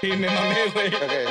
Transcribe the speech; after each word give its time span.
Sí, 0.00 0.08
me 0.08 0.26
mamé, 0.26 0.56
güey. 0.74 0.90
Me 0.90 0.98
pegué. 0.98 1.24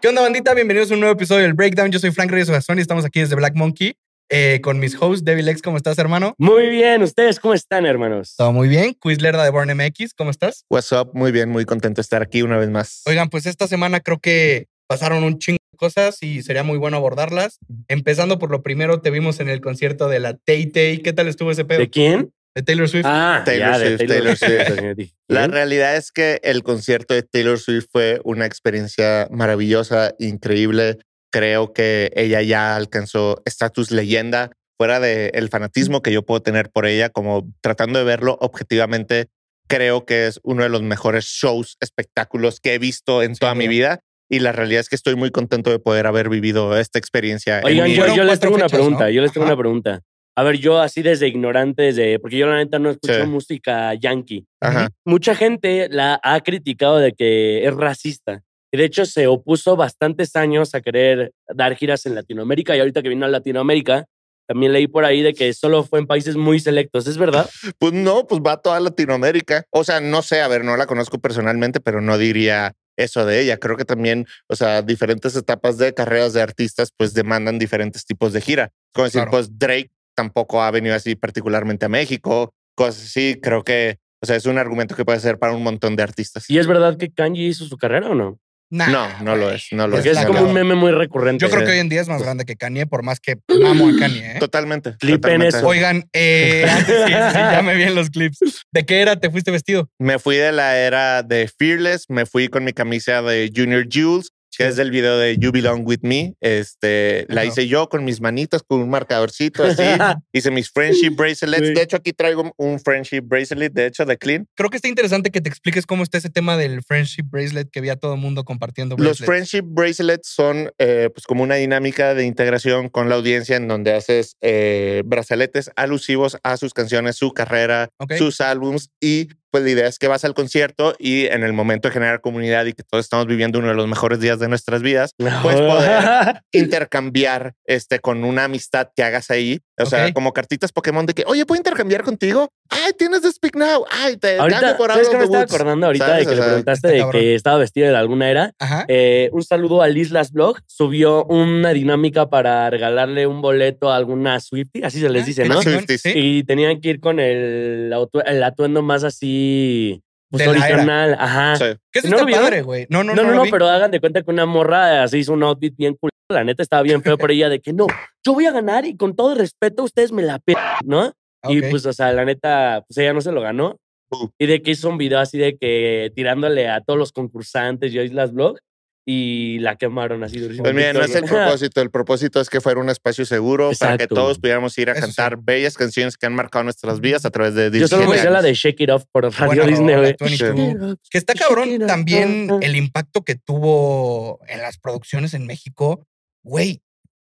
¿Qué 0.00 0.08
onda, 0.08 0.22
bandita? 0.22 0.54
Bienvenidos 0.54 0.92
a 0.92 0.94
un 0.94 1.00
nuevo 1.00 1.14
episodio 1.14 1.42
del 1.42 1.54
Breakdown. 1.54 1.90
Yo 1.90 1.98
soy 1.98 2.12
Frank 2.12 2.30
Reyes 2.30 2.48
Ogazón 2.48 2.78
y 2.78 2.82
estamos 2.82 3.04
aquí 3.04 3.18
desde 3.18 3.34
Black 3.34 3.56
Monkey 3.56 3.94
eh, 4.28 4.60
con 4.62 4.78
mis 4.78 4.94
hosts, 5.00 5.24
Devil 5.24 5.48
X. 5.48 5.62
¿Cómo 5.62 5.76
estás, 5.76 5.98
hermano? 5.98 6.36
Muy 6.38 6.68
bien, 6.68 7.02
¿ustedes 7.02 7.40
cómo 7.40 7.54
están, 7.54 7.86
hermanos? 7.86 8.36
Todo 8.36 8.52
muy 8.52 8.68
bien. 8.68 8.94
Quizlerda 8.94 9.42
de 9.42 9.50
Born 9.50 9.76
MX, 9.76 10.14
¿cómo 10.14 10.30
estás? 10.30 10.64
What's 10.70 10.92
up? 10.92 11.10
Muy 11.14 11.32
bien, 11.32 11.48
muy 11.48 11.64
contento 11.64 11.96
de 11.96 12.02
estar 12.02 12.22
aquí 12.22 12.42
una 12.42 12.56
vez 12.56 12.70
más. 12.70 13.02
Oigan, 13.06 13.28
pues 13.30 13.46
esta 13.46 13.66
semana 13.66 13.98
creo 13.98 14.20
que 14.20 14.68
pasaron 14.86 15.24
un 15.24 15.38
chingo 15.40 15.58
cosas 15.78 16.22
y 16.22 16.42
sería 16.42 16.62
muy 16.62 16.76
bueno 16.76 16.98
abordarlas. 16.98 17.58
Empezando 17.88 18.38
por 18.38 18.50
lo 18.50 18.62
primero, 18.62 19.00
te 19.00 19.10
vimos 19.10 19.40
en 19.40 19.48
el 19.48 19.62
concierto 19.62 20.08
de 20.08 20.20
la 20.20 20.34
Tay 20.36 20.66
Tay. 20.66 20.98
¿Qué 20.98 21.14
tal 21.14 21.28
estuvo 21.28 21.50
ese 21.50 21.64
pedo? 21.64 21.78
¿De 21.78 21.88
quién? 21.88 22.34
De 22.54 22.62
Taylor 22.62 22.88
Swift. 22.88 23.06
Ah, 23.06 23.42
Taylor 23.44 23.72
ya, 23.72 23.78
de 23.78 23.96
Swift, 23.96 24.08
Taylor 24.08 24.36
Swift. 24.36 24.96
Dije, 24.96 25.14
La 25.28 25.46
realidad 25.46 25.96
es 25.96 26.12
que 26.12 26.40
el 26.42 26.62
concierto 26.62 27.14
de 27.14 27.22
Taylor 27.22 27.58
Swift 27.58 27.86
fue 27.90 28.20
una 28.24 28.44
experiencia 28.44 29.28
maravillosa, 29.30 30.14
increíble. 30.18 30.98
Creo 31.30 31.72
que 31.72 32.10
ella 32.16 32.42
ya 32.42 32.74
alcanzó 32.74 33.42
estatus 33.44 33.90
leyenda, 33.90 34.50
fuera 34.76 35.00
del 35.00 35.48
fanatismo 35.48 36.02
que 36.02 36.12
yo 36.12 36.24
puedo 36.24 36.40
tener 36.40 36.70
por 36.70 36.86
ella, 36.86 37.10
como 37.10 37.52
tratando 37.60 37.98
de 37.98 38.04
verlo 38.04 38.38
objetivamente. 38.40 39.28
Creo 39.68 40.06
que 40.06 40.26
es 40.26 40.40
uno 40.42 40.62
de 40.62 40.70
los 40.70 40.82
mejores 40.82 41.26
shows, 41.26 41.76
espectáculos 41.80 42.58
que 42.60 42.74
he 42.74 42.78
visto 42.78 43.22
en 43.22 43.34
toda 43.34 43.54
mi 43.54 43.68
vida. 43.68 44.00
Y 44.28 44.40
la 44.40 44.52
realidad 44.52 44.80
es 44.80 44.88
que 44.88 44.96
estoy 44.96 45.14
muy 45.16 45.30
contento 45.30 45.70
de 45.70 45.78
poder 45.78 46.06
haber 46.06 46.28
vivido 46.28 46.76
esta 46.78 46.98
experiencia. 46.98 47.60
en 47.60 47.64
Oigan, 47.66 47.88
yo, 47.90 48.14
yo 48.14 48.24
les 48.24 48.38
tengo 48.40 48.54
una 48.56 48.64
fechas, 48.64 48.78
pregunta, 48.78 49.04
¿no? 49.04 49.10
yo 49.10 49.22
les 49.22 49.32
tengo 49.32 49.44
Ajá. 49.46 49.54
una 49.54 49.60
pregunta. 49.60 50.00
A 50.36 50.42
ver, 50.44 50.58
yo 50.58 50.78
así 50.80 51.02
desde 51.02 51.26
ignorante, 51.26 51.82
desde, 51.82 52.18
porque 52.20 52.36
yo 52.36 52.46
la 52.46 52.56
neta 52.58 52.78
no 52.78 52.90
escucho 52.90 53.14
Sí. 53.22 53.26
música 53.26 53.94
yankee. 53.94 54.44
Ajá. 54.60 54.88
Mucha 55.04 55.34
gente 55.34 55.88
la 55.90 56.20
ha 56.22 56.40
criticado 56.42 56.98
de 56.98 57.12
que 57.12 57.66
es 57.66 57.74
racista. 57.74 58.42
Y 58.70 58.76
de 58.76 58.84
hecho 58.84 59.06
se 59.06 59.26
opuso 59.26 59.76
bastantes 59.76 60.36
años 60.36 60.74
a 60.74 60.82
querer 60.82 61.32
dar 61.54 61.74
giras 61.74 62.04
en 62.06 62.14
Latinoamérica 62.14 62.76
y 62.76 62.80
ahorita 62.80 63.02
que 63.02 63.08
vino 63.08 63.24
a 63.24 63.28
Latinoamérica, 63.28 64.04
también 64.46 64.72
leí 64.74 64.86
por 64.86 65.04
ahí 65.06 65.22
de 65.22 65.32
que 65.34 65.52
solo 65.54 65.82
fue 65.84 65.98
en 65.98 66.06
países 66.06 66.36
muy 66.36 66.60
selectos. 66.60 67.06
¿Es 67.06 67.16
verdad? 67.18 67.48
Pues 67.78 67.92
no, 67.94 68.26
pues 68.26 68.40
va 68.40 68.52
a 68.52 68.56
toda 68.58 68.78
Latinoamérica. 68.78 69.64
O 69.70 69.84
sea, 69.84 70.00
no 70.00 70.22
sé, 70.22 70.40
a 70.42 70.48
ver, 70.48 70.64
no 70.64 70.76
la 70.76 70.86
conozco 70.86 71.18
personalmente, 71.18 71.80
pero 71.80 72.00
no 72.00 72.16
diría 72.18 72.74
eso 72.98 73.24
de 73.24 73.40
ella. 73.40 73.56
Creo 73.56 73.76
que 73.76 73.84
también, 73.86 74.26
o 74.48 74.56
sea, 74.56 74.82
diferentes 74.82 75.34
etapas 75.36 75.78
de 75.78 75.94
carreras 75.94 76.32
de 76.34 76.42
artistas, 76.42 76.90
pues 76.96 77.14
demandan 77.14 77.58
diferentes 77.58 78.04
tipos 78.04 78.32
de 78.34 78.40
gira. 78.42 78.70
Como 78.92 79.04
decir, 79.06 79.20
Claro. 79.20 79.30
pues 79.30 79.58
Drake 79.58 79.90
tampoco 80.14 80.62
ha 80.62 80.70
venido 80.70 80.94
así 80.94 81.14
particularmente 81.14 81.86
a 81.86 81.88
México, 81.88 82.52
cosas 82.74 83.04
así. 83.04 83.38
Creo 83.40 83.62
que, 83.64 83.98
o 84.20 84.26
sea, 84.26 84.36
es 84.36 84.46
un 84.46 84.58
argumento 84.58 84.94
que 84.96 85.04
puede 85.04 85.20
ser 85.20 85.38
para 85.38 85.52
un 85.54 85.62
montón 85.62 85.96
de 85.96 86.02
artistas. 86.02 86.50
¿Y 86.50 86.58
es 86.58 86.66
verdad 86.66 86.96
que 86.98 87.10
Kanye 87.10 87.44
hizo 87.44 87.64
su 87.64 87.76
carrera 87.76 88.08
o 88.10 88.14
no? 88.14 88.38
Nah, 88.70 88.88
No, 88.88 89.08
no 89.22 89.34
lo 89.36 89.50
es, 89.50 89.68
no 89.72 89.86
lo 89.88 89.94
Porque 89.96 90.10
es. 90.10 90.18
es 90.18 90.26
como 90.26 90.42
un 90.42 90.52
meme 90.52 90.74
muy 90.74 90.92
recurrente. 90.92 91.42
Yo 91.42 91.48
creo 91.50 91.60
que 91.62 91.68
Sí. 91.68 91.72
hoy 91.72 91.78
en 91.78 91.88
día 91.88 92.00
es 92.02 92.08
más 92.08 92.22
grande 92.22 92.44
que 92.44 92.56
Kanye, 92.56 92.86
por 92.86 93.02
más 93.02 93.18
que 93.18 93.36
amo 93.66 93.88
a 93.88 93.98
Kanye. 93.98 94.32
¿eh? 94.32 94.36
Totalmente. 94.38 94.94
Clipen 94.98 95.20
totalmente. 95.20 95.56
eso. 95.56 95.66
Oigan, 95.66 96.04
eh, 96.12 96.66
antes 96.70 96.96
sí, 97.06 97.12
sí, 97.12 97.38
ya 97.38 97.62
me 97.62 97.74
vi 97.76 97.84
en 97.84 97.94
los 97.94 98.10
clips. 98.10 98.38
¿De 98.70 98.84
qué 98.84 99.00
era 99.00 99.16
te 99.18 99.30
fuiste 99.30 99.50
vestido? 99.50 99.88
Me 99.98 100.18
fui 100.18 100.36
de 100.36 100.52
la 100.52 100.76
era 100.76 101.22
de 101.22 101.48
Fearless, 101.58 102.06
me 102.08 102.26
fui 102.26 102.48
con 102.48 102.64
mi 102.64 102.72
camisa 102.74 103.22
de 103.22 103.50
Junior 103.54 103.86
Jules, 103.90 104.32
que 104.58 104.66
es 104.66 104.74
del 104.74 104.90
video 104.90 105.16
de 105.16 105.38
You 105.38 105.52
Belong 105.52 105.86
With 105.86 106.00
Me. 106.02 106.34
Este, 106.40 107.26
la 107.28 107.44
hice 107.44 107.68
yo 107.68 107.88
con 107.88 108.04
mis 108.04 108.20
manitas, 108.20 108.64
con 108.64 108.80
un 108.80 108.90
marcadorcito 108.90 109.62
así. 109.62 109.84
hice 110.32 110.50
mis 110.50 110.68
friendship 110.68 111.10
bracelets. 111.10 111.74
De 111.74 111.80
hecho, 111.80 111.96
aquí 111.96 112.12
traigo 112.12 112.52
un 112.56 112.80
friendship 112.80 113.20
bracelet, 113.20 113.72
de 113.72 113.86
hecho, 113.86 114.04
de 114.04 114.18
Clean. 114.18 114.48
Creo 114.56 114.68
que 114.68 114.78
está 114.78 114.88
interesante 114.88 115.30
que 115.30 115.40
te 115.40 115.48
expliques 115.48 115.86
cómo 115.86 116.02
está 116.02 116.18
ese 116.18 116.28
tema 116.28 116.56
del 116.56 116.82
friendship 116.82 117.22
bracelet 117.30 117.70
que 117.70 117.80
vi 117.80 117.88
a 117.90 117.94
todo 117.94 118.14
el 118.14 118.20
mundo 118.20 118.42
compartiendo. 118.42 118.96
Los 118.96 119.20
bracelets. 119.20 119.26
friendship 119.26 119.64
bracelets 119.64 120.28
son 120.28 120.72
eh, 120.78 121.08
pues 121.14 121.24
como 121.24 121.44
una 121.44 121.54
dinámica 121.54 122.14
de 122.14 122.24
integración 122.24 122.88
con 122.88 123.08
la 123.08 123.14
audiencia 123.14 123.54
en 123.54 123.68
donde 123.68 123.94
haces 123.94 124.34
eh, 124.40 125.04
brazaletes 125.06 125.70
alusivos 125.76 126.36
a 126.42 126.56
sus 126.56 126.74
canciones, 126.74 127.14
su 127.14 127.30
carrera, 127.30 127.90
sus 128.18 128.40
álbums 128.40 128.90
y 129.00 129.28
pues 129.50 129.64
la 129.64 129.70
idea 129.70 129.86
es 129.86 129.98
que 129.98 130.08
vas 130.08 130.24
al 130.24 130.34
concierto 130.34 130.94
y 130.98 131.26
en 131.26 131.42
el 131.42 131.52
momento 131.52 131.88
de 131.88 131.92
generar 131.92 132.20
comunidad 132.20 132.66
y 132.66 132.72
que 132.72 132.82
todos 132.82 133.04
estamos 133.04 133.26
viviendo 133.26 133.58
uno 133.58 133.68
de 133.68 133.74
los 133.74 133.86
mejores 133.86 134.20
días 134.20 134.38
de 134.38 134.48
nuestras 134.48 134.82
vidas, 134.82 135.12
pues 135.16 135.26
poder 135.60 136.42
intercambiar 136.52 137.54
este 137.64 138.00
con 138.00 138.24
una 138.24 138.44
amistad 138.44 138.88
que 138.94 139.02
hagas 139.02 139.30
ahí. 139.30 139.60
O 139.80 139.86
sea, 139.86 140.12
como 140.12 140.32
cartitas 140.32 140.72
Pokémon 140.72 141.06
de 141.06 141.14
que, 141.14 141.24
oye, 141.26 141.44
¿puedo 141.46 141.58
intercambiar 141.58 142.02
contigo? 142.02 142.48
Ay, 142.68 142.92
tienes 142.98 143.22
de 143.22 143.30
Speak 143.32 143.56
Now. 143.56 143.84
Ay, 143.90 144.16
te 144.16 144.38
Ahorita, 144.38 144.76
por 144.76 144.90
¿sabes 144.90 145.08
qué 145.08 145.14
of 145.16 145.20
me 145.20 145.24
estaba 145.24 145.44
acordando 145.44 145.86
ahorita 145.86 146.06
¿Sabes? 146.06 146.26
de 146.26 146.34
que 146.34 146.40
O 146.40 146.42
le 146.42 146.46
preguntaste 146.48 146.88
de 146.88 147.04
que 147.10 147.34
estaba 147.34 147.58
vestido 147.58 147.88
de 147.88 147.96
alguna 147.96 148.30
era? 148.30 148.52
Ajá. 148.58 148.84
Eh, 148.88 149.30
un 149.32 149.42
saludo 149.42 149.82
al 149.82 149.96
Islas 149.96 150.32
Blog. 150.32 150.58
Subió 150.66 151.24
una 151.24 151.70
dinámica 151.70 152.28
para 152.28 152.68
regalarle 152.70 153.26
un 153.26 153.40
boleto 153.40 153.90
a 153.90 153.96
alguna 153.96 154.38
Swiftie, 154.40 154.84
así 154.84 155.00
se 155.00 155.08
les 155.08 155.22
Ah, 155.22 155.26
dice, 155.26 155.42
qué 155.44 155.48
¿no? 155.48 155.62
Swifties. 155.62 156.00
sí. 156.02 156.12
Y 156.14 156.44
tenían 156.44 156.80
que 156.80 156.88
ir 156.90 157.00
con 157.00 157.20
el, 157.20 157.92
el 158.26 158.42
atuendo 158.42 158.82
más 158.82 159.04
así 159.04 160.02
pues, 160.30 160.46
original. 160.46 161.16
Ajá. 161.18 161.56
Sí. 161.56 161.64
Que 161.92 162.00
eso 162.00 162.08
¿No 162.08 162.18
está 162.18 162.40
padre, 162.42 162.62
güey. 162.62 162.86
No, 162.90 163.02
no, 163.04 163.14
No, 163.14 163.22
no, 163.22 163.30
lo 163.30 163.36
no, 163.36 163.42
vi. 163.44 163.50
pero 163.50 163.68
hagan 163.68 163.90
de 163.90 164.00
cuenta 164.00 164.22
que 164.22 164.30
una 164.30 164.46
morra 164.46 165.02
así 165.02 165.18
hizo 165.18 165.32
un 165.32 165.42
outfit 165.42 165.74
bien 165.76 165.94
cool. 166.00 166.10
La 166.30 166.44
neta 166.44 166.62
estaba 166.62 166.82
bien 166.82 167.02
feo 167.02 167.16
por 167.16 167.30
ella 167.30 167.48
de 167.48 167.60
que 167.60 167.72
no, 167.72 167.86
yo 168.24 168.34
voy 168.34 168.44
a 168.44 168.52
ganar 168.52 168.84
y 168.84 168.96
con 168.98 169.16
todo 169.16 169.34
respeto 169.34 169.82
ustedes 169.84 170.12
me 170.12 170.22
la 170.22 170.38
pe, 170.38 170.54
¿no? 170.84 171.14
Y 171.48 171.60
Ok. 171.60 171.70
pues, 171.70 171.86
o 171.86 171.92
sea, 171.94 172.12
la 172.12 172.26
neta, 172.26 172.84
pues 172.86 172.98
ella 172.98 173.14
no 173.14 173.22
se 173.22 173.32
lo 173.32 173.40
ganó. 173.40 173.78
Uh. 174.10 174.28
Y 174.38 174.46
de 174.46 174.60
que 174.62 174.72
hizo 174.72 174.90
un 174.90 174.98
video 174.98 175.20
así 175.20 175.38
de 175.38 175.56
que 175.56 176.12
tirándole 176.14 176.68
a 176.68 176.82
todos 176.82 176.98
los 176.98 177.12
concursantes 177.12 177.92
y 177.94 177.98
a 177.98 178.04
Islas 178.04 178.32
Blog 178.34 178.58
y 179.06 179.58
la 179.60 179.76
quemaron 179.76 180.22
así 180.22 180.38
durísimo. 180.38 180.64
Pues 180.64 180.74
mira, 180.74 180.92
no 180.92 181.00
es 181.00 181.14
el 181.14 181.24
propósito. 181.24 181.80
El 181.80 181.90
propósito 181.90 182.40
es 182.42 182.50
que 182.50 182.60
fuera 182.60 182.78
un 182.78 182.90
espacio 182.90 183.24
seguro 183.24 183.70
para 183.78 183.96
que 183.96 184.04
Exacto. 184.04 184.14
todos 184.16 184.38
pudiéramos 184.38 184.76
ir 184.76 184.90
a 184.90 184.92
Eso 184.92 185.00
sí. 185.00 185.06
cantar 185.06 185.38
bellas 185.42 185.78
canciones 185.78 186.18
que 186.18 186.26
han 186.26 186.34
marcado 186.34 186.64
nuestras 186.64 187.00
vidas 187.00 187.24
a 187.24 187.30
través 187.30 187.54
de 187.54 187.70
Yo 187.70 187.88
solo 187.88 188.02
me 188.02 188.16
17 188.16 188.22
sé 188.28 188.30
la 188.30 188.42
de. 188.42 188.52
Shake 188.52 188.80
It 188.82 188.90
Off 188.90 189.04
por 189.10 189.24
Radio 189.32 189.46
Buena 189.46 189.64
Disney, 189.64 189.96
güey. 189.96 190.14
22. 190.20 190.98
Que 191.10 191.16
está 191.16 191.32
cabrón 191.32 191.86
también 191.86 192.50
el 192.60 192.76
impacto 192.76 193.22
que 193.22 193.34
tuvo 193.36 194.40
en 194.46 194.60
las 194.60 194.76
producciones 194.76 195.32
en 195.32 195.46
México. 195.46 196.04
Güey, 196.48 196.80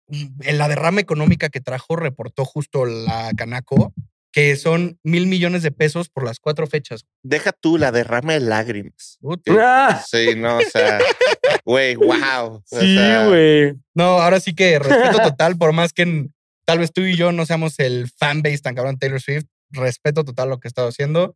mm, 0.08 0.42
en 0.42 0.58
la 0.58 0.68
derrama 0.68 1.00
económica 1.00 1.48
que 1.48 1.60
trajo, 1.60 1.96
reportó 1.96 2.44
justo 2.44 2.84
la 2.84 3.30
Canaco, 3.34 3.94
que 4.30 4.54
son 4.56 4.98
mil 5.02 5.26
millones 5.26 5.62
de 5.62 5.70
pesos 5.70 6.10
por 6.10 6.22
las 6.22 6.38
cuatro 6.38 6.66
fechas. 6.66 7.06
Deja 7.22 7.52
tú 7.52 7.78
la 7.78 7.92
derrama 7.92 8.34
de 8.34 8.40
lágrimas. 8.40 9.18
Ah, 9.48 10.04
Sí, 10.06 10.34
no, 10.36 10.58
o 10.58 10.62
sea, 10.70 10.98
güey, 11.64 11.96
wow. 11.96 12.56
O 12.56 12.62
sí, 12.66 12.94
sea, 12.94 13.26
güey. 13.28 13.72
No, 13.94 14.20
ahora 14.20 14.38
sí 14.38 14.54
que 14.54 14.78
respeto 14.78 15.18
total, 15.22 15.56
por 15.56 15.72
más 15.72 15.94
que 15.94 16.28
tal 16.66 16.78
vez 16.78 16.92
tú 16.92 17.00
y 17.00 17.16
yo 17.16 17.32
no 17.32 17.46
seamos 17.46 17.78
el 17.78 18.10
fanbase 18.18 18.58
tan 18.58 18.74
cabrón 18.74 18.96
de 18.96 18.98
Taylor 18.98 19.22
Swift, 19.22 19.46
respeto 19.70 20.24
total 20.24 20.50
lo 20.50 20.60
que 20.60 20.68
he 20.68 20.70
estado 20.70 20.88
haciendo. 20.88 21.34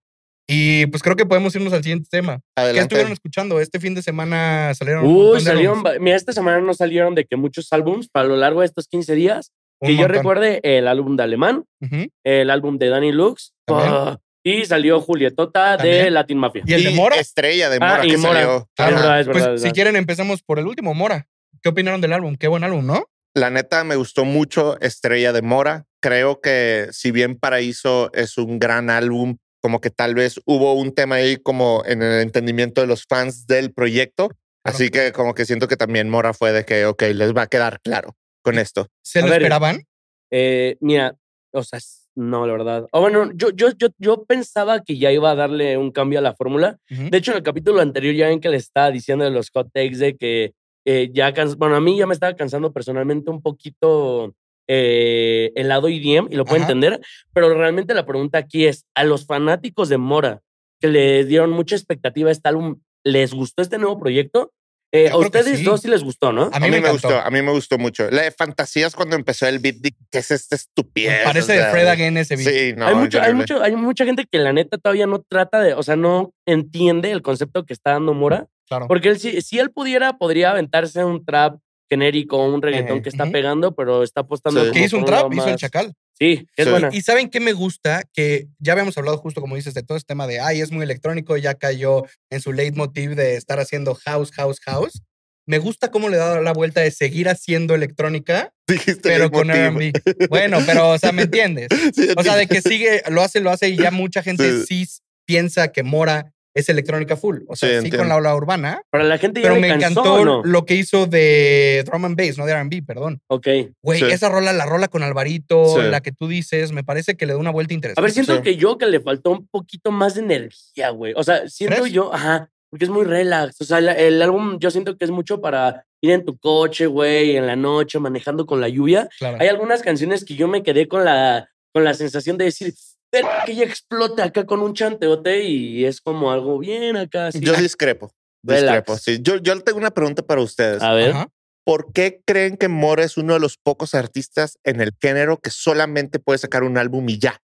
Y 0.52 0.86
pues 0.86 1.02
creo 1.02 1.14
que 1.14 1.26
podemos 1.26 1.54
irnos 1.54 1.72
al 1.72 1.82
siguiente 1.84 2.08
tema. 2.10 2.38
¿Qué 2.56 2.62
Adelante. 2.62 2.82
estuvieron 2.82 3.12
escuchando? 3.12 3.60
Este 3.60 3.78
fin 3.78 3.94
de 3.94 4.02
semana 4.02 4.72
salieron. 4.74 5.06
Uy, 5.06 5.34
de 5.38 5.40
salieron. 5.44 5.82
Mira, 6.00 6.16
esta 6.16 6.32
semana 6.32 6.60
no 6.60 6.74
salieron 6.74 7.14
de 7.14 7.24
que 7.24 7.36
muchos 7.36 7.72
álbums 7.72 8.08
para 8.08 8.26
lo 8.26 8.36
largo 8.36 8.60
de 8.60 8.66
estos 8.66 8.88
15 8.88 9.14
días. 9.14 9.52
Un 9.80 9.86
que 9.88 9.94
yo 9.94 10.00
montón. 10.02 10.16
recuerde 10.16 10.60
el 10.62 10.88
álbum 10.88 11.16
de 11.16 11.22
Alemán, 11.22 11.64
Ujú. 11.80 12.06
el 12.24 12.50
álbum 12.50 12.76
de 12.78 12.88
Danny 12.88 13.12
Lux 13.12 13.54
ah, 13.68 14.18
y 14.44 14.64
salió 14.66 15.00
Julietota 15.00 15.76
de 15.76 15.76
También. 15.92 16.14
Latin 16.14 16.38
Mafia. 16.38 16.62
¿Y 16.66 16.74
el 16.74 16.84
de 16.84 16.90
Mora? 16.90 17.16
Estrella 17.16 17.70
de 17.70 17.78
Ah, 17.80 17.88
Mora 17.88 18.06
y 18.06 18.10
que 18.10 18.16
Mora. 18.18 18.34
salió. 18.34 18.68
Ah, 18.76 18.88
es 18.88 18.94
verdad, 18.94 19.20
es 19.20 19.26
Pues 19.26 19.36
verdad, 19.38 19.56
si 19.56 19.62
verdad. 19.62 19.74
quieren 19.74 19.96
empezamos 19.96 20.42
por 20.42 20.58
el 20.58 20.66
último, 20.66 20.92
Mora. 20.94 21.28
¿Qué 21.62 21.68
opinaron 21.70 22.00
del 22.02 22.12
álbum? 22.12 22.36
Qué 22.36 22.48
buen 22.48 22.64
álbum, 22.64 22.84
¿no? 22.84 23.06
La 23.34 23.48
neta 23.48 23.84
me 23.84 23.94
gustó 23.96 24.24
mucho 24.24 24.78
Estrella 24.80 25.32
de 25.32 25.40
Mora. 25.42 25.86
Creo 26.02 26.40
que 26.40 26.88
si 26.90 27.10
bien 27.12 27.38
Paraíso 27.38 28.10
es 28.12 28.36
un 28.36 28.58
gran 28.58 28.90
álbum, 28.90 29.36
como 29.60 29.80
que 29.80 29.90
tal 29.90 30.14
vez 30.14 30.40
hubo 30.44 30.74
un 30.74 30.94
tema 30.94 31.16
ahí 31.16 31.36
como 31.36 31.82
en 31.86 32.02
el 32.02 32.20
entendimiento 32.20 32.80
de 32.80 32.86
los 32.86 33.04
fans 33.04 33.46
del 33.46 33.72
proyecto. 33.72 34.30
Así 34.62 34.90
que 34.90 35.12
como 35.12 35.34
que 35.34 35.46
siento 35.46 35.68
que 35.68 35.76
también 35.76 36.10
Mora 36.10 36.34
fue 36.34 36.52
de 36.52 36.64
que, 36.64 36.84
ok, 36.84 37.02
les 37.14 37.34
va 37.34 37.42
a 37.42 37.46
quedar 37.46 37.80
claro 37.80 38.16
con 38.42 38.58
esto. 38.58 38.88
¿Se 39.02 39.20
A 39.20 39.22
lo 39.22 39.28
ver, 39.30 39.42
esperaban? 39.42 39.82
Eh, 40.30 40.76
mira, 40.80 41.16
o 41.52 41.62
sea, 41.62 41.78
no, 42.14 42.46
la 42.46 42.52
verdad. 42.52 42.86
O 42.92 43.00
bueno, 43.00 43.30
yo, 43.34 43.50
yo, 43.50 43.70
yo, 43.76 43.88
yo 43.98 44.24
pensaba 44.24 44.82
que 44.82 44.98
ya 44.98 45.10
iba 45.12 45.30
a 45.30 45.34
darle 45.34 45.76
un 45.78 45.90
cambio 45.92 46.18
a 46.18 46.22
la 46.22 46.34
fórmula. 46.34 46.78
De 46.88 47.16
hecho, 47.16 47.30
en 47.30 47.38
el 47.38 47.42
capítulo 47.42 47.80
anterior 47.80 48.14
ya 48.14 48.28
ven 48.28 48.40
que 48.40 48.48
le 48.48 48.56
estaba 48.56 48.90
diciendo 48.90 49.24
de 49.24 49.30
los 49.30 49.50
hot 49.50 49.70
takes 49.72 49.96
de 49.96 50.16
que 50.16 50.52
eh, 50.84 51.10
ya, 51.12 51.32
bueno, 51.56 51.76
a 51.76 51.80
mí 51.80 51.98
ya 51.98 52.06
me 52.06 52.14
estaba 52.14 52.34
cansando 52.34 52.72
personalmente 52.72 53.30
un 53.30 53.40
poquito 53.40 54.34
eh, 54.68 55.52
el 55.54 55.68
lado 55.68 55.88
IDM 55.88 56.28
y 56.30 56.36
lo 56.36 56.44
puedo 56.44 56.62
Ajá. 56.62 56.70
entender, 56.70 57.00
pero 57.32 57.52
realmente 57.54 57.94
la 57.94 58.06
pregunta 58.06 58.38
aquí 58.38 58.66
es, 58.66 58.86
a 58.94 59.04
los 59.04 59.26
fanáticos 59.26 59.88
de 59.88 59.98
Mora 59.98 60.42
que 60.80 60.88
le 60.88 61.24
dieron 61.24 61.50
mucha 61.50 61.76
expectativa 61.76 62.30
a 62.30 62.32
este 62.32 62.48
álbum, 62.48 62.80
¿les 63.04 63.34
gustó 63.34 63.62
este 63.62 63.78
nuevo 63.78 63.98
proyecto? 63.98 64.52
Eh, 64.92 65.08
a 65.08 65.12
que 65.12 65.16
ustedes 65.18 65.58
sí. 65.58 65.64
dos 65.64 65.82
sí 65.82 65.88
les 65.88 66.02
gustó, 66.02 66.32
¿no? 66.32 66.50
A 66.52 66.56
A 66.56 66.60
mí 66.60 66.68
me 66.70 66.90
gustó, 66.90 67.16
a 67.20 67.30
mí 67.30 67.42
me 67.42 67.52
gustó 67.52 67.78
mucho. 67.78 68.10
La 68.10 68.22
de 68.22 68.32
fantasías 68.32 68.96
cuando 68.96 69.14
empezó 69.14 69.46
el 69.46 69.60
beat, 69.60 69.76
¿qué 70.10 70.18
es 70.18 70.32
esta 70.32 70.56
estupidez? 70.56 71.22
Parece 71.22 71.52
O 71.52 71.64
de 71.64 71.70
Fred 71.70 71.86
again 71.86 72.16
ese 72.16 72.34
beat. 72.34 72.48
Sí, 72.48 72.72
no. 72.76 72.86
hay, 72.86 72.94
mucho, 72.96 73.20
hay, 73.22 73.34
mucho, 73.34 73.62
hay 73.62 73.76
mucha 73.76 74.04
gente 74.04 74.24
que 74.28 74.38
la 74.38 74.52
neta 74.52 74.78
todavía 74.78 75.06
no 75.06 75.22
trata 75.22 75.60
de, 75.60 75.74
o 75.74 75.82
sea, 75.84 75.94
no 75.94 76.32
entiende 76.44 77.12
el 77.12 77.22
concepto 77.22 77.64
que 77.64 77.72
está 77.72 77.92
dando 77.92 78.14
Mora. 78.14 78.48
Claro. 78.66 78.88
Porque 78.88 79.10
él, 79.10 79.20
si, 79.20 79.40
si 79.42 79.58
él 79.60 79.70
pudiera, 79.70 80.18
podría 80.18 80.50
aventarse 80.50 81.04
un 81.04 81.24
trap 81.24 81.58
genérico, 81.90 82.44
un 82.46 82.62
reggaetón 82.62 83.02
que 83.02 83.08
está 83.08 83.26
pegando, 83.30 83.74
pero 83.74 84.02
está 84.02 84.20
apostando 84.20 84.64
Sí. 84.64 84.70
que 84.70 84.84
hizo 84.84 84.96
un 84.96 85.04
trap, 85.04 85.32
hizo 85.34 85.48
el 85.48 85.56
chacal. 85.56 85.92
Sí, 86.18 86.46
es 86.56 86.64
Sí. 86.66 86.70
buena. 86.70 86.90
Y 86.92 87.00
saben 87.02 87.28
qué 87.30 87.40
me 87.40 87.52
gusta, 87.52 88.02
que 88.12 88.46
ya 88.58 88.72
habíamos 88.72 88.96
hablado 88.96 89.18
justo 89.18 89.40
como 89.40 89.56
dices 89.56 89.74
de 89.74 89.82
todo 89.82 89.96
este 89.98 90.08
tema 90.08 90.26
de, 90.26 90.38
ay, 90.40 90.60
es 90.60 90.70
muy 90.70 90.84
electrónico, 90.84 91.36
ya 91.36 91.54
cayó 91.54 92.04
en 92.30 92.40
su 92.40 92.52
leitmotiv 92.52 93.14
de 93.16 93.36
estar 93.36 93.58
haciendo 93.58 93.94
house, 93.94 94.30
house, 94.32 94.60
house. 94.60 95.02
Me 95.46 95.58
gusta 95.58 95.90
cómo 95.90 96.08
le 96.10 96.16
da 96.18 96.40
la 96.40 96.52
vuelta 96.52 96.80
de 96.82 96.90
seguir 96.92 97.28
haciendo 97.28 97.74
electrónica, 97.74 98.52
Dijiste 98.68 99.00
pero 99.02 99.30
con. 99.32 99.50
R&B. 99.50 99.92
Bueno, 100.28 100.58
pero, 100.64 100.90
o 100.90 100.98
sea, 100.98 101.10
¿me 101.10 101.22
entiendes? 101.22 101.68
Sí, 101.96 102.08
O 102.16 102.22
sea, 102.22 102.36
de 102.36 102.46
que 102.46 102.62
sigue, 102.62 103.02
lo 103.10 103.22
hace, 103.22 103.40
lo 103.40 103.50
hace 103.50 103.70
y 103.70 103.76
ya 103.76 103.90
mucha 103.90 104.22
gente 104.22 104.64
sí, 104.64 104.86
piensa 105.26 105.72
que 105.72 105.82
Mora 105.82 106.32
es 106.54 106.68
electrónica 106.68 107.16
full. 107.16 107.38
O 107.48 107.56
sea, 107.56 107.80
Sí, 107.80 107.90
con 107.90 108.08
la 108.08 108.16
ola 108.16 108.34
urbana, 108.34 108.82
Para 108.90 109.04
la 109.04 109.18
gente 109.18 109.40
ya 109.40 109.48
pero 109.48 109.60
me 109.60 109.68
cansó, 109.68 110.00
encantó 110.00 110.42
lo 110.44 110.64
que 110.66 110.74
hizo 110.74 111.06
de 111.06 111.82
drum 111.86 112.04
and 112.04 112.16
bass, 112.16 112.38
no 112.38 112.46
de 112.46 112.52
R&B, 112.52 112.82
perdón. 112.82 113.20
Ok. 113.28 113.46
Güey, 113.82 114.00
Sí. 114.00 114.06
esa 114.10 114.28
rola, 114.28 114.52
la 114.52 114.66
rola 114.66 114.88
con 114.88 115.02
Alvarito, 115.02 115.64
Sí. 115.76 115.82
la 115.88 116.00
que 116.00 116.12
tú 116.12 116.26
dices, 116.28 116.72
me 116.72 116.82
parece 116.84 117.16
que 117.16 117.26
le 117.26 117.34
da 117.34 117.38
una 117.38 117.50
vuelta 117.50 117.72
A 117.72 117.76
interesante. 117.76 118.02
ver, 118.02 118.10
siento 118.12 118.36
Sí. 118.36 118.42
que 118.42 118.56
yo 118.56 118.78
que 118.78 118.86
le 118.86 119.00
faltó 119.00 119.30
un 119.30 119.46
poquito 119.46 119.90
más 119.92 120.14
de 120.14 120.22
energía, 120.22 120.90
güey. 120.90 121.12
O 121.16 121.22
sea, 121.22 121.48
siento 121.48 121.76
¿Crees? 121.76 121.92
yo, 121.92 122.12
ajá, 122.12 122.50
porque 122.68 122.84
es 122.84 122.90
muy 122.90 123.04
relax. 123.04 123.60
O 123.60 123.64
sea, 123.64 123.80
la- 123.80 123.92
el, 123.94 124.20
álbum 124.22 124.58
yo 124.58 124.70
siento 124.70 124.96
que 124.96 125.04
es 125.04 125.10
mucho 125.10 125.40
para 125.40 125.84
ir 126.00 126.12
en 126.12 126.24
tu 126.24 126.38
coche, 126.38 126.86
güey, 126.86 127.36
en 127.36 127.46
la 127.46 127.56
noche, 127.56 127.98
manejando 127.98 128.46
con 128.46 128.60
la 128.60 128.68
lluvia. 128.68 129.08
Claro. 129.18 129.36
Hay 129.40 129.48
algunas 129.48 129.82
canciones 129.82 130.24
que 130.24 130.34
yo 130.34 130.48
me 130.48 130.62
quedé 130.62 130.88
con 130.88 131.04
la, 131.04 131.48
con 131.72 131.84
la 131.84 131.94
sensación 131.94 132.38
de 132.38 132.46
decir, 132.46 132.74
"Ver 133.12 133.24
que 133.44 133.52
ella 133.52 133.64
explota 133.64 134.24
acá 134.24 134.46
con 134.46 134.60
un 134.60 134.74
chanteote 134.74 135.44
y 135.44 135.84
es 135.84 136.00
como 136.00 136.30
algo 136.32 136.58
bien 136.58 136.96
acá. 136.96 137.28
Así. 137.28 137.40
Yo 137.40 137.54
discrepo. 137.54 138.12
Discrepo, 138.42 138.96
sí. 138.96 139.18
Yo, 139.20 139.36
yo 139.36 139.60
tengo 139.60 139.78
una 139.78 139.90
pregunta 139.90 140.22
para 140.22 140.40
ustedes. 140.40 140.82
A 140.82 140.94
ver. 140.94 141.10
Ajá. 141.10 141.28
¿Por 141.64 141.92
qué 141.92 142.22
creen 142.26 142.56
que 142.56 142.68
Mora 142.68 143.04
es 143.04 143.16
uno 143.16 143.34
de 143.34 143.40
los 143.40 143.58
pocos 143.58 143.94
artistas 143.94 144.58
en 144.64 144.80
el 144.80 144.92
género 145.00 145.38
que 145.38 145.50
solamente 145.50 146.18
puede 146.18 146.38
sacar 146.38 146.62
un 146.62 146.78
álbum 146.78 147.08
y 147.08 147.18
ya? 147.18 147.42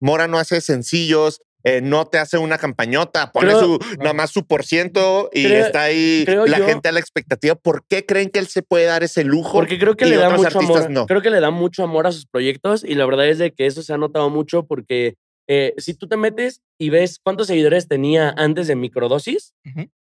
Mora 0.00 0.26
no 0.26 0.38
hace 0.38 0.60
sencillos, 0.60 1.40
eh, 1.64 1.80
no 1.82 2.06
te 2.06 2.18
hace 2.18 2.38
una 2.38 2.58
campañota, 2.58 3.30
pone 3.32 3.48
Creo- 3.48 3.60
su, 3.60 3.78
nada 3.98 4.12
más 4.14 4.30
su 4.30 4.46
por 4.46 4.64
ciento 4.64 5.30
y 5.32 5.44
Creo- 5.44 5.64
está 5.66 5.82
ahí 5.82 6.24
la 6.26 6.58
yo- 6.58 6.66
gente 6.66 6.88
a 6.88 6.92
la 6.92 7.00
expectativa. 7.00 7.54
¿Por 7.54 7.84
qué 7.86 8.04
creen 8.06 8.30
que 8.30 8.38
él 8.38 8.46
se 8.48 8.62
puede 8.62 8.86
dar 8.86 9.02
ese 9.02 9.24
lujo? 9.24 9.52
Porque 9.52 9.78
creo 9.78 9.96
que 9.96 10.06
y 10.06 10.10
le 10.10 10.16
da 10.16 10.30
mucho 10.30 10.58
amor. 10.58 10.90
no. 10.90 11.06
Creo 11.06 11.22
que 11.22 11.30
le 11.30 11.40
da 11.40 11.50
mucho 11.50 11.82
amor 11.84 12.06
a 12.06 12.12
sus 12.12 12.26
proyectos 12.26 12.84
y 12.84 12.94
la 12.94 13.06
verdad 13.06 13.28
es 13.28 13.38
de 13.38 13.52
que 13.52 13.66
eso 13.66 13.82
se 13.82 13.92
ha 13.92 13.98
notado 13.98 14.28
mucho 14.30 14.66
porque 14.66 15.14
eh, 15.48 15.74
si 15.76 15.94
tú 15.94 16.06
te 16.08 16.16
metes 16.16 16.62
y 16.80 16.90
ves 16.90 17.18
cuántos 17.22 17.48
seguidores 17.48 17.88
tenía 17.88 18.32
antes 18.36 18.68
de 18.68 18.76
Microdosis, 18.76 19.54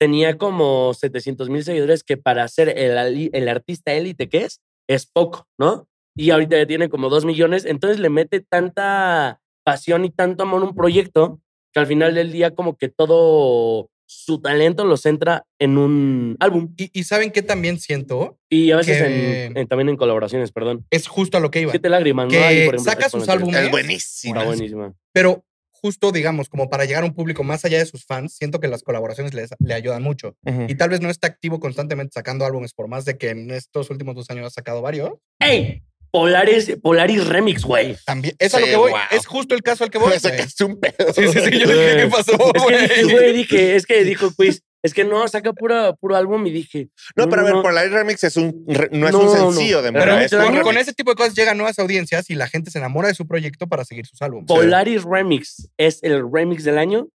tenía 0.00 0.38
como 0.38 0.94
700 0.94 1.50
mil 1.50 1.62
seguidores 1.62 2.02
que 2.04 2.16
para 2.16 2.48
ser 2.48 2.70
el, 2.76 3.30
el 3.32 3.48
artista 3.48 3.92
élite 3.92 4.28
que 4.28 4.44
es, 4.44 4.60
es 4.88 5.06
poco, 5.06 5.46
¿no? 5.58 5.88
Y 6.16 6.30
ahorita 6.30 6.56
ya 6.56 6.66
tiene 6.66 6.88
como 6.88 7.10
2 7.10 7.26
millones, 7.26 7.66
entonces 7.66 7.98
le 8.00 8.08
mete 8.08 8.40
tanta 8.40 9.40
pasión 9.64 10.04
y 10.06 10.10
tanto 10.10 10.44
amor 10.44 10.62
a 10.62 10.64
un 10.66 10.74
proyecto 10.74 11.40
que 11.76 11.80
al 11.80 11.86
final 11.86 12.14
del 12.14 12.32
día 12.32 12.54
como 12.54 12.78
que 12.78 12.88
todo 12.88 13.90
su 14.06 14.40
talento 14.40 14.86
lo 14.86 14.96
centra 14.96 15.44
en 15.58 15.76
un 15.76 16.36
álbum. 16.40 16.72
Y, 16.78 16.88
y 16.98 17.04
¿saben 17.04 17.30
qué 17.32 17.42
también 17.42 17.78
siento? 17.78 18.38
Y 18.48 18.70
a 18.70 18.76
veces 18.78 19.02
Que- 19.02 19.44
en- 19.44 19.56
en- 19.58 19.66
también 19.68 19.90
en 19.90 19.96
colaboraciones, 19.98 20.52
perdón. 20.52 20.86
Es 20.90 21.06
justo 21.06 21.36
a 21.36 21.40
lo 21.40 21.50
que 21.50 21.60
iba. 21.60 21.70
Siete 21.70 21.90
lágrimas, 21.90 22.24
¿no? 22.26 22.30
Que 22.30 22.38
Ahí, 22.38 22.64
por 22.64 22.76
ejemplo, 22.76 22.92
saca 22.92 23.10
sus 23.10 23.28
álbumes. 23.28 23.56
Es. 23.90 24.24
Está 24.24 24.44
buenísima. 24.44 24.94
Pero 25.12 25.44
justo, 25.70 26.12
digamos, 26.12 26.48
como 26.48 26.70
para 26.70 26.86
llegar 26.86 27.02
a 27.02 27.06
un 27.06 27.14
público 27.14 27.44
más 27.44 27.66
allá 27.66 27.78
de 27.78 27.84
sus 27.84 28.06
fans, 28.06 28.34
siento 28.36 28.58
que 28.58 28.68
las 28.68 28.82
colaboraciones 28.82 29.34
les- 29.34 29.50
le 29.58 29.74
ayudan 29.74 30.02
mucho. 30.02 30.34
Y 30.66 30.76
tal 30.76 30.88
vez 30.88 31.02
no 31.02 31.10
está 31.10 31.26
activo 31.26 31.60
constantemente 31.60 32.12
sacando 32.14 32.46
álbumes, 32.46 32.72
por 32.72 32.88
más 32.88 33.04
de 33.04 33.18
que 33.18 33.28
en 33.30 33.50
estos 33.50 33.90
últimos 33.90 34.14
dos 34.14 34.30
años 34.30 34.46
ha 34.46 34.50
sacado 34.50 34.80
varios. 34.80 35.10
¡Ey! 35.40 35.82
Polaris, 36.20 36.76
Polaris 36.82 37.26
Remix, 37.26 37.62
güey. 37.62 37.94
También, 38.06 38.34
es 38.38 38.54
a 38.54 38.60
lo 38.60 38.66
que 38.66 38.76
voy. 38.76 38.90
wow. 38.90 39.00
Es 39.10 39.26
justo 39.26 39.54
el 39.54 39.62
caso 39.62 39.84
al 39.84 39.90
que 39.90 39.98
voy. 39.98 40.06
Me 40.10 40.18
güey. 40.18 40.20
sacaste 40.20 40.64
un 40.64 40.80
pedo. 40.80 41.12
Sí, 41.14 41.28
sí, 41.28 41.40
sí. 41.40 41.58
Yo 41.58 41.68
dije, 41.68 41.96
¿qué 41.96 42.08
pasó, 42.10 42.32
Es 42.54 42.62
que 42.62 42.78
dije, 42.78 43.02
güey? 43.02 43.14
güey, 43.14 43.32
dije, 43.34 43.76
es 43.76 43.84
que 43.86 44.04
dijo 44.04 44.30
Quiz, 44.34 44.62
es 44.82 44.94
que 44.94 45.04
no, 45.04 45.28
saca 45.28 45.52
pura, 45.52 45.92
puro 45.94 46.16
álbum 46.16 46.46
y 46.46 46.50
dije. 46.52 46.88
No, 47.16 47.28
pero 47.28 47.42
a 47.42 47.44
ver, 47.44 47.54
no. 47.54 47.62
Polaris 47.62 47.92
Remix 47.92 48.24
es 48.24 48.36
un, 48.36 48.64
no 48.66 49.06
es 49.08 49.12
No, 49.12 49.18
un 49.20 49.26
no. 49.26 49.52
sencillo 49.52 49.82
de 49.82 49.90
Mora. 49.92 50.24
Es 50.24 50.32
con, 50.62 50.78
ese 50.78 50.94
tipo 50.94 51.10
de 51.10 51.16
cosas 51.16 51.34
llegan 51.34 51.58
nuevas 51.58 51.78
audiencias 51.78 52.30
y 52.30 52.34
la 52.34 52.48
gente 52.48 52.70
se 52.70 52.78
enamora 52.78 53.08
de 53.08 53.14
su 53.14 53.26
proyecto 53.26 53.66
para 53.66 53.84
seguir 53.84 54.06
sus 54.06 54.22
álbumes. 54.22 54.46
Polaris 54.46 55.02
Remix 55.04 55.68
es 55.76 56.02
el 56.02 56.24
remix 56.32 56.64
del 56.64 56.78
año. 56.78 57.08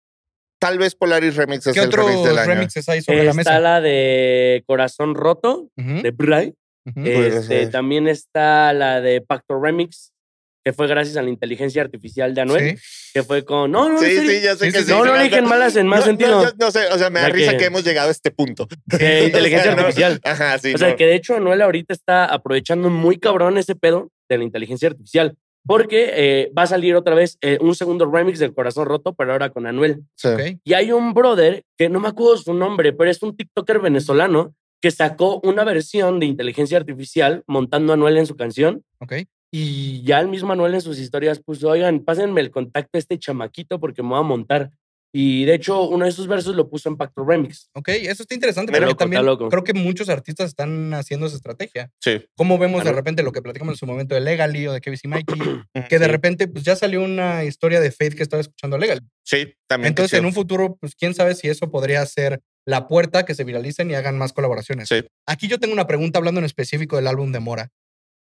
Tal 0.59 0.77
vez 0.77 0.94
Polaris 0.94 1.36
Remix 1.38 1.65
es 1.65 1.74
¿Qué 1.74 1.80
el 1.80 1.88
otros 1.88 2.06
remix 2.06 2.24
del 2.27 2.38
año. 2.38 2.48
remixes 2.50 2.88
hay 2.88 3.01
sobre 3.01 3.24
la 3.24 3.31
Está 3.31 3.36
mesa? 3.36 3.59
la 3.59 3.81
de 3.81 4.63
Corazón 4.68 5.15
Roto, 5.15 5.69
de 5.75 6.12
Bray. 6.12 6.53
Podría 6.86 7.28
Este, 7.28 7.68
también 7.68 8.07
está 8.07 8.74
la 8.74 9.01
de 9.01 9.22
Pacto 9.22 9.60
Remix, 9.62 10.12
que 10.63 10.74
fue 10.74 10.88
gracias 10.88 11.18
a 11.18 11.22
la 11.22 11.30
inteligencia 11.30 11.81
artificial 11.81 12.33
de 12.36 12.42
Anuel, 12.42 12.78
Sí. 12.78 13.12
que 13.13 13.24
fue 13.24 13.44
con. 13.45 13.72
No, 13.72 13.89
no, 13.89 14.00
Sí, 14.00 14.18
sí, 14.28 14.42
ya 14.42 14.56
sé 14.56 14.72
que 14.72 14.83
sí. 14.83 14.92
No, 14.92 15.04
no 15.06 15.16
le 15.16 15.24
dije 15.24 15.38
en 15.38 15.45
malas, 15.45 15.75
en 15.75 15.88
más 15.88 16.01
no, 16.01 16.06
sentido. 16.06 16.44
No, 16.45 16.51
no 16.60 16.72
sé, 16.72 16.86
o 16.88 16.98
sea, 16.98 17.10
me 17.10 17.19
da 17.19 17.30
risa 17.30 17.51
que- 17.51 17.57
que 17.57 17.66
hemos 17.66 17.83
llegado 17.83 18.10
a 18.10 18.12
este 18.12 18.31
punto. 18.31 18.68
Que 19.00 19.25
inteligencia 19.25 19.72
O 19.72 19.74
sea, 19.74 19.75
no- 19.75 19.81
artificial. 19.81 20.19
Ajá, 20.24 20.57
sí. 20.60 20.74
o 20.74 20.78
sea, 20.78 20.89
no. 20.92 20.95
que 20.95 21.06
de 21.06 21.16
hecho 21.16 21.36
Anuel 21.36 21.62
ahorita 21.62 21.94
está 21.94 22.25
aprovechando 22.25 22.89
muy 22.89 23.18
cabrón 23.18 23.57
ese 23.57 23.75
pedo 23.75 24.12
de 24.30 24.38
la 24.38 24.44
inteligencia 24.44 24.89
artificial. 24.89 25.36
Porque 25.63 26.10
eh, 26.16 26.51
va 26.57 26.63
a 26.63 26.68
salir 26.68 26.95
otra 26.95 27.13
vez 27.13 27.38
eh, 27.42 27.60
un 27.62 27.75
segundo 27.75 28.10
remix 28.12 28.39
del 28.39 28.51
Corazón 28.51 28.88
Roto, 28.88 29.13
pero 29.13 29.31
ahora 29.34 29.51
con 29.51 29.68
Anuel. 29.68 30.01
Sí. 30.16 30.27
Ok. 30.30 30.42
Y 30.63 30.74
hay 30.74 30.92
un 30.92 31.13
brother, 31.13 31.63
que 31.77 31.88
no 31.88 32.00
me 32.00 32.07
acuerdo 32.07 32.38
su 32.38 32.56
nombre, 32.56 32.94
pero 32.94 33.12
es 33.12 33.22
un 33.22 33.38
TikToker 33.38 33.80
venezolano 33.80 34.56
que 34.81 34.92
sacó 34.92 35.39
una 35.44 35.63
versión 35.63 36.19
de 36.19 36.25
inteligencia 36.25 36.78
artificial 36.78 37.44
montando 37.48 37.94
a 37.94 37.95
Anuel 37.95 38.18
en 38.18 38.25
su 38.25 38.36
canción. 38.36 38.83
Ok. 39.00 39.13
Y 39.54 40.01
ya 40.04 40.19
el 40.19 40.28
mismo 40.28 40.54
Anuel 40.54 40.74
en 40.74 40.81
sus 40.81 40.98
historias 40.98 41.39
puso, 41.39 41.69
oigan, 41.69 42.00
pásenme 42.00 42.42
el 42.42 42.51
contacto 42.51 42.98
a 42.98 43.00
este 43.00 43.19
chamaquito 43.19 43.80
porque 43.80 44.01
me 44.01 44.10
voy 44.10 44.19
a 44.19 44.24
montar. 44.24 44.72
Y 45.13 45.44
de 45.44 45.56
hecho, 45.56 45.89
uno 45.89 46.06
de 46.06 46.13
sus 46.13 46.25
versos 46.25 46.56
lo 46.56 46.69
puso 46.69 46.88
en 46.88 46.95
Pacto 46.95 47.25
Remix. 47.25 47.69
Ok, 47.74 47.89
eso 47.89 48.24
está 48.24 48.33
interesante 48.33 48.72
está 48.72 48.95
también 48.95 49.25
loco. 49.25 49.50
creo 49.50 49.62
que 49.62 49.74
muchos 49.74 50.07
artistas 50.07 50.48
están 50.48 50.94
haciendo 50.94 51.27
esa 51.27 51.36
estrategia. 51.36 51.92
Sí. 52.00 52.25
Como 52.38 52.57
vemos 52.57 52.86
de 52.86 52.94
repente 52.94 53.22
lo 53.22 53.34
que 53.34 53.42
platicamos 53.42 53.74
en 53.74 53.77
su 53.77 53.86
momento 53.86 54.16
de 54.16 54.22
Legally 54.22 54.68
o 54.68 54.72
de 54.72 54.80
Kevin 54.80 55.00
y 55.04 55.07
Mikey, 55.10 55.39
que 55.89 56.00
de 56.00 56.06
Sí. 56.06 56.12
repente 56.12 56.48
pues 56.48 56.63
ya 56.63 56.77
salió 56.77 57.03
una 57.03 57.44
historia 57.44 57.82
de 57.82 57.91
Faith 57.91 58.13
que 58.15 58.24
estaba 58.24 58.39
escuchando 58.39 58.77
Legal. 58.77 59.01
Sí, 59.24 59.53
también. 59.67 59.89
Entonces 59.89 60.17
en 60.17 60.24
un 60.25 60.32
futuro, 60.32 60.77
pues 60.79 60.96
quién 60.96 61.13
sabe 61.13 61.36
si 61.36 61.50
eso 61.50 61.70
podría 61.70 62.05
ser 62.05 62.39
la 62.65 62.88
puerta 62.88 63.25
que 63.25 63.36
se 63.36 63.44
viralicen 63.44 63.89
y 63.91 63.96
hagan 63.96 64.18
más 64.18 64.34
colaboraciones. 64.34 64.88
Sí. 64.89 65.03
Aquí 65.27 65.48
yo 65.48 65.60
tengo 65.60 65.74
una 65.74 65.88
pregunta 65.88 66.20
hablando 66.20 66.39
en 66.39 66.46
específico 66.46 66.96
del 66.96 67.08
álbum 67.08 67.32
de 67.32 67.39
Mora. 67.39 67.70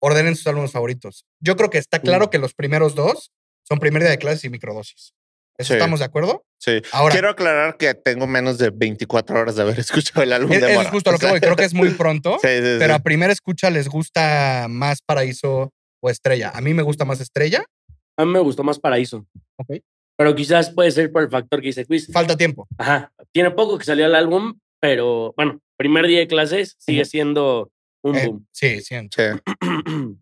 Ordenen 0.01 0.36
sus 0.36 0.46
álbumes 0.48 0.72
favoritos. 0.72 1.25
Yo 1.39 1.56
creo 1.56 1.70
que 1.70 1.77
está 1.77 2.00
claro 2.00 2.30
que 2.30 2.38
los 2.38 2.54
primeros 2.54 2.96
dos 2.96 3.32
son 3.68 3.80
Primer 3.80 4.01
Día 4.04 4.12
de 4.12 4.18
Clases 4.20 4.44
y 4.44 4.50
Microdosis. 4.50 5.13
¿Eso 5.58 5.70
Sí. 5.70 5.74
estamos 5.75 6.00
de 6.00 6.06
acuerdo? 6.06 6.44
Sí. 6.60 6.82
Ahora, 6.92 7.13
Quiero 7.13 7.30
aclarar 7.30 7.77
que 7.77 7.94
tengo 7.94 8.27
menos 8.27 8.58
de 8.58 8.72
24 8.72 9.39
horas 9.39 9.56
de 9.56 9.62
haber 9.62 9.80
escuchado 9.80 10.22
el 10.22 10.34
álbum 10.34 10.51
es, 10.51 10.62
de 10.62 10.68
Mora. 10.74 10.82
es 10.82 10.89
justo 10.89 11.12
lo 11.13 11.18
que 11.18 11.27
voy. 11.27 11.39
Creo 11.39 11.56
que 11.56 11.63
es 11.63 11.74
muy 11.74 11.92
pronto. 11.92 12.38
Sí, 12.42 12.48
sí, 12.50 12.75
Pero 12.77 12.88
sí. 12.88 12.92
a 12.92 13.00
primera 13.00 13.32
escucha 13.32 13.70
les 13.70 13.88
gusta 13.88 14.68
más 14.70 15.00
Paraíso 15.01 15.72
o 16.04 16.10
Estrella. 16.10 16.51
A 16.54 16.60
mí 16.62 16.74
me 16.74 16.84
gusta 16.84 17.06
más 17.06 17.22
Estrella. 17.22 17.63
A 18.18 18.25
mí 18.25 18.32
me 18.34 18.39
gustó 18.39 18.63
más 18.63 18.80
Paraíso. 18.80 19.25
Ok. 19.58 19.77
Pero 20.17 20.34
quizás 20.36 20.69
puede 20.69 20.91
ser 20.91 21.12
por 21.12 21.24
el 21.24 21.29
factor 21.29 21.60
que 21.62 21.67
dice 21.67 21.86
Quiz. 21.86 22.12
Falta 22.12 22.38
tiempo. 22.38 22.67
Ajá. 22.77 23.12
Tiene 23.31 23.51
poco 23.51 23.77
que 23.77 23.84
salió 23.86 24.05
el 24.05 24.15
álbum, 24.15 24.57
pero 24.79 25.34
bueno, 25.36 25.60
primer 25.77 26.07
día 26.07 26.19
de 26.19 26.27
clases 26.27 26.75
sigue 26.79 27.03
siendo 27.05 27.69
un 28.01 28.15
Eh, 28.15 28.27
boom. 28.27 28.48
sí, 28.51 28.79
sí. 28.81 28.95
Sí. 29.13 29.24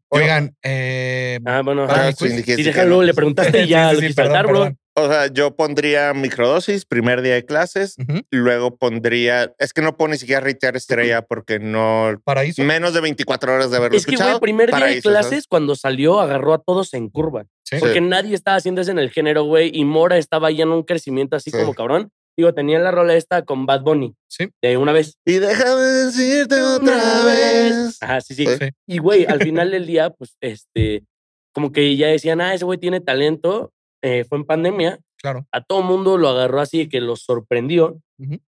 Oigan, 0.09 0.55
eh, 0.63 1.39
ah, 1.45 1.61
bueno. 1.63 1.85
Ah, 1.89 2.11
sí, 2.11 2.27
Y 2.39 2.43
que 2.43 2.55
déjalo, 2.57 2.97
no. 2.97 3.03
le 3.03 3.13
preguntaste 3.13 3.63
y 3.63 3.67
ya 3.67 3.89
Sí, 3.89 3.95
lo 3.95 3.99
sí, 4.01 4.07
quise 4.07 4.15
perdón, 4.15 4.33
saltar, 4.33 4.47
bro. 4.51 4.59
perdón. 4.61 4.79
O 4.95 5.07
sea, 5.07 5.25
yo 5.27 5.55
pondría 5.55 6.13
microdosis, 6.13 6.85
primer 6.85 7.23
día 7.23 7.33
de 7.33 7.45
clases, 7.45 7.95
luego 8.29 8.77
pondría, 8.77 9.51
es 9.57 9.73
que 9.73 9.81
no 9.81 9.97
puedo 9.97 10.11
ni 10.11 10.17
siquiera 10.17 10.39
reitear 10.41 10.75
estrella 10.75 11.23
porque 11.23 11.57
no, 11.57 12.11
Paraíso. 12.23 12.61
menos 12.63 12.93
de 12.93 13.01
24 13.01 13.55
horas 13.55 13.71
de 13.71 13.77
haberlo 13.77 13.97
Es 13.97 14.05
que, 14.05 14.11
escuchado. 14.11 14.37
güey, 14.37 14.41
primer 14.53 14.71
día 14.71 14.85
de 14.85 15.01
clases, 15.01 15.47
cuando 15.47 15.75
salió, 15.75 16.19
agarró 16.19 16.53
a 16.53 16.59
todos 16.59 16.93
en 16.93 17.09
curva. 17.09 17.45
Sí. 17.63 17.77
Porque 17.79 18.01
nadie 18.01 18.35
estaba 18.35 18.57
haciendo 18.57 18.81
eso 18.81 18.91
en 18.91 18.99
el 18.99 19.09
género, 19.09 19.45
güey. 19.45 19.71
Y 19.73 19.83
Mora 19.83 20.17
estaba 20.17 20.51
ya 20.51 20.61
en 20.63 20.69
un 20.69 20.83
crecimiento 20.83 21.35
así 21.35 21.49
Sí. 21.49 21.57
como 21.57 21.73
cabrón. 21.73 22.11
Digo, 22.37 22.53
tenía 22.53 22.77
la 22.79 22.91
rola 22.91 23.15
esta 23.15 23.43
con 23.45 23.65
Bad 23.65 23.81
Bunny. 23.81 24.13
Sí. 24.27 24.49
De 24.61 24.77
una 24.77 24.91
vez. 24.91 25.15
Y 25.25 25.33
déjame 25.39 25.81
decirte 25.81 26.61
otra 26.61 27.23
vez. 27.25 27.97
Ajá, 28.01 28.21
sí. 28.21 28.35
Sí. 28.35 28.47
Y, 28.87 28.97
güey, 28.99 29.25
al 29.25 29.39
final 29.39 29.71
del 29.71 29.85
día, 29.87 30.09
pues, 30.11 30.35
este, 30.41 31.03
como 31.53 31.71
que 31.71 31.95
ya 31.95 32.07
decían, 32.07 32.41
ah, 32.41 32.53
ese 32.53 32.65
güey 32.65 32.77
tiene 32.79 32.99
talento. 33.01 33.71
Eh, 34.03 34.25
fue 34.27 34.37
en 34.37 34.43
pandemia. 34.45 34.99
Claro. 35.17 35.47
A 35.51 35.61
todo 35.63 35.81
mundo 35.81 36.17
lo 36.17 36.27
agarró 36.29 36.59
así 36.59 36.79
de 36.79 36.89
que 36.89 36.99
lo 37.01 37.15
sorprendió. 37.15 37.99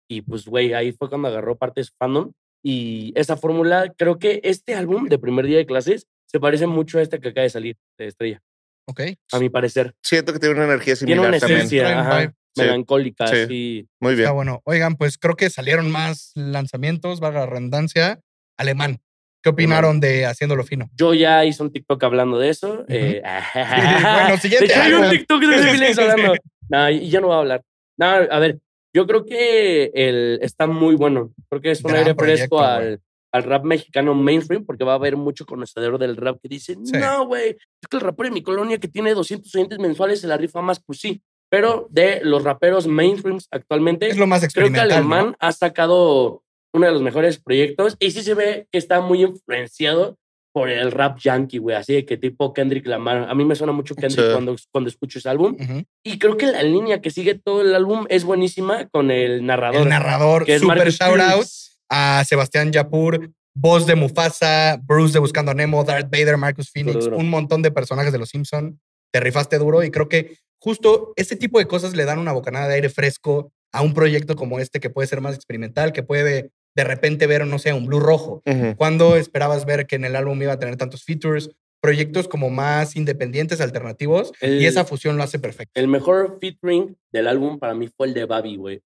Y 0.10 0.22
pues, 0.22 0.46
güey, 0.46 0.74
ahí 0.74 0.92
fue 0.94 1.10
cuando 1.10 1.28
agarró 1.28 1.58
parte 1.58 1.82
de 1.82 1.86
su 1.86 1.94
fandom. 2.00 2.32
Y 2.64 3.12
esa 3.16 3.36
fórmula, 3.36 3.92
creo 3.98 4.18
que 4.20 4.40
este 4.44 4.74
álbum 4.76 5.08
de 5.08 5.20
primer 5.20 5.46
día 5.46 5.58
de 5.58 5.66
clases 5.66 6.08
se 6.26 6.40
parece 6.40 6.66
mucho 6.66 6.98
a 6.98 7.02
este 7.02 7.20
que 7.20 7.30
acaba 7.30 7.44
de 7.44 7.50
salir 7.50 7.78
de 7.98 8.08
Estrella. 8.08 8.42
Ok. 8.88 9.02
A 9.34 9.40
mi 9.40 9.50
parecer. 9.50 9.94
Siento 10.02 10.32
que 10.34 10.40
tiene 10.40 10.56
una 10.56 10.64
energía 10.66 10.96
Tiene 10.96 11.14
similar 11.14 11.30
una 11.30 11.40
también. 11.40 11.60
esencia 11.60 12.00
ajá. 12.00 12.22
Sí. 12.56 12.62
melancólica, 12.62 13.28
Sí. 13.28 13.36
así. 13.36 13.88
Muy 14.00 14.12
bien. 14.14 14.26
Está 14.26 14.32
bueno. 14.34 14.62
Oigan, 14.66 14.96
pues 14.96 15.18
creo 15.18 15.36
que 15.36 15.50
salieron 15.50 15.92
más 15.92 16.32
lanzamientos, 16.36 17.20
valga 17.20 17.42
la 17.42 17.46
redundancia, 17.48 18.22
alemán. 18.58 19.00
¿Qué 19.44 19.50
opinaron 19.50 20.00
de 20.00 20.26
Haciéndolo 20.26 20.64
Fino? 20.64 20.90
Yo 20.96 21.14
ya 21.14 21.44
hice 21.44 21.62
un 21.62 21.72
TikTok 21.72 22.02
hablando 22.04 22.40
de 22.40 22.50
eso. 22.50 22.86
eh, 22.88 23.22
bueno, 23.54 24.38
siguiente 24.38 24.68
De 24.68 24.74
hecho, 24.74 24.82
hay 24.82 24.94
un. 24.94 25.10
TikTok 25.10 25.42
de 25.42 26.02
hablando. 26.02 26.34
No, 26.70 26.90
y 26.90 27.10
ya 27.10 27.20
no 27.20 27.28
voy 27.28 27.36
a 27.36 27.40
hablar. 27.40 27.62
No, 27.98 28.06
a 28.06 28.40
ver, 28.40 28.60
yo 28.94 29.06
creo 29.06 29.26
que 29.26 29.92
el, 29.94 30.40
está 30.42 30.66
muy 30.66 30.96
bueno. 30.96 31.34
Creo 31.50 31.62
que 31.62 31.72
es 31.72 31.84
un 31.84 31.90
Gran 31.92 32.00
aire 32.00 32.16
fresco 32.16 32.62
al, 32.62 33.02
al 33.34 33.44
rap 33.44 33.66
mexicano 33.66 34.16
mainstream, 34.16 34.66
porque 34.66 34.86
va 34.86 34.94
a 34.94 34.96
haber 34.96 35.18
mucho 35.18 35.46
conocedor 35.46 35.98
del 36.00 36.16
rap 36.16 36.38
que 36.42 36.48
dice, 36.48 36.78
Sí. 36.84 36.94
no, 36.98 37.26
güey, 37.28 37.50
es 37.50 37.88
que 37.90 37.98
el 37.98 38.02
rapero 38.02 38.30
de 38.30 38.34
mi 38.36 38.44
colonia 38.44 38.78
que 38.78 38.88
tiene 38.88 39.14
200 39.14 39.54
oyentes 39.56 39.78
mensuales 39.80 40.22
se 40.22 40.28
la 40.28 40.38
rifa 40.38 40.62
más, 40.62 40.80
pues 40.82 41.00
sí. 41.00 41.22
Pero 41.50 41.88
de 41.92 42.22
los 42.24 42.44
raperos 42.44 42.88
mainstreams 42.88 43.48
actualmente, 43.52 44.08
Es 44.08 44.18
lo 44.18 44.26
más 44.26 44.40
creo 44.40 44.50
que 44.50 44.60
experimental. 44.70 44.92
Alemán 44.92 45.26
¿no? 45.32 45.36
ha 45.40 45.52
sacado 45.52 46.44
uno 46.74 46.86
de 46.88 46.92
los 46.92 47.02
mejores 47.02 47.40
proyectos 47.40 47.96
y 48.00 48.12
sí 48.12 48.24
se 48.24 48.34
ve 48.34 48.68
que 48.72 48.78
está 48.78 49.00
muy 49.02 49.24
influenciado 49.24 50.18
por 50.54 50.70
el 50.70 50.92
rap 50.92 51.18
yankee, 51.20 51.58
güey, 51.58 51.76
así 51.76 51.94
de 51.94 52.06
que 52.06 52.16
tipo 52.16 52.54
Kendrick 52.54 52.86
Lamar. 52.86 53.28
A 53.28 53.34
mí 53.34 53.44
me 53.44 53.56
suena 53.56 53.74
mucho 53.74 53.96
Kendrick 53.96 54.28
Sí. 54.28 54.32
cuando, 54.34 54.56
cuando 54.72 54.88
escucho 54.90 55.18
ese 55.18 55.30
álbum. 55.30 55.58
Y 56.04 56.20
creo 56.20 56.38
que 56.38 56.46
la 56.46 56.62
línea 56.62 57.02
que 57.02 57.10
sigue 57.10 57.34
todo 57.36 57.62
el 57.62 57.74
álbum 57.74 58.06
es 58.10 58.24
buenísima 58.24 58.88
con 58.90 59.10
el 59.10 59.46
narrador. 59.46 59.82
El 59.82 59.90
narrador, 59.90 60.46
que 60.46 60.56
es 60.56 60.62
super 60.62 60.92
shout 60.92 61.20
out 61.20 61.46
a 61.90 62.24
Sebastián 62.26 62.72
Yapur, 62.72 63.32
voz 63.56 63.88
de 63.88 63.96
Mufasa, 63.96 64.80
Bruce 64.84 65.14
de 65.14 65.20
Buscando 65.20 65.52
a 65.52 65.56
Nemo, 65.56 65.84
Darth 65.84 66.12
Vader, 66.12 66.38
Marcus 66.38 66.70
Phoenix, 66.72 67.08
un 67.08 67.30
montón 67.30 67.64
de 67.64 67.72
personajes 67.72 68.12
de 68.12 68.20
los 68.20 68.30
Simpson. 68.30 68.80
Te 69.12 69.20
rifaste 69.20 69.58
duro 69.58 69.84
y 69.84 69.90
creo 69.90 70.08
que 70.08 70.38
justo 70.60 71.14
ese 71.16 71.36
tipo 71.36 71.58
de 71.58 71.66
cosas 71.68 71.96
le 71.96 72.06
dan 72.06 72.20
una 72.20 72.32
bocanada 72.32 72.68
de 72.68 72.76
aire 72.76 72.90
fresco 72.90 73.52
a 73.72 73.82
un 73.82 73.96
proyecto 73.96 74.36
como 74.36 74.60
este 74.60 74.80
que 74.80 74.92
puede 74.92 75.08
ser 75.08 75.20
más 75.20 75.34
experimental, 75.36 75.94
que 75.94 76.04
puede 76.04 76.52
de 76.76 76.84
repente 76.84 77.28
ver, 77.28 77.46
no 77.48 77.60
sé, 77.60 77.74
un 77.74 77.86
blue 77.86 78.00
rojo. 78.00 78.42
Ujú. 78.46 78.76
¿Cuándo 78.78 79.16
esperabas 79.16 79.66
ver 79.66 79.86
que 79.88 79.96
en 79.96 80.06
el 80.06 80.16
álbum 80.16 80.42
iba 80.42 80.54
a 80.54 80.60
tener 80.60 80.76
tantos 80.78 81.04
features? 81.04 81.50
Proyectos 81.82 82.28
como 82.30 82.50
más 82.50 82.96
independientes, 82.96 83.60
alternativos, 83.60 84.32
El- 84.40 84.62
y 84.62 84.66
esa 84.68 84.86
fusión 84.86 85.18
lo 85.18 85.24
hace 85.24 85.38
perfecto. 85.38 85.72
El 85.80 85.90
mejor 85.90 86.38
featuring 86.40 86.96
del 87.12 87.28
álbum 87.28 87.60
para 87.60 87.74
mí 87.74 87.90
fue 87.96 88.08
el 88.08 88.14
de 88.14 88.24
Babi, 88.26 88.56
güey. 88.56 88.82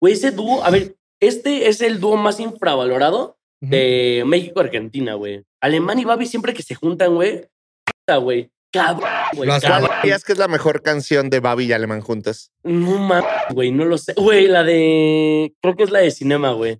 Güey, 0.00 0.14
ese 0.14 0.32
dúo, 0.32 0.64
a 0.64 0.70
ver, 0.70 0.96
este 1.20 1.68
es 1.68 1.80
el 1.80 2.00
dúo 2.00 2.16
más 2.16 2.40
infravalorado 2.40 3.38
Ujú. 3.62 3.70
de 3.70 4.24
México-Argentina, 4.26 5.14
güey. 5.14 5.44
Alemán 5.62 5.98
y 6.00 6.04
Babi 6.04 6.26
siempre 6.26 6.52
que 6.54 6.62
se 6.64 6.74
juntan, 6.74 7.14
güey. 7.14 7.46
puta, 7.84 8.16
güey. 8.16 8.50
Cabrón, 8.72 9.08
güey. 9.34 9.46
Lo 9.48 9.54
hace- 9.54 9.66
¿Cuál 9.66 9.80
cabrón. 9.82 9.98
dirías 10.02 10.24
que 10.24 10.32
es 10.32 10.38
la 10.38 10.48
mejor 10.48 10.82
canción 10.82 11.28
de 11.30 11.40
Babi 11.40 11.64
y 11.66 11.72
Alemán 11.72 12.00
juntas? 12.00 12.50
No 12.64 12.98
mames, 12.98 13.24
güey, 13.52 13.70
no 13.72 13.84
lo 13.84 13.98
sé. 13.98 14.14
Güey, 14.14 14.46
la 14.48 14.62
de. 14.64 15.52
Creo 15.60 15.76
que 15.76 15.82
es 15.84 15.90
la 15.90 15.98
de 16.00 16.10
cinema, 16.10 16.52
güey. 16.52 16.78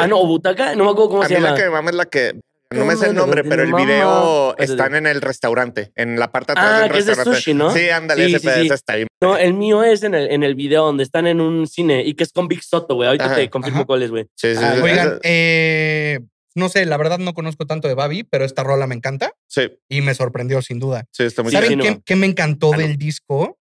Ah, 0.00 0.06
no, 0.06 0.20
o 0.20 0.26
Butaca, 0.26 0.74
no 0.74 0.84
me 0.84 0.90
acuerdo 0.90 1.10
cómo 1.10 1.22
A 1.22 1.28
se 1.28 1.34
mí 1.34 1.40
llama. 1.40 1.50
la 1.52 1.56
que 1.56 1.64
me 1.64 1.70
mama 1.70 1.90
es 1.90 1.96
la 1.96 2.04
que. 2.06 2.40
No 2.70 2.84
me 2.86 2.96
sé 2.96 3.06
el 3.06 3.14
nombre, 3.14 3.44
pero 3.44 3.62
el 3.62 3.72
video 3.72 4.56
están 4.58 4.96
en 4.96 5.06
el 5.06 5.20
restaurante, 5.20 5.92
en 5.94 6.18
la 6.18 6.32
parte 6.32 6.54
de 6.54 6.60
atrás 6.60 6.74
Ah, 6.74 6.82
del 6.82 6.92
que 6.92 6.98
es 6.98 7.06
de 7.06 7.10
restaurante. 7.14 7.38
sushi, 7.40 7.54
¿no? 7.54 7.70
Sí, 7.72 7.88
ándale, 7.88 8.26
Sí, 8.26 8.34
ese 8.34 8.52
sí, 8.54 8.60
sí. 8.68 8.74
está 8.74 8.94
ahí. 8.94 9.06
No, 9.20 9.36
el 9.36 9.54
mío 9.54 9.84
es 9.84 10.02
en 10.02 10.14
el, 10.14 10.28
en 10.30 10.42
el 10.42 10.56
video 10.56 10.84
donde 10.84 11.04
están 11.04 11.28
en 11.28 11.40
un 11.40 11.68
cine 11.68 12.02
y 12.04 12.14
que 12.14 12.24
es 12.24 12.32
con 12.32 12.48
Big 12.48 12.64
Soto, 12.64 12.96
güey. 12.96 13.06
Ahorita 13.08 13.26
Ajá, 13.26 13.36
te 13.36 13.48
confirmo 13.50 13.80
ajá. 13.80 13.86
cuál 13.86 14.02
es, 14.02 14.10
güey. 14.10 14.24
Sí, 14.34 14.56
sí, 14.56 14.60
Ah, 14.60 14.72
sí, 14.76 14.80
oigan, 14.82 15.20
eh, 15.22 16.18
no 16.56 16.68
sé, 16.68 16.84
la 16.86 16.96
verdad 16.96 17.18
no 17.18 17.32
conozco 17.32 17.64
tanto 17.66 17.86
de 17.86 17.94
Babi, 17.94 18.24
pero 18.24 18.44
esta 18.44 18.64
rola 18.64 18.88
me 18.88 18.94
encanta 18.96 19.32
sí, 19.46 19.70
y 19.88 20.00
me 20.00 20.14
sorprendió 20.14 20.60
sin 20.62 20.80
duda. 20.80 21.04
sí, 21.12 21.22
está 21.24 21.42
muy 21.44 21.52
¿Saben 21.52 21.78
no. 21.78 21.84
qué, 21.84 22.00
qué 22.04 22.16
me 22.16 22.26
encantó 22.26 22.72
Ah, 22.72 22.76
no. 22.76 22.82
del 22.82 22.96
disco? 22.96 23.56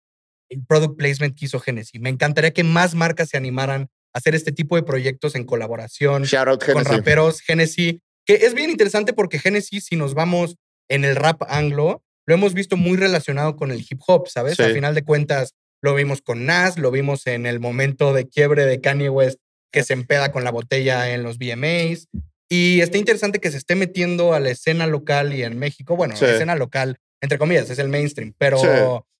El 0.49 0.65
product 0.65 0.97
placement 0.97 1.37
que 1.37 1.45
hizo 1.45 1.59
Genesis. 1.59 2.01
Me 2.01 2.09
encantaría 2.09 2.51
que 2.51 2.63
más 2.63 2.95
marcas 2.95 3.29
se 3.29 3.37
animaran 3.37 3.89
hacer 4.13 4.35
este 4.35 4.51
tipo 4.51 4.75
de 4.75 4.83
proyectos 4.83 5.35
en 5.35 5.43
colaboración 5.45 6.23
out 6.37 6.63
con 6.71 6.85
raperos. 6.85 7.41
Genesis, 7.41 7.95
que 8.25 8.35
es 8.35 8.53
bien 8.53 8.69
interesante 8.69 9.13
porque 9.13 9.39
Genesis, 9.39 9.85
si 9.85 9.95
nos 9.95 10.13
vamos 10.13 10.55
en 10.89 11.03
el 11.05 11.15
rap 11.15 11.41
anglo, 11.47 12.03
lo 12.25 12.33
hemos 12.35 12.53
visto 12.53 12.77
muy 12.77 12.97
relacionado 12.97 13.55
con 13.55 13.71
el 13.71 13.79
hip 13.87 13.99
hop, 14.07 14.27
¿sabes? 14.29 14.55
Sí. 14.57 14.63
Al 14.63 14.73
final 14.73 14.95
de 14.95 15.03
cuentas, 15.03 15.53
lo 15.81 15.93
vimos 15.95 16.21
con 16.21 16.45
Nas, 16.45 16.77
lo 16.77 16.91
vimos 16.91 17.27
en 17.27 17.45
el 17.45 17.59
momento 17.59 18.13
de 18.13 18.27
quiebre 18.29 18.65
de 18.65 18.79
Kanye 18.79 19.09
West 19.09 19.39
que 19.71 19.83
se 19.83 19.93
empeda 19.93 20.31
con 20.31 20.43
la 20.43 20.51
botella 20.51 21.13
en 21.13 21.23
los 21.23 21.37
VMAs. 21.39 22.07
Y 22.49 22.81
está 22.81 22.97
interesante 22.99 23.39
que 23.39 23.49
se 23.51 23.57
esté 23.57 23.75
metiendo 23.75 24.33
a 24.33 24.39
la 24.39 24.51
escena 24.51 24.85
local 24.85 25.33
y 25.33 25.43
en 25.43 25.57
México, 25.57 25.95
bueno, 25.95 26.15
Sí. 26.15 26.23
la 26.25 26.33
escena 26.33 26.55
local, 26.55 26.97
entre 27.21 27.39
comillas, 27.39 27.69
es 27.71 27.79
el 27.79 27.89
mainstream, 27.89 28.33
pero 28.37 28.59
Sí. 28.59 28.67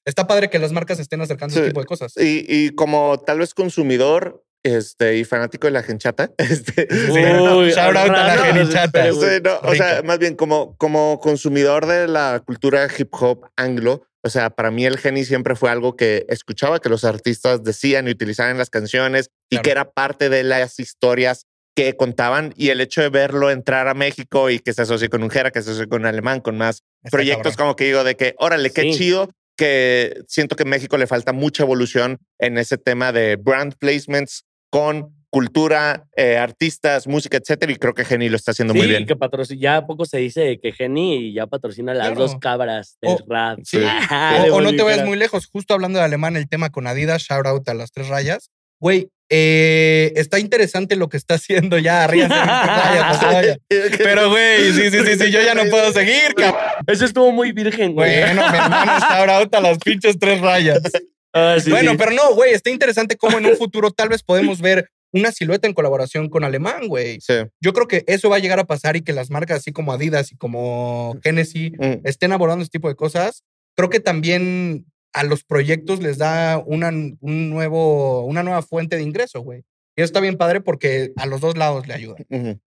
está 0.06 0.28
padre 0.28 0.50
que 0.52 0.60
las 0.60 0.72
marcas 0.72 1.00
estén 1.00 1.20
acercando 1.22 1.56
ese 1.56 1.68
tipo 1.68 1.80
de 1.80 1.88
cosas. 1.88 2.14
Y, 2.18 2.46
y 2.48 2.70
como 2.76 3.20
tal 3.26 3.40
vez 3.40 3.54
consumidor 3.56 4.46
este, 4.64 5.18
y 5.18 5.24
fanático 5.26 5.68
de 5.68 5.72
la 5.72 5.84
genchata, 5.84 6.32
este, 6.38 6.88
Uy, 6.92 7.72
shout 7.72 7.96
out 7.96 8.10
a 8.10 8.36
la 8.36 8.52
güey. 8.52 8.66
Sí, 9.36 9.42
no, 9.44 9.60
o 9.62 9.76
sea, 9.76 10.02
más 10.04 10.20
bien 10.20 10.36
como, 10.36 10.76
como 10.78 11.20
consumidor 11.20 11.86
de 11.86 12.08
la 12.08 12.42
cultura 12.46 12.88
hip 12.98 13.14
hop 13.14 13.46
anglo, 13.58 14.04
o 14.26 14.30
sea, 14.30 14.50
para 14.52 14.72
mí 14.72 14.86
el 14.86 14.98
Geni 14.98 15.26
siempre 15.26 15.56
fue 15.56 15.70
algo 15.70 15.96
que 15.98 16.26
escuchaba 16.30 16.80
que 16.80 16.88
los 16.90 17.04
artistas 17.04 17.62
decían 17.64 18.08
y 18.08 18.12
utilizaban 18.12 18.54
en 18.54 18.58
las 18.58 18.70
canciones 18.70 19.30
y 19.50 19.56
Claro. 19.58 19.64
que 19.64 19.72
era 19.72 19.92
parte 19.92 20.30
de 20.30 20.44
las 20.44 20.80
historias 20.80 21.46
que 21.76 21.98
contaban 21.98 22.54
y 22.56 22.70
el 22.70 22.80
hecho 22.82 23.02
de 23.02 23.10
verlo 23.10 23.50
entrar 23.52 23.88
a 23.88 23.94
México 23.96 24.50
y 24.50 24.60
que 24.60 24.74
se 24.74 24.84
asocie 24.84 25.10
con 25.10 25.24
un 25.24 25.30
Jera, 25.30 25.52
que 25.52 25.62
se 25.62 25.72
asocie 25.72 25.90
con 25.90 26.02
un 26.02 26.06
alemán, 26.08 26.40
con 26.40 26.58
más 26.58 26.84
Está 27.04 27.18
proyectos 27.18 27.54
cabrón. 27.58 27.70
como 27.70 27.76
que 27.76 27.86
digo 27.86 28.04
de 28.06 28.16
que, 28.16 28.36
órale, 28.38 28.70
qué 28.70 28.84
Sí. 28.84 28.92
chido 28.94 29.30
que 29.58 30.22
siento 30.28 30.56
que 30.56 30.64
en 30.64 30.70
México 30.70 30.98
le 30.98 31.06
falta 31.08 31.32
mucha 31.34 31.64
evolución 31.64 32.20
en 32.40 32.58
ese 32.58 32.78
tema 32.78 33.12
de 33.12 33.36
brand 33.36 33.76
placements 33.78 34.46
con 34.74 35.14
cultura, 35.30 36.06
eh, 36.16 36.36
artistas, 36.38 37.06
música, 37.06 37.38
etcétera. 37.38 37.72
Y 37.72 37.76
creo 37.76 37.94
que 37.94 38.04
Geni 38.06 38.28
lo 38.28 38.36
está 38.38 38.52
haciendo 38.52 38.74
muy 38.74 38.84
Sí, 38.84 38.90
bien. 38.90 39.06
que 39.06 39.16
patrocina, 39.16 39.62
ya 39.62 39.86
poco 39.86 40.06
se 40.06 40.18
dice 40.18 40.60
que 40.60 40.72
Geni 40.72 41.32
ya 41.32 41.46
patrocina 41.46 41.94
las 41.94 42.08
Claro. 42.08 42.22
dos 42.22 42.38
cabras 42.40 42.98
del 43.00 43.12
O- 43.12 43.20
rap. 43.28 43.60
sí. 43.64 43.78
Ah, 44.10 44.46
O, 44.52 44.62
no 44.62 44.76
te 44.76 44.82
vayas 44.82 45.06
muy 45.06 45.16
lejos, 45.16 45.46
justo 45.46 45.76
hablando 45.76 46.00
de 46.00 46.06
alemán, 46.06 46.36
el 46.38 46.50
tema 46.50 46.72
con 46.72 46.88
Adidas, 46.88 47.22
shout 47.22 47.46
out 47.46 47.70
a 47.70 47.76
las 47.76 47.92
tres 47.92 48.08
rayas. 48.08 48.50
Güey, 48.80 49.10
eh, 49.30 50.12
está 50.16 50.40
interesante 50.40 50.96
lo 50.96 51.08
que 51.08 51.18
está 51.18 51.36
haciendo 51.36 51.78
ya, 51.78 52.08
vayan. 52.08 52.32
Pero, 53.70 54.30
güey, 54.32 54.72
sí, 54.74 54.90
sí, 54.90 55.00
sí, 55.06 55.20
sí, 55.20 55.32
yo 55.32 55.42
ya 55.42 55.54
no 55.54 55.66
puedo 55.70 55.92
seguir, 55.94 56.34
cabrón. 56.36 56.62
Eso 56.88 57.06
estuvo 57.06 57.32
muy 57.32 57.52
virgen, 57.52 57.94
güey. 57.94 58.20
Bueno, 58.22 58.42
mi 58.52 58.58
hermano, 58.58 58.94
shout 59.00 59.30
out 59.30 59.54
a 59.56 59.62
las 59.62 59.78
pinches 59.78 60.18
tres 60.20 60.42
rayas. 60.42 60.80
Ah, 61.34 61.58
sí, 61.60 61.70
bueno, 61.72 61.92
sí. 61.92 61.98
pero 61.98 62.12
no, 62.12 62.34
güey, 62.36 62.54
está 62.54 62.70
interesante 62.70 63.18
cómo 63.18 63.38
en 63.40 63.46
un 63.48 63.56
futuro 63.58 63.92
tal 63.92 64.10
vez 64.10 64.22
podemos 64.24 64.62
ver 64.62 64.90
una 65.12 65.32
silueta 65.32 65.68
en 65.68 65.74
colaboración 65.74 66.30
con 66.30 66.44
alemán, 66.44 66.88
güey. 66.88 67.20
Sí. 67.22 67.34
Yo 67.62 67.74
creo 67.74 67.88
que 67.88 68.04
eso 68.08 68.30
va 68.30 68.38
a 68.38 68.40
llegar 68.40 68.60
a 68.60 68.66
pasar 68.66 68.96
y 68.96 69.02
que 69.02 69.14
las 69.14 69.30
marcas 69.30 69.60
así 69.60 69.72
como 69.72 69.94
Adidas 69.94 70.32
y 70.32 70.36
como 70.38 71.18
Genesis 71.24 71.72
Mm. 71.78 72.06
estén 72.06 72.32
abordando 72.32 72.64
este 72.64 72.78
tipo 72.78 72.90
de 72.90 72.96
cosas. 72.96 73.44
Creo 73.76 73.90
que 73.90 74.00
también 74.00 74.86
a 75.14 75.24
los 75.24 75.44
proyectos 75.44 76.02
les 76.02 76.18
da 76.18 76.62
una, 76.66 76.90
un 76.90 77.50
nuevo, 77.50 78.26
una 78.26 78.42
nueva 78.42 78.62
fuente 78.64 78.96
de 78.96 79.04
ingreso, 79.04 79.42
güey. 79.42 79.60
Y 79.96 80.02
eso 80.02 80.06
está 80.06 80.20
bien 80.20 80.38
padre 80.38 80.62
porque 80.62 81.12
a 81.18 81.28
los 81.28 81.42
dos 81.42 81.56
lados 81.58 81.88
le 81.88 81.94
ayuda. 81.94 82.16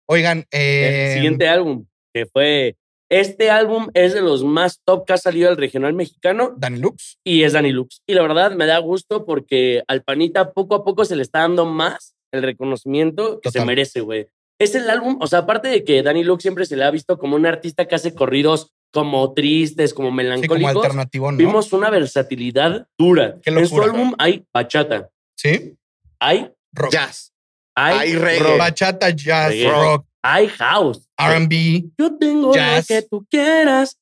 Oigan, 0.07 0.45
eh, 0.53 1.09
El 1.11 1.15
siguiente 1.15 1.49
álbum, 1.49 1.87
que 2.15 2.27
fue. 2.27 2.77
Este 3.11 3.51
álbum 3.51 3.89
es 3.95 4.13
de 4.13 4.21
los 4.21 4.45
más 4.45 4.81
top 4.85 5.07
que 5.07 5.15
ha 5.15 5.17
salido 5.17 5.49
del 5.49 5.57
regional 5.59 5.95
mexicano 5.95 6.55
Danny 6.59 6.79
Lux. 6.79 7.19
y 7.25 7.43
es 7.45 7.55
Danny 7.55 7.73
Lux. 7.73 8.03
Y 8.07 8.15
la 8.15 8.23
verdad 8.23 8.53
me 8.53 8.67
da 8.67 8.79
gusto 8.79 9.25
porque 9.25 9.83
al 9.89 10.03
Panita 10.03 10.53
poco 10.53 10.75
a 10.75 10.85
poco 10.85 11.05
se 11.07 11.17
le 11.17 11.23
está 11.23 11.41
dando 11.41 11.65
más 11.65 12.15
el 12.33 12.43
reconocimiento 12.43 13.41
que 13.41 13.51
se 13.51 13.65
merece, 13.65 14.01
güey. 14.03 14.29
Es 14.61 14.75
el 14.75 14.91
álbum, 14.91 15.19
o 15.23 15.27
sea, 15.27 15.41
aparte 15.41 15.69
de 15.69 15.85
que 15.85 16.03
Danny 16.03 16.25
Lux 16.25 16.43
siempre 16.43 16.67
se 16.67 16.77
le 16.77 16.85
ha 16.85 16.91
visto 16.91 17.17
como 17.19 17.37
un 17.37 17.47
artista 17.47 17.87
que 17.87 17.95
hace 17.95 18.15
corridos 18.15 18.73
como 18.93 19.33
tristes, 19.33 19.95
como 19.95 20.09
Sí, 20.09 20.11
como 20.11 20.17
melancólicos. 20.17 20.77
alternativo, 20.77 21.31
¿no? 21.33 21.39
Vimos 21.39 21.73
una 21.73 21.91
versatilidad 21.91 22.87
dura. 22.99 23.37
Qué 23.43 23.51
en 23.51 23.67
su 23.67 23.81
álbum 23.83 24.15
hay 24.19 24.45
bachata, 24.53 25.11
Sí. 25.37 25.77
hay, 26.19 26.51
Rock. 26.73 26.93
Jazz. 26.93 27.33
hay, 27.75 27.97
Hay 27.99 28.15
reggae. 28.17 28.41
rock, 28.43 28.59
Bachata, 28.59 29.11
jazz, 29.11 29.51
Reggae. 29.51 29.71
rock, 29.71 30.07
hay 30.23 30.49
house. 30.49 31.08
R&B. 31.19 31.85
Yo 31.99 32.17
tengo 32.17 32.55
Jazz. 32.55 32.89
lo 32.89 32.97
que 32.97 33.03
tú 33.09 33.27
quieras. 33.31 33.99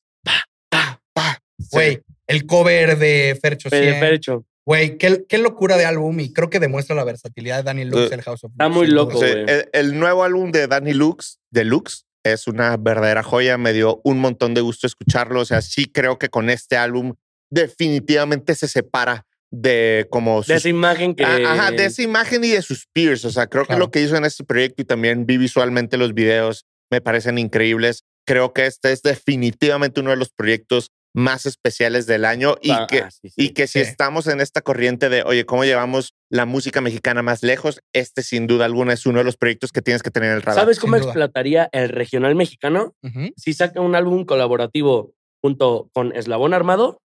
Güey, 1.73 2.01
el 2.27 2.47
cover 2.47 2.99
de 2.99 3.39
Fercho 3.41 3.71
100. 3.71 3.99
Fercho. 4.01 4.45
Güey, 4.67 4.99
qué, 4.99 5.25
qué 5.29 5.39
locura 5.39 5.77
de 5.77 5.85
álbum 5.87 6.19
y 6.21 6.33
creo 6.33 6.51
que 6.51 6.59
demuestra 6.61 6.97
la 6.97 7.05
versatilidad 7.05 7.59
de 7.59 7.63
Danny 7.63 7.85
Lux, 7.85 8.09
Sí. 8.09 8.15
el 8.15 8.23
House 8.23 8.45
of 8.45 8.51
Está 8.51 8.69
muy 8.69 8.89
loco. 8.89 9.13
Sí, 9.13 9.31
güey. 9.31 9.45
el, 9.49 9.69
el 9.73 9.99
nuevo 9.99 10.25
álbum 10.25 10.51
de 10.51 10.67
Danny 10.67 10.93
Lux, 10.93 11.39
Deluxe, 11.53 12.05
es 12.25 12.47
una 12.49 12.77
verdadera 12.77 13.23
joya. 13.23 13.57
Me 13.59 13.73
dio 13.73 14.01
un 14.05 14.19
montón 14.19 14.55
de 14.55 14.61
gusto 14.61 14.87
escucharlo. 14.87 15.41
O 15.41 15.45
sea, 15.45 15.63
sí 15.63 15.87
creo 15.87 16.19
que 16.19 16.29
con 16.29 16.51
este 16.51 16.77
álbum 16.77 17.15
definitivamente 17.51 18.55
se 18.57 18.67
separa 18.67 19.25
de 19.53 20.09
como 20.11 20.43
de 20.43 20.57
esa 20.57 20.69
imagen 20.69 21.15
que. 21.15 21.25
Ah, 21.25 21.39
Ajá, 21.47 21.71
de 21.71 21.85
esa 21.85 22.03
imagen 22.03 22.43
y 22.45 22.49
de 22.49 22.63
sus 22.63 22.87
peers. 22.93 23.25
O 23.25 23.31
sea, 23.31 23.47
creo 23.47 23.63
que 23.63 23.69
Claro. 23.69 23.81
lo 23.85 23.91
que 23.93 24.03
hizo 24.03 24.17
en 24.17 24.25
este 24.25 24.43
proyecto 24.43 24.83
y 24.83 24.85
también 24.85 25.25
vi 25.27 25.39
visualmente 25.39 25.97
los 25.97 26.13
videos 26.13 26.67
me 26.91 27.01
parecen 27.01 27.39
increíbles. 27.39 28.03
Creo 28.27 28.53
que 28.53 28.67
este 28.67 28.93
es 28.93 29.03
definitivamente 29.03 30.01
uno 30.01 30.11
de 30.11 30.17
los 30.17 30.31
proyectos 30.31 30.89
más 31.15 31.47
especiales 31.47 32.07
del 32.07 32.27
año 32.27 32.57
y 32.61 32.73
Ah, 32.73 32.87
que, 32.91 32.99
ah, 32.99 33.11
sí, 33.11 33.31
sí. 33.31 33.35
y 33.39 33.49
que 33.55 33.67
si 33.67 33.79
estamos 33.79 34.27
en 34.27 34.43
esta 34.43 34.61
corriente 34.61 35.09
de, 35.09 35.23
oye, 35.23 35.47
¿cómo 35.47 35.65
llevamos 35.65 36.13
la 36.31 36.45
música 36.45 36.83
mexicana 36.83 37.23
más 37.23 37.43
lejos? 37.43 37.81
Este 37.95 38.23
sin 38.23 38.47
duda 38.47 38.67
alguna 38.67 38.93
es 38.93 39.07
uno 39.07 39.19
de 39.21 39.25
los 39.25 39.39
proyectos 39.39 39.73
que 39.73 39.81
tienes 39.81 40.03
que 40.03 40.11
tener 40.11 40.29
en 40.31 40.37
el 40.37 40.43
radar. 40.43 40.61
¿Sabes 40.61 40.79
cómo 40.79 40.95
sin 40.97 41.03
duda. 41.05 41.13
explotaría 41.13 41.71
el 41.73 41.89
regional 41.89 42.35
mexicano? 42.35 42.95
Si 43.37 43.55
saca 43.55 43.81
un 43.81 43.95
álbum 43.95 44.27
colaborativo 44.27 45.15
junto 45.43 45.89
con 45.95 46.15
Eslabón 46.15 46.53
Armado 46.53 47.01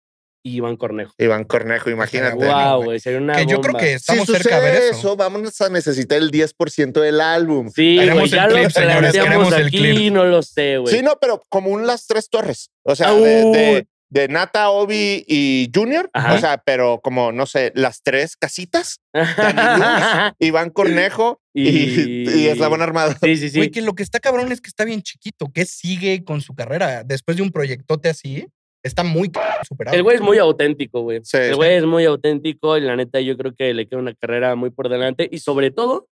y 0.42 0.57
Iván 0.57 0.76
Cornejo. 0.76 1.12
Iván 1.18 1.45
Cornejo, 1.45 1.90
imagínate. 1.90 2.37
Wow, 2.47 2.85
güey. 2.85 3.00
sería 3.00 3.18
una 3.18 3.35
Que 3.37 3.42
yo 3.47 3.61
creo 3.61 3.73
bomba. 3.73 3.78
que 3.80 3.88
Si 3.90 3.95
estamos 3.97 4.26
cerca 4.26 4.61
de 4.61 4.71
ver 4.71 4.83
eso. 4.83 4.99
eso, 4.99 5.16
vamos 5.16 5.61
a 5.61 5.68
necesitar 5.68 6.18
el 6.18 6.30
10% 6.30 7.00
del 7.00 7.21
álbum. 7.21 7.71
Sí, 7.75 7.97
güey, 7.97 8.28
ya 8.28 8.45
el 8.45 8.50
lo 8.50 8.57
clip, 8.57 8.71
señores, 8.71 8.99
planteamos 8.99 9.12
queremos 9.28 9.52
el 9.54 9.66
aquí, 9.66 9.78
clip. 9.78 10.12
no 10.12 10.25
lo 10.25 10.42
sé, 10.42 10.78
güey. 10.78 10.95
Sí, 10.95 11.02
no, 11.02 11.16
pero 11.21 11.42
como 11.49 11.71
un 11.71 11.87
Las 11.87 12.07
Tres 12.07 12.28
Torres. 12.30 12.71
O 12.85 12.95
sea, 12.97 13.12
de, 13.12 13.21
de- 13.45 13.87
de 14.11 14.26
Nata, 14.26 14.71
Obi 14.71 15.23
y 15.28 15.71
Junior. 15.75 16.09
Ajá. 16.14 16.33
O 16.33 16.38
sea, 16.38 16.57
pero 16.64 16.99
como, 17.02 17.30
no 17.30 17.45
sé, 17.45 17.73
las 17.75 18.00
tres 18.02 18.37
casitas. 18.37 19.00
Iván 20.38 20.71
Cornejo 20.71 21.40
y, 21.52 21.68
Y- 21.68 22.28
y 22.45 22.49
Eslabón 22.49 22.83
Armado. 22.83 23.14
sí, 23.23 23.37
sí, 23.37 23.50
sí. 23.50 23.59
Güey, 23.59 23.71
que 23.71 23.83
lo 23.83 23.95
que 23.95 24.02
está 24.02 24.18
cabrón 24.21 24.50
es 24.52 24.61
que 24.61 24.68
está 24.68 24.85
bien 24.85 25.02
chiquito, 25.02 25.50
que 25.52 25.64
sigue 25.66 26.25
con 26.25 26.40
su 26.40 26.54
carrera. 26.54 27.02
Después 27.04 27.37
de 27.37 27.42
un 27.42 27.50
proyectote 27.50 28.09
así, 28.09 28.47
está 28.88 29.04
muy 29.04 29.30
superado. 29.68 29.97
El 29.97 30.02
güey 30.02 30.16
es 30.16 30.23
muy 30.23 30.38
auténtico, 30.38 31.02
güey. 31.02 31.21
Sí, 31.23 31.37
el 31.37 31.50
sí. 31.50 31.54
güey 31.54 31.75
es 31.75 31.85
muy 31.85 32.04
auténtico 32.04 32.76
y 32.76 32.80
la 32.80 32.97
neta 32.97 33.21
yo 33.21 33.37
creo 33.37 33.54
que 33.54 33.73
le 33.75 33.87
queda 33.87 34.00
una 34.00 34.14
carrera 34.14 34.54
muy 34.57 34.71
por 34.71 34.88
delante 34.88 35.28
y 35.30 35.38
sobre 35.38 35.71
todo 35.71 36.09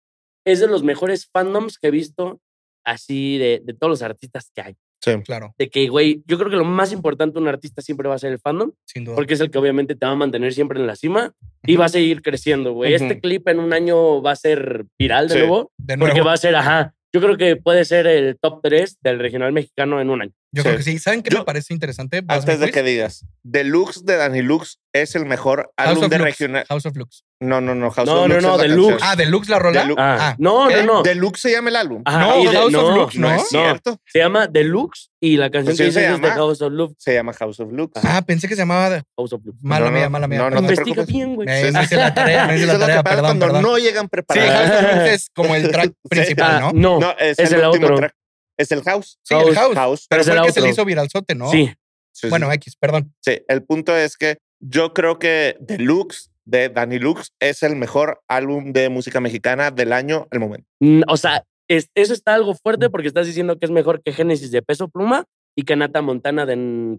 es 0.44 0.60
de 0.60 0.66
los 0.66 0.82
mejores 0.82 1.26
fandoms 1.32 1.78
que 1.78 1.88
he 1.88 1.90
visto 1.90 2.40
así 2.84 3.38
de, 3.38 3.62
de 3.64 3.72
todos 3.74 3.90
los 3.90 4.02
artistas 4.02 4.50
que 4.54 4.60
hay. 4.60 4.74
Sí. 5.02 5.10
Claro, 5.22 5.54
De 5.58 5.68
que, 5.68 5.86
güey, 5.88 6.22
yo 6.26 6.38
creo 6.38 6.48
que 6.50 6.56
lo 6.56 6.64
más 6.64 6.90
importante 6.90 7.34
de 7.34 7.40
un 7.42 7.48
artista 7.48 7.82
siempre 7.82 8.08
va 8.08 8.14
a 8.14 8.18
ser 8.18 8.32
el 8.32 8.38
fandom 8.38 8.72
sin 8.86 9.04
duda. 9.04 9.14
porque 9.16 9.34
es 9.34 9.40
el 9.40 9.50
que 9.50 9.58
obviamente 9.58 9.94
te 9.94 10.06
va 10.06 10.12
a 10.12 10.16
mantener 10.16 10.54
siempre 10.54 10.80
en 10.80 10.86
la 10.86 10.96
cima 10.96 11.32
y 11.62 11.76
va 11.76 11.84
a 11.86 11.88
seguir 11.90 12.22
creciendo, 12.22 12.72
güey. 12.72 12.94
Ujú. 12.94 13.04
Este 13.04 13.20
clip 13.20 13.46
en 13.48 13.58
un 13.60 13.74
año 13.74 14.22
va 14.22 14.30
a 14.32 14.36
ser 14.36 14.86
viral 14.98 15.28
de 15.28 15.34
Sí. 15.34 15.40
nuevo 15.40 15.70
de 15.76 15.98
porque 15.98 16.14
nuevo, 16.14 16.26
va 16.28 16.32
a 16.32 16.36
ser, 16.38 16.56
ajá, 16.56 16.94
yo 17.12 17.20
creo 17.20 17.36
que 17.36 17.56
puede 17.56 17.84
ser 17.84 18.06
el 18.06 18.38
top 18.40 18.60
3 18.62 18.96
del 19.02 19.18
regional 19.18 19.52
mexicano 19.52 20.00
en 20.00 20.08
un 20.08 20.22
año. 20.22 20.32
Yo 20.54 20.62
Sí. 20.62 20.68
creo 20.68 20.76
que 20.78 20.82
sí. 20.84 20.98
¿Saben 20.98 21.22
qué 21.22 21.30
Yo- 21.30 21.40
me 21.40 21.44
parece 21.44 21.74
interesante? 21.74 22.22
Antes 22.28 22.60
de 22.60 22.70
que 22.70 22.82
digas, 22.82 23.26
Deluxe 23.42 24.04
de 24.04 24.16
Dani 24.16 24.40
Lux 24.42 24.78
es 24.92 25.14
el 25.16 25.26
mejor 25.26 25.72
House 25.76 25.88
álbum 25.88 26.04
of 26.04 26.10
de 26.10 26.18
Lux. 26.18 26.24
regional. 26.24 26.64
House 26.68 26.86
of 26.86 26.96
Lux. 26.96 27.24
No, 27.40 27.60
no, 27.60 27.74
no. 27.74 27.90
House 27.90 28.06
No, 28.06 28.22
of 28.22 28.28
no, 28.28 28.34
Lux 28.34 28.42
no, 28.42 28.56
la 28.56 28.62
Deluxe. 28.62 29.02
Ah, 29.02 29.16
Deluxe 29.16 29.48
la 29.50 29.58
rola. 29.58 29.82
Deluxe. 29.82 30.00
Ah, 30.00 30.16
Ah, 30.20 30.36
no, 30.38 30.68
¿qué? 30.68 30.76
no, 30.84 30.94
no. 30.94 31.02
Deluxe 31.02 31.40
se 31.40 31.50
llama 31.50 31.68
el 31.70 31.76
álbum. 31.76 32.02
Ajá, 32.06 32.20
No, 32.20 32.36
de- 32.38 32.44
House 32.56 32.66
of 32.66 32.72
no, 32.72 32.96
Lux, 32.96 33.16
no, 33.16 33.28
¿no? 33.28 33.34
es 33.34 33.48
cierto. 33.48 33.98
Se 34.06 34.18
llama 34.20 34.46
Deluxe 34.46 35.10
y 35.20 35.36
la 35.36 35.50
canción 35.50 35.76
Pues 35.76 35.78
que 35.78 35.84
sí, 35.86 35.92
se 35.92 36.00
dices 36.00 36.14
es 36.14 36.20
de 36.22 36.28
llama. 36.28 36.34
House 36.36 36.62
of 36.62 36.72
Love. 36.72 36.92
Se 36.96 37.12
llama 37.12 37.32
House 37.34 37.60
of 37.60 37.72
Lux. 37.72 37.92
Ah, 38.04 38.22
pensé 38.24 38.46
que 38.48 38.54
se 38.54 38.62
llamaba 38.62 39.02
House 39.18 39.32
of 39.32 39.44
Love. 39.44 39.56
Mala 39.60 39.86
No, 39.86 39.90
no, 39.90 39.96
mía, 39.98 40.08
mala 40.08 40.28
mía. 40.28 40.38
no, 40.38 40.50
no 40.50 40.58
Investiga 40.60 41.04
bien, 41.04 41.34
güey. 41.34 41.46
No 41.72 41.82
hice 41.82 41.96
la 41.96 42.14
tarea, 42.14 42.46
no 42.46 42.54
hice 42.54 42.64
Eso 42.64 42.72
la 42.74 42.78
tarea, 42.78 43.02
perdón, 43.02 43.24
cuando 43.24 43.46
perdón. 43.46 43.62
no 43.62 43.78
llegan 43.78 44.04
Sí, 44.04 44.08
preparados. 44.10 44.54
House 44.70 44.70
of 44.84 44.92
Lux 44.96 45.08
es 45.10 45.30
como 45.34 45.54
el 45.56 45.70
track 45.70 45.92
principal, 46.08 46.50
Ah, 46.56 46.60
¿no? 46.60 46.72
no, 46.72 47.00
No, 47.00 47.14
es, 47.18 47.38
el, 47.38 47.66
último 47.66 47.94
track. 47.96 48.14
Es 48.56 48.70
el 48.72 48.82
House. 48.82 49.18
Sí, 49.22 49.34
el 49.34 49.54
House. 49.54 49.74
House. 49.74 50.06
Pero 50.08 50.20
Es 50.22 50.26
fue 50.28 50.34
el 50.36 50.40
el 50.42 50.46
que 50.46 50.52
se 50.52 50.60
le 50.60 50.68
hizo 50.70 50.84
viralzote, 50.84 51.34
¿no? 51.34 51.50
Sí. 51.50 51.66
Sí, 52.12 52.26
sí. 52.26 52.28
Bueno, 52.28 52.50
X, 52.52 52.76
perdón. 52.76 53.12
Sí, 53.20 53.42
el 53.48 53.64
punto 53.64 53.96
es 53.96 54.16
que 54.16 54.36
yo 54.60 54.94
creo 54.94 55.18
que 55.18 55.56
Deluxe 55.60 56.30
de 56.44 56.68
Danny 56.68 56.98
Lux 56.98 57.32
es 57.40 57.62
el 57.62 57.74
mejor 57.74 58.20
álbum 58.28 58.72
de 58.72 58.88
música 58.88 59.20
mexicana 59.20 59.70
del 59.70 59.92
año 59.92 60.28
al 60.30 60.38
momento. 60.40 60.68
Mm, 60.80 61.02
O 61.08 61.16
sea, 61.16 61.44
es- 61.68 61.88
eso 61.96 62.12
está 62.12 62.34
algo 62.34 62.54
fuerte 62.54 62.88
porque 62.90 63.08
estás 63.08 63.26
diciendo 63.26 63.58
que 63.58 63.64
es 63.64 63.70
mejor 63.72 64.02
que 64.02 64.12
Génesis 64.12 64.50
de 64.52 64.62
Peso 64.62 64.88
Pluma 64.88 65.24
y 65.56 65.62
que 65.64 65.74
Nata 65.74 66.02
Montana 66.02 66.46
de... 66.46 66.98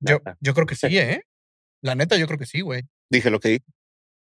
Yo, 0.00 0.18
yo 0.40 0.54
creo 0.54 0.66
que 0.66 0.74
sí, 0.74 0.98
¿eh? 0.98 1.22
La 1.82 1.94
neta, 1.94 2.16
yo 2.16 2.26
creo 2.26 2.38
que 2.38 2.46
sí, 2.46 2.60
güey. 2.62 2.82
Dije 3.10 3.30
lo 3.30 3.38
que 3.38 3.48
dije. 3.50 3.64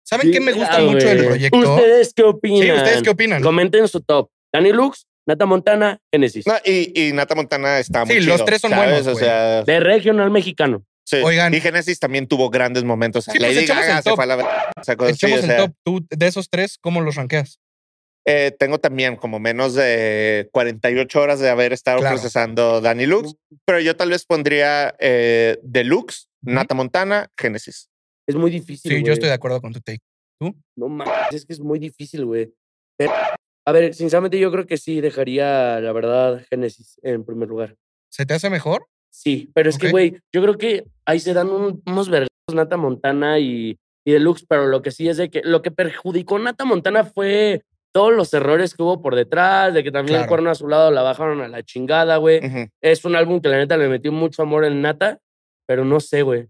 ¿Saben 0.04 0.32
qué 0.32 0.40
me 0.40 0.52
gusta 0.52 0.78
Ah, 0.78 0.82
mucho 0.82 1.08
del 1.08 1.26
proyecto? 1.26 1.58
¿Ustedes 1.76 2.14
qué 2.14 2.24
opinan? 2.24 2.62
Sí, 2.62 2.72
¿ustedes 2.72 3.02
qué 3.04 3.10
opinan? 3.10 3.42
Comenten 3.42 3.88
su 3.88 4.02
top. 4.02 4.30
Danny 4.54 4.72
Lux, 4.72 5.08
Nata 5.28 5.46
Montana, 5.46 6.00
Génesis. 6.14 6.46
No, 6.46 6.54
y, 6.64 7.08
y 7.10 7.14
Nata 7.14 7.36
Montana 7.36 7.80
está 7.80 8.06
muy 8.06 8.16
Sí, 8.16 8.22
los 8.22 8.44
tres 8.46 8.62
son 8.62 8.72
¿sabes? 8.72 8.90
buenos, 8.90 9.08
O 9.08 9.12
güey. 9.14 9.24
sea, 9.26 9.64
De 9.64 9.80
regional 9.80 10.30
mexicano. 10.32 10.86
sí. 11.04 11.18
Oigan. 11.24 11.54
Y 11.54 11.62
Genesis 11.62 12.00
también 12.00 12.28
tuvo 12.28 12.50
grandes 12.50 12.84
momentos. 12.84 13.26
Sí, 13.26 13.32
pues, 13.38 13.42
Lady 13.42 13.64
echamos 13.66 13.84
Gaga 13.86 13.98
se 14.02 14.10
top. 14.10 14.16
fue 14.16 14.24
a 14.24 14.28
la 14.28 14.36
ver- 14.36 14.46
o 14.46 14.84
sea, 14.84 14.96
cosas 14.96 15.14
así, 15.16 15.26
Echemos 15.26 15.40
o 15.40 15.44
el 15.44 15.50
sea, 15.50 15.58
top. 15.66 15.76
Tú, 15.84 16.06
de 16.10 16.28
esos 16.28 16.50
tres, 16.50 16.78
¿cómo 16.80 17.02
los 17.02 17.16
rankeas? 17.16 17.60
eh, 18.28 18.52
tengo 18.58 18.80
también 18.80 19.18
como 19.18 19.38
menos 19.40 19.76
de 19.76 20.50
48 20.52 21.22
horas 21.22 21.40
de 21.40 21.48
haber 21.50 21.74
estado 21.74 22.00
Claro. 22.00 22.16
procesando 22.16 22.82
Danny 22.82 23.06
Lux, 23.06 23.36
pero 23.66 23.80
yo 23.80 23.96
tal 23.96 24.10
vez 24.10 24.26
pondría 24.26 24.96
eh, 25.00 25.60
Deluxe. 25.62 26.28
Nata 26.42 26.74
Montana, 26.76 27.28
Genesis. 27.40 27.88
Es 28.28 28.36
muy 28.36 28.50
difícil, 28.50 28.92
Sí, 28.92 29.04
yo 29.04 29.14
estoy 29.14 29.30
de 29.30 29.36
acuerdo 29.36 29.62
con 29.62 29.74
tu 29.74 29.80
take. 29.80 30.00
No 30.76 30.90
mames, 30.90 31.14
es 31.34 31.46
que 31.46 31.54
es 31.54 31.60
muy 31.60 31.78
difícil, 31.78 32.26
güey. 32.26 32.52
Pero, 32.98 33.12
a 33.66 33.72
ver, 33.72 33.94
sinceramente 33.94 34.40
yo 34.40 34.52
creo 34.52 34.66
que 34.68 34.78
sí 34.78 35.02
dejaría, 35.02 35.80
la 35.82 35.92
verdad, 35.92 36.42
Génesis 36.50 37.00
en 37.04 37.24
primer 37.26 37.50
lugar. 37.50 37.76
¿Se 38.10 38.26
te 38.26 38.34
hace 38.34 38.50
mejor? 38.50 38.88
Sí, 39.10 39.50
pero 39.54 39.70
es 39.70 39.78
que, 39.78 39.92
güey, 39.92 40.20
yo 40.34 40.42
creo 40.42 40.58
que 40.58 40.86
ahí 41.06 41.20
se 41.20 41.34
dan 41.34 41.50
un- 41.50 41.82
unos 41.86 42.10
vergos 42.10 42.30
Nata 42.54 42.78
Montana 42.78 43.40
y, 43.40 43.78
y 44.06 44.12
Deluxe, 44.12 44.46
pero 44.48 44.68
lo 44.68 44.82
que 44.82 44.92
sí 44.92 45.08
es 45.10 45.18
de 45.18 45.30
que 45.30 45.42
lo 45.44 45.62
que 45.62 45.72
perjudicó 45.72 46.38
Nata 46.38 46.64
Montana 46.66 47.04
fue 47.06 47.64
todos 47.94 48.14
los 48.14 48.34
errores 48.34 48.74
que 48.76 48.84
hubo 48.84 49.02
por 49.02 49.16
detrás, 49.16 49.74
de 49.74 49.82
que 49.84 49.92
también 49.92 50.16
el 50.18 50.22
Claro. 50.24 50.30
cuerno 50.30 50.50
a 50.52 50.56
su 50.56 50.68
lado 50.68 50.92
la 50.92 51.02
bajaron 51.02 51.42
a 51.42 51.48
la 51.48 51.64
chingada, 51.64 52.18
güey. 52.18 52.42
Es 52.82 53.06
un 53.06 53.16
álbum 53.16 53.40
que 53.42 53.48
la 53.50 53.58
neta 53.58 53.78
le 53.78 53.88
metió 53.88 54.12
mucho 54.12 54.42
amor 54.42 54.66
en 54.66 54.82
Nata, 54.82 55.20
pero 55.66 55.86
no 55.86 56.00
sé, 56.02 56.22
güey. 56.22 56.48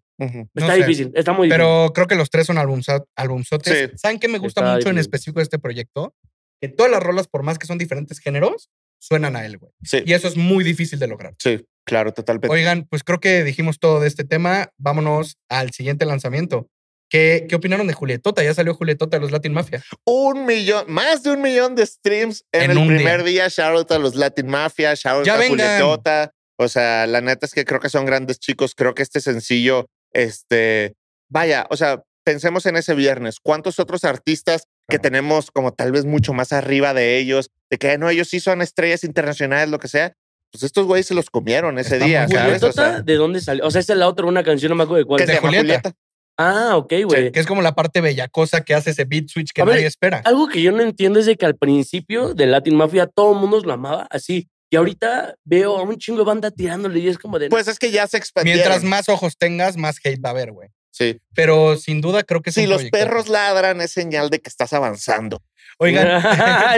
Está 0.55 0.73
difícil, 0.73 1.11
está 1.13 1.33
muy 1.33 1.47
difícil. 1.47 1.61
Pero 1.63 1.91
creo 1.93 2.07
que 2.07 2.15
los 2.15 2.29
tres 2.31 2.47
son 2.47 2.57
albumsotes. 2.57 3.89
Sí. 3.91 3.97
¿Saben 3.97 4.19
qué 4.19 4.27
me 4.27 4.39
gusta 4.39 4.61
Está 4.61 4.73
mucho 4.73 4.89
en 4.89 4.95
difícil. 4.95 4.99
específico 5.01 5.39
de 5.39 5.43
este 5.43 5.59
proyecto? 5.59 6.13
Que 6.61 6.69
todas 6.69 6.91
las 6.91 7.01
rolas, 7.03 7.27
por 7.27 7.43
más 7.43 7.57
que 7.59 7.67
son 7.67 7.77
diferentes 7.77 8.19
géneros, 8.19 8.69
suenan 8.99 9.35
a 9.35 9.45
él, 9.45 9.57
güey. 9.57 9.71
Sí, 9.83 10.03
Y 10.05 10.13
eso 10.13 10.27
es 10.27 10.37
muy 10.37 10.63
difícil 10.63 10.99
de 10.99 11.07
lograr. 11.07 11.35
sí, 11.39 11.65
claro, 11.85 12.13
totalmente. 12.13 12.49
Oigan, 12.49 12.87
pues 12.89 13.03
creo 13.03 13.19
que 13.19 13.43
dijimos 13.43 13.79
todo 13.79 13.99
de 13.99 14.07
este 14.07 14.23
tema. 14.23 14.69
Vámonos 14.77 15.37
al 15.49 15.71
siguiente 15.71 16.05
lanzamiento. 16.05 16.67
¿Qué, 17.07 17.45
qué 17.47 17.55
opinaron 17.55 17.85
de 17.85 17.93
Julietota? 17.93 18.41
Ya 18.43 18.53
salió 18.55 18.73
Julietota 18.73 19.17
de 19.17 19.21
los 19.21 19.31
Latin 19.31 19.53
Mafia. 19.53 19.83
un 20.05 20.45
millón, 20.47 20.85
más 20.87 21.21
de 21.21 21.31
un 21.31 21.41
millón 21.41 21.75
de 21.75 21.85
streams 21.85 22.43
en, 22.51 22.71
En 22.71 22.77
el 22.77 22.87
primer 22.87 23.23
día. 23.23 23.43
día. 23.43 23.47
Shout 23.49 23.77
out 23.77 23.91
a 23.91 23.99
los 23.99 24.15
Latin 24.15 24.47
Mafia, 24.47 24.95
shout 24.95 25.27
a. 25.27 25.37
Julietota. 25.47 26.31
O 26.57 26.67
sea, 26.67 27.05
la 27.05 27.21
neta 27.21 27.45
es 27.45 27.53
que 27.53 27.65
creo 27.65 27.79
que 27.79 27.89
son 27.89 28.05
grandes 28.05 28.39
chicos. 28.39 28.73
Creo 28.75 28.95
que 28.95 29.03
este 29.03 29.19
sencillo, 29.21 29.85
este, 30.13 30.93
vaya, 31.29 31.67
o 31.69 31.77
sea, 31.77 32.01
pensemos 32.23 32.65
en 32.65 32.75
ese 32.77 32.95
viernes. 32.95 33.39
¿Cuántos 33.39 33.77
otros 33.79 34.03
artistas 34.03 34.63
que 34.87 34.99
tenemos 34.99 35.51
como 35.51 35.73
tal 35.73 35.91
vez 35.91 36.05
mucho 36.05 36.33
más 36.33 36.53
arriba 36.53 36.93
de 36.93 37.17
ellos, 37.17 37.51
de 37.69 37.77
que 37.77 37.97
no, 37.97 38.09
ellos 38.09 38.27
sí 38.27 38.39
son 38.39 38.61
estrellas 38.61 39.03
internacionales, 39.03 39.69
lo 39.69 39.79
que 39.79 39.87
sea? 39.87 40.15
Pues 40.51 40.63
estos 40.63 40.85
güeyes 40.85 41.07
se 41.07 41.13
los 41.13 41.29
comieron 41.29 41.77
ese 41.79 41.95
Está 41.95 42.05
día. 42.05 42.25
O 42.61 42.71
sea, 42.71 43.01
¿De 43.01 43.15
dónde 43.15 43.41
salió? 43.41 43.65
O 43.65 43.71
sea, 43.71 43.81
esa 43.81 43.93
es 43.93 43.99
la 43.99 44.07
otra, 44.07 44.25
una 44.25 44.43
canción, 44.43 44.69
no 44.69 44.75
me 44.75 44.83
acuerdo 44.83 44.99
de 44.99 45.05
cuál. 45.05 45.19
que 45.19 45.25
se 45.25 45.31
de 45.33 45.37
llama 45.37 45.47
Julieta. 45.49 45.79
Julieta. 45.81 45.95
Ah, 46.37 46.75
ok, 46.75 46.93
güey. 47.05 47.31
Que 47.31 47.39
es 47.39 47.47
como 47.47 47.61
la 47.61 47.75
parte 47.75 48.01
bellacosa 48.01 48.61
que 48.61 48.73
hace 48.73 48.91
ese 48.91 49.05
beat 49.05 49.27
switch 49.27 49.51
que 49.53 49.61
A 49.61 49.65
ver, 49.65 49.75
nadie 49.75 49.87
espera. 49.87 50.21
Algo 50.25 50.47
que 50.47 50.61
yo 50.61 50.71
no 50.71 50.81
entiendo 50.81 51.19
es 51.19 51.25
de 51.25 51.37
que 51.37 51.45
al 51.45 51.55
principio 51.55 52.33
de 52.33 52.45
Latin 52.45 52.75
Mafia 52.75 53.07
todo 53.07 53.33
el 53.33 53.39
mundo 53.39 53.61
lo 53.61 53.73
amaba 53.73 54.07
así. 54.09 54.49
Y 54.69 54.75
ahorita 54.75 55.35
veo 55.45 55.77
a 55.77 55.83
un 55.83 55.97
chingo 55.97 56.19
de 56.19 56.25
banda 56.25 56.51
tirándole 56.51 56.99
y 56.99 57.07
es 57.07 57.17
como 57.17 57.39
de. 57.39 57.49
Pues 57.49 57.67
es 57.67 57.79
que 57.79 57.91
ya 57.91 58.07
se 58.07 58.17
expandieron. 58.17 58.59
Mientras 58.59 58.83
más 58.83 59.07
ojos 59.07 59.37
tengas, 59.37 59.77
más 59.77 59.97
hate 60.03 60.19
va 60.23 60.29
a 60.29 60.31
haber, 60.31 60.51
güey. 60.51 60.69
Sí. 60.97 61.19
Pero 61.33 61.75
sin 61.75 61.99
duda 61.99 62.23
creo 62.23 62.41
que 62.41 62.51
es 62.51 62.53
Si 62.53 62.65
los 62.67 62.77
proyectazo. 62.77 63.03
perros 63.05 63.27
ladran, 63.27 63.81
es 63.81 63.91
señal 63.91 64.29
de 64.29 64.39
que 64.39 64.47
estás 64.47 64.71
avanzando. 64.71 65.41
Oigan, 65.77 66.07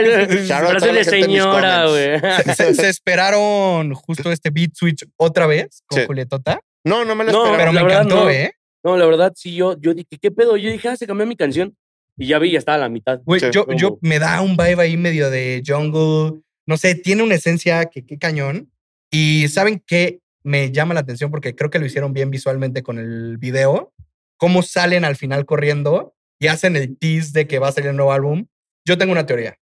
de 0.00 1.04
señora, 1.04 1.86
güey. 1.86 2.20
comments. 2.20 2.56
¿se, 2.56 2.74
se 2.74 2.88
esperaron 2.88 3.94
justo 3.94 4.32
este 4.32 4.50
beat 4.50 4.72
switch 4.74 5.04
otra 5.16 5.46
vez 5.46 5.82
con 5.86 6.00
Sí. 6.00 6.06
Julietota? 6.06 6.58
No, 6.84 7.04
no 7.04 7.14
me 7.14 7.24
lo 7.24 7.30
No, 7.30 7.44
esperaba. 7.44 7.58
Pero 7.58 7.72
me 7.72 7.82
verdad, 7.82 8.02
encantó, 8.02 8.24
no. 8.24 8.30
¿eh? 8.30 8.52
No, 8.82 8.96
la 8.96 9.06
verdad, 9.06 9.32
sí, 9.36 9.54
yo, 9.54 9.76
yo 9.80 9.94
dije, 9.94 10.18
¿qué 10.20 10.30
pedo? 10.32 10.56
Yo 10.56 10.68
dije, 10.70 10.88
ah, 10.88 10.96
se 10.96 11.06
cambió 11.06 11.24
mi 11.26 11.36
canción. 11.36 11.76
Y 12.16 12.26
ya 12.26 12.40
vi, 12.40 12.50
ya 12.50 12.58
estaba 12.58 12.74
a 12.76 12.80
la 12.80 12.88
mitad. 12.88 13.20
Güey, 13.24 13.40
Sí, 13.40 13.46
yo, 13.52 13.66
como- 13.66 13.78
yo 13.78 13.98
me 14.00 14.18
da 14.18 14.40
un 14.40 14.56
vibe 14.56 14.82
ahí 14.82 14.96
medio 14.96 15.30
de 15.30 15.62
jungle. 15.64 16.40
No 16.66 16.76
sé, 16.76 16.96
tiene 16.96 17.22
una 17.22 17.36
esencia 17.36 17.84
que 17.86 18.04
qué 18.04 18.18
cañón. 18.18 18.72
Y 19.12 19.46
¿saben 19.48 19.80
qué? 19.86 20.18
Me 20.42 20.72
llama 20.72 20.94
la 20.94 21.00
atención 21.00 21.30
porque 21.30 21.54
creo 21.54 21.70
que 21.70 21.78
lo 21.78 21.86
hicieron 21.86 22.12
bien 22.12 22.30
visualmente 22.30 22.82
con 22.82 22.98
el 22.98 23.36
video. 23.38 23.92
Cómo 24.38 24.62
salen 24.62 25.04
al 25.04 25.16
final 25.16 25.44
corriendo 25.44 26.14
y 26.40 26.46
hacen 26.46 26.76
el 26.76 26.96
tease 26.98 27.32
de 27.32 27.46
que 27.46 27.58
va 27.58 27.68
a 27.68 27.72
salir 27.72 27.90
el 27.90 27.96
nuevo 27.96 28.12
álbum. 28.12 28.46
Yo 28.86 28.96
tengo 28.96 29.12
una 29.12 29.26
teoría. 29.26 29.58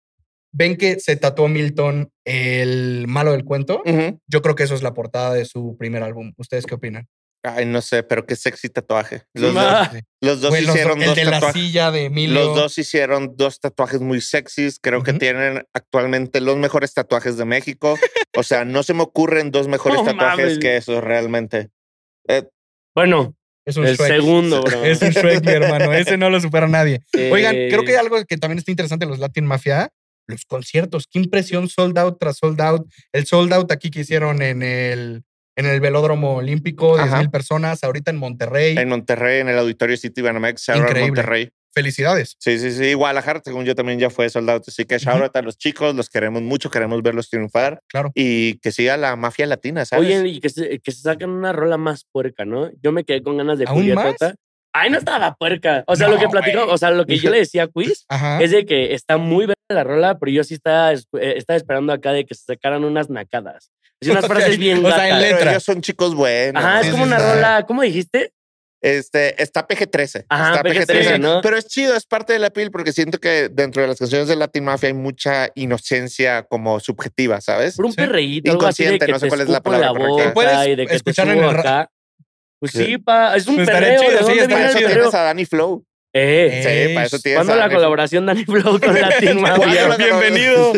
¿Ven 0.52 0.76
que 0.76 1.00
se 1.00 1.16
tatuó 1.16 1.48
Milton 1.48 2.10
el 2.24 3.06
malo 3.08 3.32
del 3.32 3.44
cuento? 3.44 3.82
Ujú. 3.86 4.20
Yo 4.28 4.42
creo 4.42 4.54
que 4.54 4.64
eso 4.64 4.74
es 4.74 4.82
la 4.82 4.94
portada 4.94 5.32
de 5.34 5.44
su 5.44 5.76
primer 5.78 6.02
álbum. 6.02 6.32
¿Ustedes 6.36 6.66
qué 6.66 6.74
opinan? 6.74 7.08
Ay, 7.46 7.66
no 7.66 7.82
sé, 7.82 8.02
pero 8.02 8.24
qué 8.24 8.36
sexy 8.36 8.70
tatuaje. 8.70 9.24
Los 9.34 9.52
dos, 9.52 9.88
los 10.22 10.40
dos 10.40 10.50
los- 10.52 10.60
hicieron 10.62 11.00
el 11.02 11.08
dos 11.08 11.16
de 11.16 11.24
la 11.26 11.30
tatuajes. 11.32 11.60
silla 11.62 11.90
de 11.90 12.04
Emilio. 12.06 12.34
Los 12.42 12.56
dos 12.56 12.78
hicieron 12.78 13.36
dos 13.36 13.60
tatuajes 13.60 14.00
muy 14.00 14.20
sexys. 14.22 14.78
Creo 14.80 15.02
que 15.02 15.10
Ujú. 15.10 15.18
tienen 15.18 15.64
actualmente 15.74 16.40
los 16.40 16.56
mejores 16.56 16.94
tatuajes 16.94 17.36
de 17.36 17.44
México. 17.44 17.98
O 18.36 18.42
sea, 18.42 18.64
no 18.64 18.82
se 18.82 18.94
me 18.94 19.02
ocurren 19.02 19.50
dos 19.50 19.68
mejores 19.68 19.98
No 19.98 20.04
tatuajes 20.04 20.44
mames. 20.46 20.58
que 20.58 20.76
esos 20.78 21.04
realmente. 21.04 21.68
Eh, 22.28 22.44
Bueno, 22.94 23.34
Es 23.66 23.76
un 23.76 23.86
el 23.86 23.96
Shrek. 23.96 24.08
segundo, 24.08 24.62
bro. 24.62 24.84
Es 24.84 25.00
un 25.02 25.10
Shrek, 25.10 25.44
mi 25.44 25.52
hermano. 25.52 25.92
Ese 25.94 26.16
no 26.16 26.28
lo 26.30 26.40
supera 26.40 26.68
nadie. 26.68 27.00
Oigan, 27.32 27.54
creo 27.54 27.82
que 27.84 27.92
hay 27.92 27.96
algo 27.98 28.22
que 28.24 28.36
también 28.36 28.58
está 28.58 28.70
interesante 28.70 29.04
en 29.04 29.10
los 29.10 29.18
Latin 29.18 29.46
Mafia. 29.46 29.88
Los 30.26 30.44
conciertos. 30.44 31.06
Qué 31.10 31.18
impresión 31.18 31.68
sold 31.68 31.98
out 31.98 32.18
tras 32.18 32.38
sold 32.38 32.60
out. 32.60 32.86
El 33.12 33.26
sold 33.26 33.52
out 33.52 33.70
aquí 33.72 33.90
que 33.90 34.00
hicieron 34.00 34.40
en 34.42 34.62
el, 34.62 35.22
en 35.56 35.66
el 35.66 35.80
velódromo 35.80 36.36
olímpico, 36.36 36.96
10 36.96 37.08
Ajá. 37.08 37.18
mil 37.18 37.30
personas. 37.30 37.84
Ahorita 37.84 38.10
en 38.10 38.16
Monterrey. 38.18 38.76
en 38.76 38.88
Monterrey, 38.88 39.40
en 39.40 39.48
el 39.48 39.58
Auditorio 39.58 39.96
City 39.96 40.22
Banamex, 40.22 40.68
Increíble. 40.68 41.06
Monterrey. 41.08 41.50
Felicidades. 41.74 42.36
Sí, 42.38 42.58
sí, 42.58 42.70
sí. 42.70 42.94
Guadalajara, 42.94 43.40
según 43.44 43.64
yo, 43.64 43.74
también 43.74 43.98
ya 43.98 44.08
fue 44.10 44.28
soldado. 44.30 44.62
Así 44.66 44.84
que 44.84 44.98
shout 44.98 45.20
out 45.22 45.36
a 45.36 45.42
los 45.42 45.58
chicos, 45.58 45.94
los 45.94 46.08
queremos 46.08 46.40
mucho, 46.42 46.70
queremos 46.70 47.02
verlos 47.02 47.28
triunfar 47.28 47.80
Claro. 47.88 48.12
y 48.14 48.58
que 48.60 48.70
siga 48.72 48.96
la 48.96 49.16
mafia 49.16 49.46
latina, 49.46 49.84
¿sabes? 49.84 50.06
Oye, 50.06 50.28
y 50.28 50.40
que 50.40 50.48
se, 50.50 50.78
que 50.78 50.92
se 50.92 51.00
sacan 51.02 51.30
una 51.30 51.52
rola 51.52 51.76
más 51.76 52.04
puerca, 52.12 52.44
¿no? 52.44 52.70
Yo 52.82 52.92
me 52.92 53.04
quedé 53.04 53.22
con 53.22 53.36
ganas 53.36 53.58
de 53.58 53.64
¿Aún 53.66 53.78
Julia 53.80 53.94
más? 53.96 54.12
Tota. 54.16 54.34
Ay, 54.72 54.90
no 54.90 54.98
estaba 54.98 55.34
puerca. 55.34 55.84
O 55.86 55.94
sea, 55.96 56.08
No, 56.08 56.14
lo 56.14 56.20
que 56.20 56.28
platicó, 56.28 56.64
o 56.66 56.78
sea, 56.78 56.90
lo 56.90 57.06
que 57.06 57.16
yo 57.18 57.30
le 57.30 57.38
decía 57.38 57.64
a 57.64 57.66
Quiz 57.68 58.04
Ajá. 58.08 58.40
es 58.42 58.50
de 58.50 58.66
que 58.66 58.92
está 58.94 59.18
muy 59.18 59.46
buena 59.46 59.54
la 59.68 59.84
rola, 59.84 60.18
pero 60.18 60.32
yo 60.32 60.42
sí 60.44 60.54
estaba, 60.54 60.92
es- 60.92 61.06
eh, 61.20 61.34
estaba 61.36 61.56
esperando 61.56 61.92
acá 61.92 62.12
de 62.12 62.24
que 62.24 62.34
se 62.34 62.44
sacaran 62.44 62.84
unas 62.84 63.08
nacadas. 63.10 63.70
Así 64.02 64.10
unas 64.10 64.26
frases 64.56 64.58
bien 64.58 64.84
o 64.84 64.88
sea, 64.90 65.04
en 65.08 65.14
gatas. 65.14 65.20
Letra. 65.30 65.50
ellos 65.52 65.62
son 65.64 65.80
chicos 65.80 66.14
buenos. 66.14 66.62
Ajá, 66.62 66.80
es 66.80 66.88
como 66.90 67.04
una 67.04 67.18
rola, 67.18 67.64
¿cómo 67.68 67.82
dijiste? 67.82 68.32
Este, 68.84 69.42
está 69.42 69.66
PG-13. 69.66 70.26
Ajá, 70.28 70.56
está 70.56 70.62
PG-13, 70.62 71.18
¿no? 71.18 71.40
Pero 71.40 71.56
es 71.56 71.66
chido, 71.66 71.96
es 71.96 72.04
parte 72.04 72.34
de 72.34 72.38
la 72.38 72.50
piel 72.50 72.70
porque 72.70 72.92
siento 72.92 73.18
que 73.18 73.48
dentro 73.50 73.80
de 73.80 73.88
las 73.88 73.98
canciones 73.98 74.28
de 74.28 74.36
Latin 74.36 74.62
Mafia 74.64 74.88
hay 74.88 74.92
mucha 74.94 75.48
inocencia 75.54 76.42
como 76.42 76.78
subjetiva, 76.80 77.40
¿sabes? 77.40 77.76
Por 77.76 77.86
un 77.86 77.92
Sí. 77.92 77.96
perreíto, 77.96 78.50
algo 78.52 78.66
así 78.66 78.82
de 78.84 78.90
Inconsciente, 78.96 79.06
que 79.06 79.12
no 79.12 79.18
sé 79.18 79.28
cuál 79.28 79.40
es 79.40 79.48
la 79.48 79.62
palabra 79.62 79.88
correcta. 79.88 80.10
boca 80.10 80.34
Puedes 80.34 80.66
y 80.66 80.70
de 80.76 80.82
que 80.82 80.86
te 80.90 80.96
escucharlo 80.96 81.32
en 81.32 81.44
el 81.44 81.50
ra- 81.50 81.60
acá. 81.60 81.90
Pues 82.60 82.72
Sí. 82.72 82.84
sí, 82.84 82.98
pa, 82.98 83.34
es 83.36 83.46
un 83.46 83.56
Pues 83.56 83.68
perreo. 83.70 84.00
chido, 84.00 84.10
¿De 84.12 84.18
sí, 84.18 84.24
dónde 84.24 84.42
Para 84.42 84.56
viene 84.56 84.68
eso 84.70 84.78
el 84.78 84.86
tienes 84.92 85.14
a 85.14 85.22
Danny 85.22 85.44
Flow. 85.46 85.86
Eh, 86.16 86.60
Sí, 86.88 86.94
para 86.94 87.06
eso 87.06 87.18
tienes 87.18 87.38
¿Cuándo 87.38 87.52
a 87.54 87.56
la 87.56 87.62
Danny 87.62 87.70
Flow. 87.72 87.78
colaboración 87.78 88.26
Danny 88.26 88.44
Flow 88.44 88.80
con 88.80 88.80
Latin 89.00 89.40
Mafia? 89.40 89.96
Bienvenido. 89.96 90.72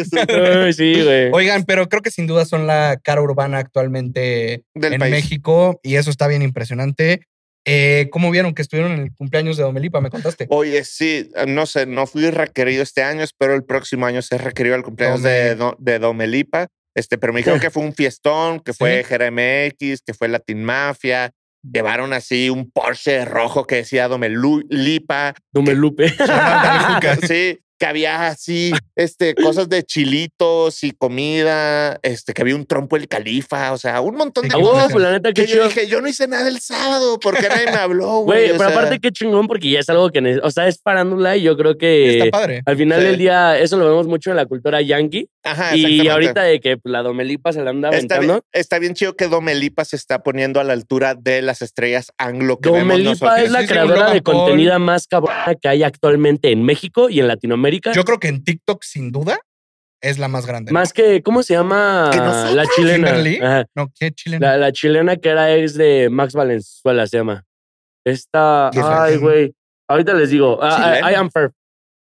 Ay, 0.64 0.72
sí, 0.72 1.02
güey. 1.02 1.30
Oigan, 1.32 1.64
pero 1.64 1.88
creo 1.88 2.02
que 2.02 2.10
sin 2.12 2.26
duda 2.28 2.44
son 2.44 2.66
la 2.68 2.98
cara 3.02 3.20
urbana 3.20 3.58
actualmente 3.58 4.62
Del 4.74 4.92
en 4.94 5.00
país. 5.00 5.10
México 5.10 5.80
y 5.82 5.96
eso 5.96 6.10
está 6.10 6.28
bien 6.28 6.42
impresionante. 6.42 7.20
Eh, 7.68 8.08
¿Cómo 8.12 8.30
vieron 8.30 8.54
que 8.54 8.62
estuvieron 8.62 8.92
en 8.92 9.00
el 9.00 9.12
cumpleaños 9.14 9.56
de 9.56 9.64
Domelipa? 9.64 10.00
Me 10.00 10.08
contaste. 10.10 10.46
Oye, 10.50 10.84
sí, 10.84 11.30
no 11.48 11.66
sé, 11.66 11.84
no 11.86 12.06
fui 12.06 12.30
requerido 12.30 12.82
este 12.82 13.02
año, 13.02 13.22
espero 13.22 13.54
el 13.54 13.64
próximo 13.64 14.06
año 14.06 14.22
ser 14.22 14.42
requerido 14.44 14.76
al 14.76 14.84
cumpleaños 14.84 15.22
de, 15.22 15.56
Do- 15.56 15.76
de 15.80 15.98
Domelipa. 15.98 16.68
Este, 16.94 17.18
pero 17.18 17.32
me 17.32 17.40
dijeron 17.40 17.58
que 17.60 17.70
fue 17.70 17.82
un 17.82 17.92
fiestón, 17.92 18.60
que 18.60 18.72
fue 18.72 19.04
Sí. 19.04 19.14
GRMX, 19.14 20.02
que 20.06 20.14
fue 20.14 20.28
Latin 20.28 20.62
Mafia. 20.64 21.32
Llevaron 21.62 22.12
así 22.12 22.48
un 22.48 22.70
Porsche 22.70 23.24
rojo 23.24 23.66
que 23.66 23.76
decía 23.76 24.06
Domelipa. 24.06 25.34
Dumelupe. 25.52 26.08
sí, 27.26 27.58
que 27.78 27.86
había 27.86 28.26
así, 28.28 28.72
este, 28.96 29.34
cosas 29.34 29.68
de 29.68 29.82
chilitos 29.82 30.82
y 30.84 30.92
comida, 30.92 31.98
este, 32.02 32.32
que 32.32 32.42
había 32.42 32.56
un 32.56 32.66
trompo 32.66 32.96
el 32.96 33.08
califa, 33.08 33.72
o 33.72 33.78
sea, 33.78 34.00
un 34.00 34.16
montón 34.16 34.48
de 34.48 34.56
huevo, 34.56 34.72
cosas. 34.72 34.92
pues 34.92 35.02
la 35.04 35.12
neta, 35.12 35.32
qué 35.32 35.44
Que 35.46 35.52
yo 35.52 35.64
dije, 35.64 35.86
yo 35.86 36.00
no 36.00 36.08
hice 36.08 36.26
nada 36.28 36.48
el 36.48 36.60
sábado, 36.60 37.18
porque 37.20 37.48
nadie 37.48 37.66
me 37.66 37.76
habló, 37.78 38.20
güey. 38.20 38.46
Pero 38.46 38.58
sea, 38.58 38.68
aparte 38.68 38.98
qué 38.98 39.10
chingón 39.12 39.46
porque 39.46 39.70
ya 39.70 39.80
es 39.80 39.88
algo 39.88 40.10
que, 40.10 40.40
o 40.42 40.50
sea, 40.50 40.68
es 40.68 40.80
farándula 40.82 41.36
y 41.36 41.42
yo 41.42 41.56
creo 41.56 41.72
Está 41.72 41.78
que 42.24 42.28
padre. 42.30 42.62
al 42.64 42.76
final 42.76 43.00
Sí. 43.00 43.06
del 43.06 43.18
día 43.18 43.58
eso 43.58 43.76
lo 43.76 43.86
vemos 43.88 44.06
mucho 44.06 44.30
en 44.30 44.36
la 44.36 44.46
cultura 44.46 44.80
yankee 44.80 45.28
Ajá, 45.42 45.76
y 45.76 46.08
ahorita 46.08 46.42
de 46.42 46.60
que 46.60 46.76
pues, 46.76 46.90
la 46.90 47.02
Domelipa 47.02 47.52
se 47.52 47.62
la 47.62 47.70
anda 47.70 47.90
Está 47.90 48.18
bien, 48.18 48.40
está 48.52 48.78
bien 48.78 48.94
chido 48.94 49.14
que 49.14 49.28
Domelipa 49.28 49.84
se 49.84 49.96
está 49.96 50.22
poniendo 50.22 50.60
a 50.60 50.64
la 50.64 50.72
altura 50.72 51.14
de 51.14 51.42
las 51.42 51.62
estrellas 51.62 52.10
anglo 52.18 52.58
que 52.58 52.70
vemos 52.70 52.88
Domelipa 52.88 53.10
nosotros. 53.26 53.38
es 53.44 53.50
la 53.50 53.60
Sí, 53.60 53.66
creadora 53.68 54.10
de 54.12 54.22
contenido 54.22 54.78
más 54.78 55.06
cabrona 55.06 55.54
que 55.60 55.68
hay 55.68 55.82
actualmente 55.82 56.50
en 56.50 56.64
México 56.64 57.08
y 57.10 57.20
en 57.20 57.28
Latinoamérica. 57.28 57.65
Yo 57.94 58.04
creo 58.04 58.18
que 58.18 58.28
en 58.28 58.44
TikTok, 58.44 58.82
sin 58.82 59.12
duda, 59.12 59.38
es 60.00 60.18
la 60.18 60.28
más 60.28 60.46
grande. 60.46 60.72
más 60.72 60.92
que, 60.92 61.22
¿cómo 61.22 61.42
se 61.42 61.54
llama? 61.54 62.10
La 62.54 62.64
chilena. 62.66 63.66
No, 63.74 63.90
qué 63.98 64.12
chileno. 64.12 64.46
La, 64.46 64.56
la 64.56 64.72
chilena 64.72 65.16
que 65.16 65.28
era 65.30 65.54
ex 65.54 65.74
de 65.74 66.08
Max 66.10 66.34
Valenzuela 66.34 67.06
se 67.06 67.16
llama. 67.18 67.44
Esta. 68.04 68.70
¿Qué 68.72 68.80
es 68.80 68.86
Ay, 68.86 69.16
güey. 69.16 69.54
Ahorita 69.88 70.14
les 70.14 70.30
digo. 70.30 70.58
Ah, 70.62 70.76
¿Chilena? 70.76 71.10
I, 71.10 71.12
I 71.12 71.16
am 71.16 71.30
fair. 71.30 71.52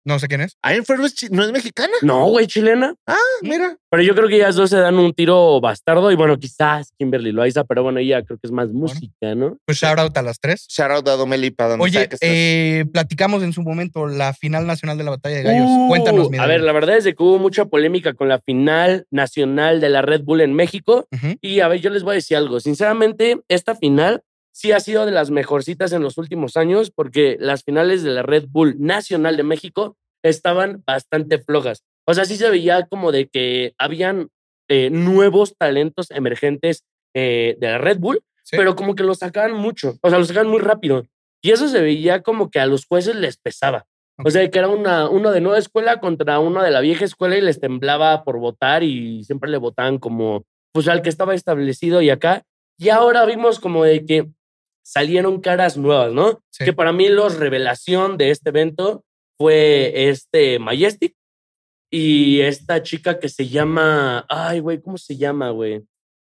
No 0.03 0.17
sé 0.19 0.27
quién 0.27 0.41
es. 0.41 0.57
Ah, 0.63 0.73
Enfermo 0.73 1.05
es 1.05 1.13
chi- 1.13 1.27
no 1.29 1.43
es 1.43 1.51
mexicana. 1.51 1.93
No, 2.01 2.25
güey, 2.27 2.47
chilena. 2.47 2.95
Ah, 3.07 3.15
mira. 3.43 3.77
Pero 3.89 4.01
yo 4.03 4.15
creo 4.15 4.27
que 4.27 4.35
ellas 4.37 4.55
dos 4.55 4.69
se 4.69 4.77
dan 4.77 4.97
un 4.97 5.13
tiro 5.13 5.61
bastardo. 5.61 6.11
Y 6.11 6.15
bueno, 6.15 6.37
quizás 6.39 6.91
Kimberly 6.97 7.31
Loaiza, 7.31 7.63
pero 7.65 7.83
bueno, 7.83 7.99
ella 7.99 8.23
creo 8.23 8.37
que 8.39 8.47
es 8.47 8.51
más 8.51 8.69
música, 8.69 9.35
¿no? 9.35 9.57
Pues 9.65 9.77
shout 9.77 9.99
out 9.99 10.17
a 10.17 10.21
las 10.21 10.39
tres. 10.39 10.65
Shout 10.69 10.89
out 10.91 11.07
a 11.07 11.11
Domelipa. 11.17 11.67
Donde 11.67 11.83
Oye, 11.83 11.93
sea 11.99 12.07
que 12.07 12.15
estés. 12.15 12.29
eh, 12.31 12.85
platicamos 12.91 13.43
en 13.43 13.53
su 13.53 13.61
momento 13.61 14.07
la 14.07 14.33
final 14.33 14.65
nacional 14.65 14.97
de 14.97 15.03
la 15.03 15.11
batalla 15.11 15.35
de 15.37 15.43
gallos. 15.43 15.67
Uh, 15.67 15.87
Cuéntanos, 15.89 16.29
mi 16.31 16.37
A 16.39 16.47
ver, 16.47 16.61
la 16.61 16.71
verdad 16.71 16.97
es 16.97 17.03
de 17.03 17.13
que 17.13 17.21
hubo 17.21 17.37
mucha 17.37 17.65
polémica 17.65 18.13
con 18.13 18.27
la 18.29 18.39
final 18.39 19.05
nacional 19.11 19.81
de 19.81 19.89
la 19.89 20.01
Red 20.01 20.21
Bull 20.23 20.41
en 20.41 20.53
México. 20.53 21.07
Y 21.41 21.59
a 21.59 21.67
ver, 21.67 21.79
yo 21.81 21.89
les 21.91 22.03
voy 22.03 22.13
a 22.13 22.15
decir 22.15 22.37
algo. 22.37 22.59
Sinceramente, 22.59 23.41
esta 23.49 23.75
final 23.75 24.23
sí 24.53 24.71
ha 24.71 24.79
sido 24.79 25.05
de 25.05 25.11
las 25.11 25.31
mejorcitas 25.31 25.91
en 25.93 26.01
los 26.03 26.17
últimos 26.17 26.57
años 26.57 26.91
porque 26.91 27.37
las 27.39 27.63
finales 27.63 28.03
de 28.03 28.11
la 28.11 28.23
Red 28.23 28.45
Bull 28.49 28.75
Nacional 28.79 29.37
de 29.37 29.43
México 29.43 29.97
estaban 30.23 30.83
bastante 30.85 31.39
flojas. 31.39 31.83
O 32.07 32.13
sea, 32.13 32.25
sí 32.25 32.35
se 32.35 32.49
veía 32.49 32.85
como 32.87 33.11
de 33.11 33.27
que 33.27 33.73
habían 33.77 34.29
eh, 34.69 34.89
nuevos 34.89 35.55
talentos 35.57 36.11
emergentes 36.11 36.83
eh, 37.15 37.57
de 37.59 37.67
la 37.67 37.77
Red 37.77 37.99
Bull, 37.99 38.21
Sí. 38.43 38.57
pero 38.57 38.75
como 38.75 38.95
que 38.95 39.03
lo 39.03 39.13
sacaban 39.13 39.53
mucho. 39.53 39.97
O 40.01 40.09
sea, 40.09 40.17
lo 40.19 40.25
sacaban 40.25 40.49
muy 40.49 40.59
rápido. 40.59 41.05
Y 41.43 41.51
eso 41.51 41.67
se 41.67 41.79
veía 41.81 42.21
como 42.21 42.49
que 42.49 42.59
a 42.59 42.65
los 42.65 42.85
jueces 42.85 43.15
les 43.15 43.37
pesaba. 43.37 43.85
O 44.23 44.29
sea, 44.29 44.49
que 44.49 44.59
era 44.59 44.67
una, 44.67 45.09
uno 45.09 45.31
de 45.31 45.41
nueva 45.41 45.57
escuela 45.57 45.99
contra 45.99 46.39
uno 46.39 46.61
de 46.61 46.69
la 46.71 46.81
vieja 46.81 47.05
escuela 47.05 47.37
y 47.37 47.41
les 47.41 47.59
temblaba 47.59 48.23
por 48.23 48.37
votar 48.39 48.83
y 48.83 49.23
siempre 49.23 49.49
le 49.49 49.57
votaban 49.57 49.97
como, 49.99 50.43
pues 50.73 50.87
al 50.87 51.01
que 51.01 51.09
estaba 51.09 51.33
establecido 51.33 52.01
y 52.01 52.09
acá. 52.09 52.43
Y 52.77 52.89
ahora 52.89 53.25
vimos 53.25 53.59
como 53.59 53.83
de 53.83 54.05
que 54.05 54.29
salieron 54.83 55.41
caras 55.41 55.77
nuevas, 55.77 56.13
¿no? 56.13 56.43
Sí. 56.49 56.65
Que 56.65 56.73
para 56.73 56.91
mí 56.91 57.09
los 57.09 57.37
revelación 57.37 58.17
de 58.17 58.31
este 58.31 58.49
evento 58.49 59.03
fue 59.37 60.09
este 60.09 60.59
Majestic 60.59 61.15
y 61.91 62.41
esta 62.41 62.83
chica 62.83 63.19
que 63.19 63.27
se 63.27 63.49
llama, 63.49 64.25
ay, 64.29 64.59
güey, 64.59 64.81
¿cómo 64.81 64.97
se 64.97 65.17
llama, 65.17 65.49
güey? 65.49 65.83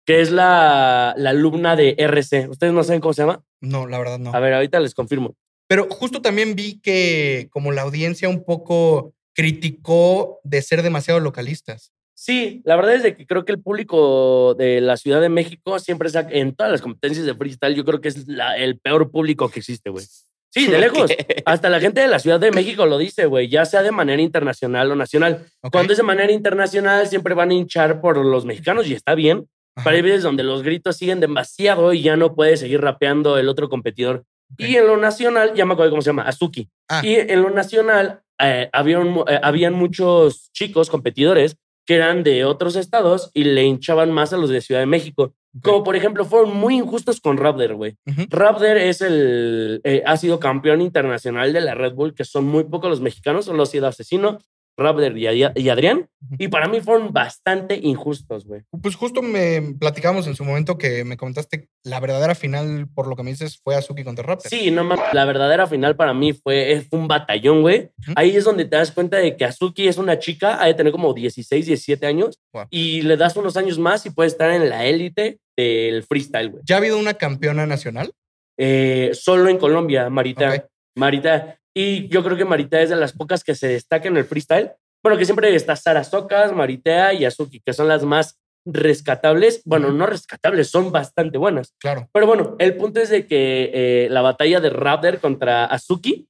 Que 0.05 0.21
es 0.21 0.31
la, 0.31 1.15
la 1.17 1.31
alumna 1.31 1.77
de 1.77 1.97
RC. 1.99 2.49
¿Ustedes 2.49 2.73
no 2.73 2.85
saben 2.85 3.01
cómo 3.01 3.15
se 3.15 3.23
llama? 3.23 3.43
No, 3.61 3.87
la 3.87 3.99
verdad 3.99 4.19
no. 4.19 4.33
A 4.35 4.41
ver, 4.41 4.53
ahorita 4.53 4.79
les 4.81 4.95
confirmo. 4.95 5.35
Pero 5.67 5.89
justo 5.91 6.23
también 6.23 6.55
vi 6.55 6.81
que 6.81 7.49
como 7.51 7.73
la 7.73 7.83
audiencia 7.83 8.29
un 8.29 8.45
poco 8.45 9.15
criticó 9.35 10.41
de 10.45 10.63
ser 10.63 10.83
demasiado 10.83 11.21
localistas. 11.21 11.93
Sí, 12.19 12.63
la 12.65 12.77
verdad 12.77 12.95
es 12.95 13.03
de 13.03 13.15
que 13.15 13.27
creo 13.27 13.45
que 13.45 13.53
el 13.53 13.61
público 13.61 14.55
de 14.55 14.81
la 14.81 14.97
Ciudad 14.97 15.21
de 15.21 15.29
México 15.29 15.79
siempre 15.79 16.09
saca, 16.09 16.31
en 16.33 16.55
todas 16.55 16.73
las 16.73 16.81
competencias 16.81 17.27
de 17.27 17.35
freestyle, 17.35 17.75
yo 17.75 17.85
creo 17.85 18.01
que 18.01 18.09
es 18.09 18.27
la- 18.27 18.57
el 18.57 18.79
peor 18.79 19.11
público 19.11 19.51
que 19.51 19.59
existe, 19.61 19.91
güey. 19.91 20.05
Sí, 20.51 20.67
de 20.69 20.79
lejos. 20.79 21.11
Hasta 21.45 21.69
la 21.69 21.79
gente 21.79 22.01
de 22.01 22.09
la 22.09 22.19
Ciudad 22.19 22.41
de 22.41 22.51
México 22.53 22.87
lo 22.87 22.97
dice, 22.97 23.27
güey, 23.27 23.49
ya 23.49 23.67
sea 23.67 23.83
de 23.83 23.93
manera 23.93 24.23
internacional 24.23 24.91
o 24.91 24.97
nacional. 24.97 25.45
¿ok? 25.61 25.71
Cuando 25.73 25.93
es 25.93 25.99
de 25.99 26.03
manera 26.05 26.33
internacional, 26.33 27.07
siempre 27.07 27.35
van 27.35 27.51
a 27.51 27.55
hinchar 27.55 28.01
por 28.01 28.17
los 28.25 28.47
mexicanos 28.47 28.87
y 28.87 28.95
está 28.95 29.15
bien. 29.15 29.47
Ajá. 29.75 29.85
Pero 29.85 29.97
hay 29.97 30.03
veces 30.03 30.23
donde 30.23 30.43
los 30.43 30.63
gritos 30.63 30.97
siguen 30.97 31.21
demasiado 31.21 31.93
y 31.93 32.01
ya 32.01 32.17
no 32.17 32.35
puede 32.35 32.57
seguir 32.57 32.81
rapeando 32.81 33.37
el 33.37 33.51
otro 33.51 33.69
competidor. 33.69 34.25
Ok. 34.55 34.61
Y 34.61 34.77
en 34.77 34.87
lo 34.87 34.97
nacional, 34.97 35.53
ya 35.55 35.67
me 35.67 35.75
acuerdo 35.75 35.91
cómo 35.91 36.01
se 36.01 36.09
llama, 36.09 36.23
Azuki. 36.23 36.67
Ah. 36.89 37.03
Y 37.05 37.17
en 37.17 37.43
lo 37.43 37.51
nacional, 37.51 38.23
eh, 38.41 38.71
eh, 38.73 39.41
habían 39.43 39.75
muchos 39.75 40.51
chicos 40.53 40.89
competidores 40.89 41.57
que 41.87 41.95
eran 41.95 42.23
de 42.25 42.45
otros 42.45 42.77
estados 42.77 43.31
y 43.33 43.45
le 43.45 43.65
hinchaban 43.65 44.11
más 44.11 44.33
a 44.33 44.37
los 44.37 44.51
de 44.51 44.61
Ciudad 44.61 44.81
de 44.81 44.87
México. 44.87 45.35
Como 45.63 45.85
por 45.85 45.97
ejemplo, 45.97 46.25
fueron 46.27 46.55
muy 46.55 46.75
injustos 46.77 47.21
con 47.21 47.39
Raptor, 47.39 47.75
güey. 47.75 47.97
Ujú. 48.07 48.27
Raptor 48.29 48.77
es 48.77 49.01
el, 49.01 49.81
eh, 49.85 50.03
ha 50.05 50.17
sido 50.19 50.39
campeón 50.39 50.83
internacional 50.83 51.53
de 51.53 51.63
la 51.63 51.75
Red 51.75 51.95
Bull, 51.95 52.15
que 52.15 52.25
son 52.25 52.45
muy 52.45 52.65
pocos 52.65 52.91
los 52.91 53.01
mexicanos, 53.01 53.47
solo 53.47 53.63
ha 53.63 53.67
sido 53.67 53.87
asesino. 53.87 54.39
Raptor 54.77 55.17
y, 55.17 55.27
y 55.27 55.69
Adrián. 55.69 56.09
Y 56.39 56.49
para 56.49 56.69
mí 56.69 56.81
fueron 56.81 57.13
bastante 57.13 57.79
injustos, 57.83 58.47
güey. 58.47 58.63
Pues 58.83 58.95
justo 58.97 59.23
me 59.23 59.75
platicamos 59.79 60.27
en 60.27 60.35
su 60.35 60.45
momento 60.45 60.77
que 60.77 61.05
me 61.05 61.17
comentaste 61.17 61.69
la 61.85 62.01
verdadera 62.01 62.35
final, 62.35 62.89
por 62.95 63.07
lo 63.07 63.17
que 63.17 63.23
me 63.23 63.31
dices, 63.31 63.61
fue 63.63 63.77
Azuki 63.77 64.05
contra 64.05 64.25
Raptor. 64.25 64.51
Sí, 64.51 64.71
no 64.71 64.85
mames. 64.85 65.05
La 65.13 65.25
verdadera 65.25 65.67
final 65.67 65.97
para 65.97 66.13
mí 66.13 66.33
fue, 66.33 66.85
fue 66.89 66.99
un 66.99 67.09
batallón, 67.09 67.63
güey. 67.63 67.91
Ahí 68.17 68.37
es 68.37 68.45
donde 68.45 68.65
te 68.65 68.77
das 68.77 68.91
cuenta 68.93 69.19
de 69.19 69.37
que 69.37 69.45
Azuki 69.45 69.89
es 69.89 69.99
una 69.99 70.19
chica, 70.19 70.63
ha 70.63 70.67
de 70.67 70.75
tener 70.75 70.93
como 70.93 71.15
16, 71.15 71.67
17 71.67 72.07
años. 72.07 72.41
Wow. 72.53 72.65
Y 72.71 73.03
le 73.03 73.17
das 73.17 73.37
unos 73.37 73.57
años 73.57 73.79
más 73.79 74.05
y 74.07 74.11
puede 74.11 74.29
estar 74.29 74.51
en 74.51 74.69
la 74.69 74.85
élite 74.85 75.39
del 75.57 76.03
freestyle, 76.03 76.51
güey. 76.51 76.63
¿Ya 76.67 76.77
ha 76.77 76.79
habido 76.79 76.99
una 76.99 77.15
campeona 77.15 77.67
nacional? 77.67 78.13
Eh, 78.59 79.11
solo 79.13 79.49
en 79.49 79.59
Colombia, 79.59 80.11
Marita. 80.11 80.69
Marita. 80.95 81.59
Y 81.79 82.09
yo 82.09 82.25
creo 82.25 82.39
que 82.39 82.47
Marita 82.47 82.81
es 82.81 82.89
de 82.89 82.97
las 82.97 83.13
pocas 83.13 83.45
que 83.45 83.55
se 83.55 83.69
destaca 83.69 84.09
en 84.09 84.17
el 84.17 84.25
freestyle. 84.25 84.71
Bueno, 85.03 85.19
que 85.19 85.27
siempre 85.27 85.55
está 85.55 85.77
Sara 85.77 86.05
Socas, 86.05 86.55
Maritea 86.55 87.13
y 87.13 87.27
Azuki, 87.27 87.61
que 87.61 87.75
son 87.75 87.87
las 87.87 88.03
más 88.03 88.41
rescatables. 88.65 89.61
Bueno, 89.67 89.93
no 89.93 90.07
rescatables, 90.07 90.71
son 90.71 90.91
bastante 90.91 91.37
buenas. 91.37 91.75
Claro. 91.79 92.09
Pero 92.15 92.27
bueno, 92.27 92.57
el 92.61 92.79
punto 92.79 92.99
es 92.99 93.11
de 93.11 93.27
que 93.27 93.71
eh, 93.75 94.09
la 94.11 94.23
batalla 94.23 94.59
de 94.61 94.71
Raptor 94.71 95.21
contra 95.21 95.67
Azuki 95.67 96.27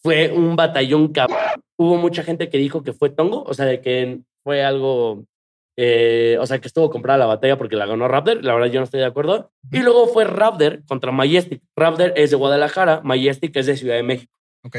fue 0.00 0.30
un 0.30 0.54
batallón 0.54 1.08
cabrón. 1.08 1.38
Hubo 1.76 1.96
mucha 1.96 2.22
gente 2.22 2.48
que 2.48 2.58
dijo 2.58 2.84
que 2.84 2.92
fue 2.92 3.10
tongo, 3.10 3.42
o 3.42 3.52
sea, 3.52 3.66
de 3.66 3.80
que 3.80 4.20
fue 4.44 4.62
algo, 4.62 5.24
eh, 5.76 6.38
o 6.38 6.46
sea, 6.46 6.60
que 6.60 6.68
estuvo 6.68 6.88
comprada 6.88 7.18
la 7.18 7.26
batalla 7.26 7.58
porque 7.58 7.74
la 7.74 7.86
ganó 7.86 8.06
Raptor. 8.06 8.44
La 8.44 8.54
verdad, 8.54 8.68
yo 8.68 8.78
no 8.78 8.84
estoy 8.84 9.00
de 9.00 9.06
acuerdo. 9.06 9.50
Y 9.72 9.80
luego 9.80 10.06
fue 10.06 10.24
Raptor 10.24 10.84
contra 10.86 11.10
Majestic. 11.10 11.64
Raptor 11.74 12.12
es 12.14 12.30
de 12.30 12.36
Guadalajara, 12.36 13.00
Majestic 13.02 13.56
es 13.56 13.66
de 13.66 13.76
Ciudad 13.76 13.96
de 13.96 14.04
México. 14.04 14.32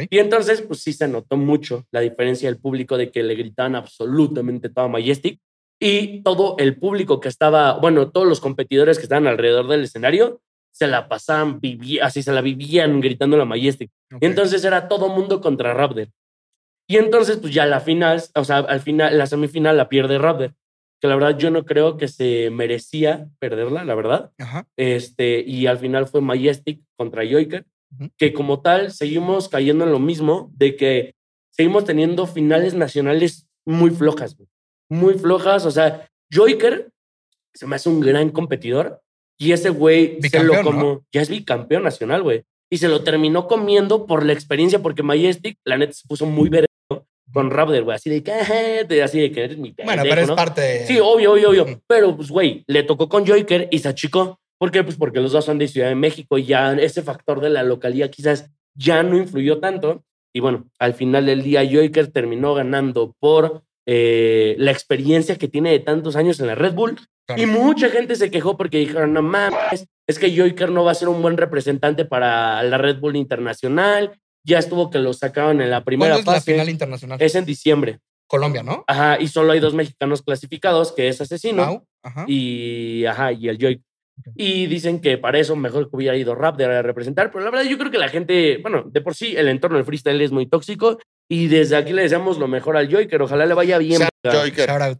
Y 0.10 0.19
entonces, 0.19 0.62
pues 0.62 0.82
sí 0.82 0.93
se 0.93 1.08
notó 1.08 1.38
mucho 1.38 1.86
la 1.91 2.00
diferencia 2.02 2.50
del 2.50 2.60
público 2.60 2.98
de 2.98 3.12
que 3.12 3.24
le 3.24 3.36
gritaban 3.36 3.76
absolutamente 3.76 4.69
todo 4.69 4.86
a 4.86 4.89
Majestic. 4.89 5.39
Y 5.80 6.21
todo 6.24 6.56
el 6.58 6.78
público 6.80 7.19
que 7.19 7.28
estaba, 7.30 7.74
bueno, 7.80 8.10
todos 8.12 8.28
los 8.28 8.39
competidores 8.39 8.98
que 8.98 9.04
estaban 9.04 9.28
alrededor 9.28 9.67
del 9.67 9.84
escenario, 9.84 10.41
se 10.71 10.88
la 10.88 11.08
pasaban, 11.08 11.60
viví- 11.62 12.00
así 12.02 12.21
se 12.24 12.32
la 12.34 12.41
vivían 12.41 13.00
gritando 13.02 13.38
la 13.38 13.45
Majestic. 13.45 13.91
Y 14.21 14.26
entonces 14.26 14.63
era 14.63 14.88
todo 14.88 15.10
mundo 15.10 15.41
contra 15.41 15.74
Raptor. 15.74 16.08
Y 16.88 16.98
entonces, 16.98 17.38
pues 17.38 17.54
ya 17.54 17.65
la 17.65 17.80
final, 17.80 18.21
o 18.36 18.43
sea, 18.43 18.58
al 18.60 18.80
final, 18.80 19.17
la 19.17 19.26
semifinal 19.28 19.76
la 19.78 19.89
pierde 19.89 20.17
Raptor. 20.17 20.54
Que 21.02 21.08
la 21.10 21.15
verdad 21.15 21.38
yo 21.38 21.52
no 21.52 21.65
creo 21.65 21.98
que 21.98 22.08
se 22.08 22.50
merecía 22.52 23.28
perderla, 23.39 23.84
la 23.84 23.95
verdad. 23.95 24.32
Ajá. 24.38 24.67
Este, 24.78 25.41
y 25.45 25.67
al 25.67 25.78
final 25.78 26.08
fue 26.08 26.21
Majestic 26.21 26.82
contra 26.98 27.24
Joker. 27.30 27.65
Que 28.17 28.34
como 28.34 28.62
tal 28.62 28.91
seguimos 28.91 29.49
cayendo 29.49 29.86
en 29.86 29.91
lo 29.91 29.99
mismo, 29.99 30.51
de 30.55 30.75
que 30.75 31.15
seguimos 31.51 31.86
teniendo 31.86 32.27
finales 32.27 32.73
nacionales 32.73 33.47
muy 33.65 33.91
flojas, 33.91 34.36
güey. 34.36 34.49
muy 34.89 35.15
flojas. 35.15 35.65
O 35.65 35.71
sea, 35.71 36.08
Joker 36.34 36.89
se 37.53 37.65
me 37.65 37.75
hace 37.75 37.89
un 37.89 38.01
gran 38.01 38.29
competidor 38.29 39.01
y 39.38 39.51
ese 39.51 39.69
güey 39.69 40.21
se 40.21 40.43
lo 40.43 40.53
Bicampeón, 40.53 40.58
¿no? 40.58 40.63
como, 40.63 41.05
ya 41.12 41.21
es 41.21 41.29
bicampeón 41.29 41.84
nacional, 41.84 42.23
güey. 42.23 42.43
Y 42.69 42.77
se 42.77 42.88
lo 42.88 43.03
terminó 43.03 43.47
comiendo 43.47 44.05
por 44.05 44.25
la 44.25 44.34
experiencia, 44.34 44.79
porque 44.79 45.03
Majestic, 45.03 45.60
la 45.65 45.77
neta, 45.77 45.93
se 45.93 46.08
puso 46.08 46.25
muy 46.25 46.49
verano 46.49 46.67
con 47.31 47.51
Raptor, 47.51 47.84
güey, 47.84 47.95
así 47.95 48.10
de 48.10 48.23
que, 48.23 48.31
así 49.01 49.19
de 49.19 49.31
que 49.31 49.43
eres 49.43 49.58
mi 49.58 49.73
Bueno, 49.84 50.03
pero 50.03 50.21
es 50.21 50.27
¿no? 50.27 50.36
parte 50.36 50.62
de... 50.62 50.88
Sí, 50.88 50.99
obvio, 50.99 51.34
obvio, 51.34 51.49
obvio. 51.49 51.81
Pero, 51.88 52.15
pues, 52.15 52.29
güey, 52.29 52.63
le 52.67 52.84
tocó 52.84 53.10
con 53.10 53.27
Joker 53.27 53.67
y 53.71 53.79
se 53.79 53.89
achicó. 53.89 54.39
¿Por 54.58 54.72
qué? 54.72 54.84
Pues 54.84 54.96
porque 54.96 55.20
los 55.20 55.32
dos 55.32 55.46
son 55.46 55.58
de 55.58 55.68
Ciudad 55.68 55.89
de 55.89 55.96
México 55.96 56.38
y 56.38 56.46
ya 56.46 56.74
ese 56.74 57.02
factor 57.02 57.41
de 57.41 57.50
la 57.50 57.63
localidad 57.63 58.10
quizás 58.10 58.50
ya 58.74 59.04
no 59.04 59.18
influyó 59.18 59.60
tanto. 59.60 60.04
Y 60.34 60.39
bueno, 60.39 60.68
al 60.80 60.94
final 60.94 61.26
del 61.26 61.44
día, 61.44 61.63
Joker 61.70 62.08
terminó 62.12 62.54
ganando 62.54 63.15
por 63.20 63.63
eh, 63.86 64.56
la 64.58 64.72
experiencia 64.72 65.38
que 65.38 65.48
tiene 65.48 65.72
de 65.72 65.80
tantos 65.80 66.15
años 66.15 66.39
en 66.39 66.48
la 66.48 66.56
Red 66.56 66.74
Bull. 66.74 66.98
Claro. 67.28 67.41
Y 67.41 67.46
mucha 67.46 67.89
gente 67.89 68.15
se 68.15 68.30
quejó 68.30 68.58
porque 68.58 68.78
dijeron, 68.78 69.13
no 69.13 69.22
mames, 69.22 69.88
es 70.08 70.20
que 70.20 70.38
Joker 70.38 70.72
no 70.72 70.84
va 70.84 70.91
a 70.91 70.96
ser 70.96 71.08
un 71.10 71.22
buen 71.22 71.38
representante 71.38 72.06
para 72.06 72.62
la 72.63 72.78
Red 72.78 73.00
Bull 73.00 73.15
Internacional. 73.15 74.12
Ya 74.46 74.60
estuvo 74.60 74.89
que 74.91 75.00
lo 75.00 75.13
sacaban 75.13 75.60
en 75.62 75.72
la 75.72 75.84
primera 75.84 76.15
¿Cuándo 76.15 76.20
es 76.32 76.36
la 76.36 76.39
fase. 76.39 76.52
final 76.52 76.70
internacional? 76.70 77.22
Es 77.22 77.34
en 77.36 77.46
diciembre. 77.46 78.00
Colombia, 78.28 78.63
¿no? 78.63 78.84
Ajá, 78.88 79.18
y 79.20 79.28
solo 79.28 79.54
hay 79.54 79.60
dos 79.60 79.74
mexicanos 79.74 80.22
clasificados, 80.22 80.91
que 80.91 81.08
es 81.08 81.22
Asesino 81.22 81.65
Mau, 81.65 81.88
Ajá. 82.04 82.26
y, 82.28 83.06
ajá, 83.06 83.32
y 83.32 83.50
el 83.50 83.58
Joy. 83.58 83.82
Y 84.36 84.67
dicen 84.67 85.01
que 85.01 85.17
para 85.17 85.39
eso 85.39 85.56
mejor 85.56 85.89
que 85.89 85.95
hubiera 85.95 86.15
ido 86.17 86.36
Raptor 86.36 86.71
a 86.71 86.82
representar, 86.82 87.32
pero 87.32 87.43
la 87.43 87.51
verdad 87.51 87.65
yo 87.69 87.78
creo 87.78 87.91
que 87.91 87.97
la 87.97 88.10
gente, 88.10 88.58
bueno, 88.62 88.84
de 88.88 89.01
por 89.01 89.13
sí 89.15 89.36
el 89.38 89.47
entorno 89.49 89.78
del 89.78 89.86
freestyle 89.86 90.19
es 90.21 90.32
muy 90.32 90.47
tóxico 90.47 90.97
y 91.30 91.47
desde 91.47 91.75
aquí 91.75 91.91
le 91.93 92.04
deseamos 92.04 92.38
lo 92.38 92.47
mejor 92.47 92.78
al 92.78 92.88
Joy, 92.89 93.08
que 93.08 93.17
ojalá 93.17 93.45
le 93.45 93.54
vaya 93.54 93.78
bien. 93.78 94.01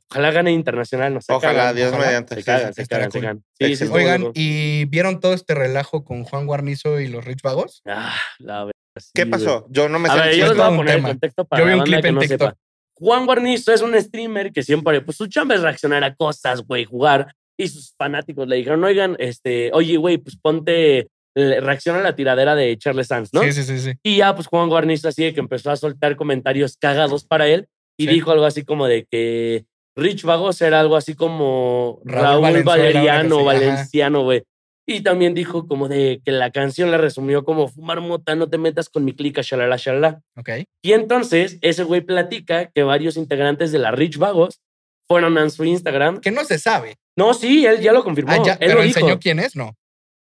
Ojalá 0.10 0.32
gane 0.32 0.52
internacional, 0.52 1.14
no 1.14 1.22
se 1.22 1.34
Ojalá, 1.34 1.54
cagan, 1.60 1.76
Dios 1.76 1.90
ojalá. 1.90 2.06
mediante. 2.06 2.36
Se 2.36 2.44
cagan, 2.44 2.74
sí. 2.74 2.82
se 2.82 2.88
cagan, 2.88 3.12
se 3.12 3.22
cagan. 3.22 3.44
Sí, 3.60 3.84
Oigan. 3.92 4.32
¿y 4.34 4.86
vieron 4.86 5.20
todo 5.20 5.34
este 5.34 5.56
relajo 5.56 6.04
con 6.04 6.24
Juan 6.24 6.46
Guarnizo 6.46 7.00
y 7.00 7.08
los 7.08 7.24
Rich 7.26 7.42
Vagos? 7.42 7.82
Ah, 7.88 8.16
la 8.40 8.66
verdad, 8.66 8.72
sí, 8.98 9.12
¿Qué 9.14 9.26
pasó? 9.26 9.66
Yo 9.70 9.90
no 9.90 9.98
me 10.00 10.10
A 10.10 10.14
sé. 10.14 10.20
ver, 10.22 10.36
yo 10.36 10.48
les 10.48 10.58
voy 10.58 10.66
a 10.74 10.76
poner 10.76 10.96
el 10.98 11.04
contexto 11.04 11.46
para 11.46 11.62
Yo 11.64 11.68
vi 11.68 11.74
un 11.74 11.84
clip 11.84 12.02
que 12.02 12.08
en 12.10 12.16
no 12.16 12.22
TikTok. 12.22 12.40
sepa. 12.50 12.58
Juan 12.98 13.26
Guarnizo 13.26 13.74
es 13.74 13.82
un 13.82 14.00
streamer 14.00 14.52
que 14.54 14.64
siempre, 14.64 15.02
pues 15.02 15.18
su 15.18 15.28
chamba 15.28 15.56
es 15.56 15.62
reaccionar 15.62 16.04
a 16.04 16.16
cosas, 16.16 16.62
güey, 16.66 16.86
jugar. 16.86 17.34
Y 17.58 17.68
sus 17.68 17.94
fanáticos 17.98 18.48
le 18.48 18.58
dijeron, 18.58 18.84
oigan, 18.84 19.16
este, 19.20 19.72
oye, 19.74 19.98
güey, 19.98 20.18
pues 20.18 20.36
ponte, 20.38 21.08
eh, 21.36 21.60
reacciona 21.62 22.00
a 22.00 22.04
la 22.04 22.16
tiradera 22.16 22.56
de 22.56 22.78
Charles 22.78 23.08
Sanz, 23.08 23.34
¿no? 23.34 23.42
Sí, 23.44 23.52
sí, 23.54 23.64
sí, 23.64 23.80
sí. 23.80 23.94
Y 24.04 24.18
ya, 24.18 24.36
pues 24.36 24.48
Juan 24.48 24.70
Guarnizo 24.70 25.08
así 25.08 25.24
de 25.24 25.34
que 25.34 25.40
empezó 25.40 25.72
a 25.72 25.76
soltar 25.78 26.16
comentarios 26.16 26.78
cagados 26.78 27.26
para 27.26 27.48
él 27.48 27.68
y 27.98 28.06
Sí. 28.08 28.14
dijo 28.14 28.32
algo 28.32 28.46
así 28.46 28.64
como 28.64 28.88
de 28.88 29.06
que 29.10 29.66
Rich 29.98 30.24
Vagos 30.24 30.62
era 30.62 30.82
algo 30.82 30.98
así 30.98 31.14
como 31.16 32.02
Raúl 32.04 32.44
Raúl, 32.44 32.64
Valeriano. 32.64 33.44
Valenciano, 33.46 34.24
güey. 34.24 34.44
Y 34.88 35.02
también 35.02 35.34
dijo 35.34 35.68
como 35.68 35.88
de 35.88 36.22
que 36.24 36.32
la 36.32 36.52
canción 36.52 36.92
la 36.92 36.98
resumió 36.98 37.44
como 37.44 37.70
fumar 37.70 38.02
mota, 38.02 38.36
no 38.36 38.50
te 38.50 38.58
metas 38.58 38.90
con 38.90 39.04
mi 39.04 39.14
clica, 39.14 39.42
shalala, 39.42 39.78
shalala. 39.78 40.22
Ok. 40.36 40.50
Y 40.84 40.92
entonces 40.92 41.58
ese 41.62 41.84
güey 41.84 42.02
platica 42.02 42.70
que 42.76 42.84
varios 42.84 43.18
integrantes 43.18 43.72
de 43.72 43.80
la 43.80 43.92
Rich 43.92 44.18
Vagos 44.18 44.60
fueron 45.08 45.38
a 45.38 45.50
su 45.50 45.64
Instagram. 45.66 46.20
Que 46.20 46.32
no 46.32 46.44
se 46.44 46.60
sabe. 46.60 46.98
No, 47.16 47.34
sí, 47.34 47.66
él 47.66 47.80
ya 47.82 47.94
lo 47.94 48.04
confirmó. 48.04 48.32
Ah, 48.34 48.42
ya, 48.44 48.54
él 48.54 48.60
pero 48.60 48.76
lo 48.76 48.82
dijo. 48.84 49.00
enseñó 49.00 49.20
quién 49.20 49.40
es, 49.40 49.56
no. 49.56 49.76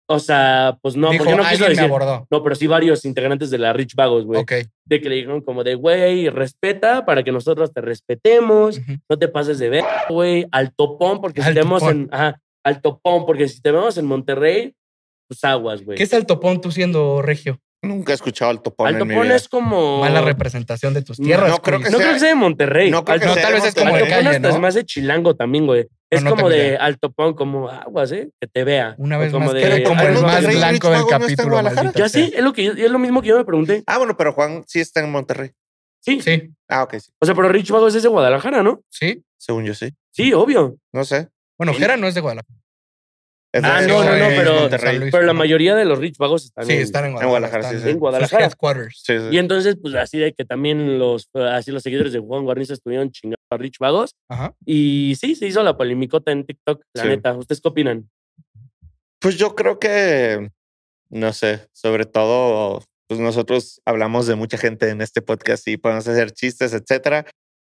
O 0.06 0.18
sea, 0.18 0.78
pues 0.82 0.96
no, 0.96 1.10
Dijo, 1.10 1.24
porque 1.24 1.36
no 1.42 1.48
quiso 1.48 1.64
decir. 1.64 1.84
abordó. 1.84 2.26
No, 2.30 2.42
pero 2.42 2.54
sí 2.54 2.66
varios 2.66 3.06
integrantes 3.06 3.50
de 3.50 3.56
la 3.56 3.72
Rich 3.72 3.94
Vagos, 3.94 4.26
güey. 4.26 4.40
Ok. 4.40 4.52
De 4.84 5.00
que 5.00 5.08
le 5.08 5.14
dijeron 5.14 5.40
como 5.40 5.64
de, 5.64 5.76
güey, 5.76 6.28
respeta 6.28 7.06
para 7.06 7.22
que 7.22 7.32
nosotros 7.32 7.72
te 7.72 7.80
respetemos. 7.80 8.80
No 9.08 9.18
te 9.18 9.28
pases 9.28 9.58
de 9.58 9.70
ver, 9.70 9.84
güey. 10.10 10.46
Al 10.52 10.74
topón, 10.74 11.22
porque 11.22 11.40
si 11.40 11.48
Al 11.48 11.54
te 11.54 11.60
vemos 11.60 11.82
en. 11.84 12.08
Ajá, 12.12 12.38
al 12.62 12.82
topón, 12.82 13.24
porque 13.24 13.48
si 13.48 13.62
te 13.62 13.72
vemos 13.72 13.96
en 13.96 14.04
Monterrey, 14.04 14.74
pues 15.26 15.42
aguas, 15.44 15.82
güey. 15.82 15.96
¿Qué 15.96 16.04
es 16.04 16.12
el 16.12 16.26
topón 16.26 16.60
tú 16.60 16.70
siendo 16.70 17.22
regio? 17.22 17.60
Nunca 17.84 18.12
he 18.12 18.14
escuchado 18.14 18.50
al 18.50 18.62
topón 18.62 18.88
Al 18.88 18.94
en 18.94 19.06
mi 19.06 19.14
topón 19.14 19.26
vida. 19.26 19.36
es 19.36 19.48
como. 19.48 20.00
Mala 20.00 20.20
representación 20.22 20.94
de 20.94 21.02
tus 21.02 21.20
No, 21.20 21.26
tierras. 21.26 21.50
no 21.50 21.58
creo 21.58 21.78
Chris. 21.80 21.90
No 21.92 21.98
sea- 21.98 22.04
creo 22.06 22.14
que 22.14 22.20
sea 22.20 22.28
de 22.30 22.34
Monterrey. 22.34 22.90
No 22.90 23.04
creo 23.04 23.14
Al 23.14 23.20
que 23.20 23.26
No, 23.26 23.34
sea 23.34 23.42
tal 23.42 23.52
de 23.52 23.58
vez 23.60 23.68
es 23.68 23.74
como 23.74 23.86
Al 23.86 23.92
de 23.94 24.00
Monterrey. 24.00 24.10
topón 24.10 24.24
calle, 24.24 24.36
hasta 24.36 24.48
es 24.48 24.54
¿no? 24.54 24.60
más 24.60 24.74
de 24.74 24.84
chilango 24.84 25.36
también, 25.36 25.66
güey. 25.66 25.86
Es 26.10 26.22
no 26.22 26.30
como 26.30 26.48
de 26.48 26.56
idea. 26.58 26.78
al 26.84 26.98
topón, 26.98 27.34
como 27.34 27.68
aguas, 27.68 28.12
¿eh? 28.12 28.30
Que 28.40 28.46
te 28.46 28.62
vea. 28.64 28.94
Una 28.98 29.16
O 29.16 29.20
vez 29.20 29.32
como 29.32 29.46
más, 29.46 29.54
de- 29.54 29.60
que 29.62 29.82
como 29.82 30.02
el 30.02 30.12
más 30.12 30.22
Monterrey, 30.22 30.56
blanco 30.56 30.72
Rich 30.72 30.82
del 30.82 30.90
Vagos 30.92 30.92
no 30.92 30.98
está 31.00 31.14
en 31.16 31.20
capítulo, 31.22 31.48
Guadalajara. 31.50 31.82
maldita 31.84 31.98
Ya 32.04 32.08
sea. 32.08 32.24
sí, 32.26 32.32
es 32.36 32.42
lo, 32.44 32.52
que 32.52 32.64
yo, 32.64 32.72
es 32.72 32.90
lo 32.90 32.98
mismo 32.98 33.22
que 33.22 33.28
yo 33.28 33.36
me 33.36 33.44
pregunté. 33.44 33.82
Ah, 33.86 33.98
bueno, 33.98 34.16
pero 34.16 34.32
Juan 34.32 34.64
sí 34.66 34.80
está 34.80 35.00
en 35.00 35.10
Monterrey. 35.10 35.50
Sí. 36.00 36.20
Sí, 36.20 36.50
Ah, 36.68 36.82
ok, 36.82 36.94
sí. 36.98 37.10
O 37.20 37.26
sea, 37.26 37.34
pero 37.34 37.48
Rich 37.48 37.70
Vagos 37.70 37.94
es 37.94 38.02
de 38.02 38.08
Guadalajara, 38.08 38.62
¿no? 38.62 38.80
sí. 38.90 39.22
Según 39.38 39.64
yo 39.64 39.74
sí. 39.74 39.90
Sí, 40.10 40.32
obvio. 40.32 40.76
No 40.92 41.04
sé. 41.04 41.28
Bueno. 41.58 41.74
Jera 41.74 41.96
no 41.98 42.06
es 42.06 42.14
de 42.14 42.20
Guadalajara. 42.22 42.58
Ah, 43.62 43.80
no, 43.86 44.02
no, 44.02 44.18
no, 44.18 44.68
pero- 45.10 45.22
la 45.22 45.32
mayoría 45.32 45.74
de 45.76 45.84
los 45.84 45.98
Rich 45.98 46.16
Vagos 46.18 46.44
están 46.46 46.66
Sí, 46.66 46.72
en, 46.72 46.80
están 46.80 47.04
en 47.04 47.10
En 47.16 47.28
Guadalajara, 47.28 47.70
sí. 47.70 47.88
En 47.88 47.98
Guadalajara. 47.98 48.44
sus 48.46 48.52
headquarters. 48.52 49.02
Sí, 49.04 49.18
sí. 49.18 49.24
Y 49.30 49.38
entonces, 49.38 49.76
pues 49.80 49.94
así 49.94 50.18
de 50.18 50.32
que 50.32 50.44
también 50.44 50.98
los, 50.98 51.28
así 51.34 51.70
los 51.70 51.82
seguidores 51.82 52.12
de 52.12 52.18
Juan 52.18 52.44
Guarnizo 52.44 52.72
estuvieron 52.74 53.10
chingando 53.12 53.36
a 53.50 53.56
Rich 53.56 53.78
Vagos. 53.78 54.14
Ajá. 54.28 54.54
Y 54.66 55.14
sí, 55.20 55.34
se 55.36 55.46
hizo 55.46 55.62
la 55.62 55.76
polimicota 55.76 56.32
en 56.32 56.44
TikTok, 56.44 56.82
la 56.94 57.02
Sí. 57.02 57.08
neta. 57.08 57.34
¿Ustedes 57.36 57.60
qué 57.60 57.68
opinan? 57.68 58.10
Pues 59.20 59.36
yo 59.38 59.54
creo 59.54 59.78
que, 59.78 60.50
no 61.10 61.32
sé, 61.32 61.68
sobre 61.72 62.04
todo, 62.06 62.82
pues 63.06 63.20
nosotros 63.20 63.80
hablamos 63.84 64.26
de 64.26 64.34
mucha 64.34 64.58
gente 64.58 64.88
en 64.90 65.00
este 65.00 65.22
podcast 65.22 65.66
y 65.68 65.76
podemos 65.76 66.06
hacer 66.08 66.32
chistes, 66.32 66.72
etcétera. 66.74 67.24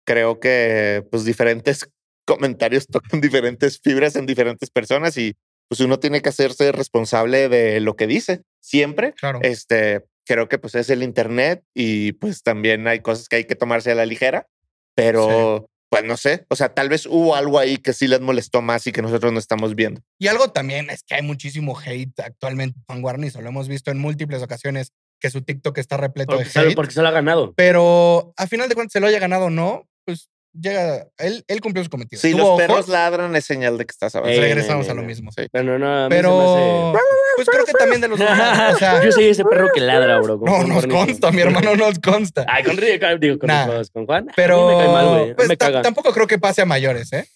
Creo 0.06 0.40
que, 0.40 1.04
pues, 1.10 1.24
diferentes 1.24 1.88
comentarios 2.26 2.86
tocan 2.86 3.20
diferentes 3.20 3.78
fibras 3.82 4.16
en 4.16 4.26
diferentes 4.26 4.70
personas 4.70 5.16
y, 5.18 5.34
pues, 5.68 5.80
uno 5.80 5.98
tiene 5.98 6.22
que 6.22 6.28
hacerse 6.28 6.72
responsable 6.72 7.48
de 7.48 7.80
lo 7.80 7.96
que 7.96 8.06
dice 8.06 8.42
siempre. 8.60 9.12
Claro. 9.14 9.40
Este, 9.42 10.04
creo 10.26 10.48
que, 10.48 10.58
pues, 10.58 10.74
es 10.74 10.90
el 10.90 11.02
Internet 11.02 11.62
y, 11.74 12.12
pues, 12.12 12.42
también 12.42 12.86
hay 12.88 13.00
cosas 13.00 13.28
que 13.28 13.36
hay 13.36 13.44
que 13.44 13.54
tomarse 13.56 13.90
a 13.90 13.94
la 13.94 14.06
ligera, 14.06 14.48
pero, 14.94 15.68
pues, 15.90 16.04
no 16.04 16.16
sé. 16.16 16.46
O 16.48 16.56
sea, 16.56 16.74
tal 16.74 16.88
vez 16.88 17.06
hubo 17.06 17.34
algo 17.36 17.58
ahí 17.58 17.76
que 17.78 17.92
sí 17.92 18.08
les 18.08 18.20
molestó 18.20 18.62
más 18.62 18.86
y 18.86 18.92
que 18.92 19.02
nosotros 19.02 19.32
no 19.32 19.38
estamos 19.38 19.74
viendo. 19.74 20.00
Y 20.18 20.28
algo 20.28 20.50
también 20.50 20.90
es 20.90 21.02
que 21.02 21.14
hay 21.14 21.22
muchísimo 21.22 21.78
hate 21.78 22.20
actualmente 22.20 22.80
Juan 22.86 23.02
Guarnizo. 23.02 23.40
Lo 23.40 23.48
hemos 23.48 23.68
visto 23.68 23.90
en 23.90 23.98
múltiples 23.98 24.42
ocasiones 24.42 24.92
que 25.20 25.30
su 25.30 25.42
TikTok 25.42 25.78
está 25.78 25.96
repleto 25.96 26.34
Porque 26.36 26.50
de 26.50 26.60
hate. 26.60 26.74
porque 26.74 26.92
se 26.92 27.00
lo 27.00 27.08
ha 27.08 27.12
ganado. 27.12 27.54
Pero 27.56 28.34
a 28.36 28.46
final 28.46 28.68
de 28.68 28.74
cuentas, 28.74 28.92
se 28.92 29.00
lo 29.00 29.06
haya 29.06 29.18
ganado 29.18 29.46
o 29.46 29.50
no, 29.50 29.88
pues 30.04 30.28
llega, 30.58 31.06
él, 31.18 31.44
él 31.48 31.60
cumplió 31.60 31.82
su 31.84 31.90
cometido. 31.90 32.20
Si 32.20 32.32
los 32.32 32.56
perros 32.56 32.78
ojos, 32.78 32.88
ladran, 32.88 33.34
es 33.36 33.44
señal 33.44 33.76
de 33.78 33.84
que 33.86 33.90
estás 33.90 34.14
avanzando. 34.14 34.40
Ey, 34.42 34.48
regresamos 34.48 34.88
a 34.88 34.94
lo 34.94 35.02
mismo. 35.02 35.30
Sí. 35.32 35.46
Pero 35.52 35.78
no, 35.78 36.04
a 36.04 36.08
mí 36.08 36.14
se 36.14 36.16
me 36.16 36.22
Pero, 36.22 36.90
hace- 36.90 36.98
pues 37.36 37.48
creo 37.50 37.64
que 37.64 37.72
también 37.72 38.00
de 38.00 38.08
los 38.08 38.18
humanos, 38.20 38.74
o 38.74 38.78
sea, 38.78 39.02
Yo 39.04 39.12
soy 39.12 39.24
ese 39.26 39.44
perro 39.44 39.68
que 39.74 39.80
ladra, 39.80 40.18
bro. 40.20 40.40
no 40.44 40.64
nos 40.64 40.86
consta, 40.86 41.30
mi 41.32 41.40
hermano 41.42 41.74
nos 41.76 41.98
consta. 41.98 42.46
Ay, 42.48 42.64
con 42.64 42.76
Rick, 42.76 43.02
digo, 43.20 43.38
con, 43.38 43.48
Nah. 43.48 43.66
los- 43.66 43.90
con 43.90 44.06
Juan. 44.06 44.28
Pero, 44.36 44.68
me 44.68 44.76
cae 44.84 44.88
mal, 44.92 45.08
güey. 45.08 45.34
Pues, 45.34 45.48
me 45.48 45.56
ta- 45.56 45.66
caga. 45.66 45.82
tampoco 45.82 46.12
creo 46.12 46.26
que 46.26 46.38
pase 46.38 46.62
a 46.62 46.66
mayores, 46.66 47.12
¿eh? 47.12 47.26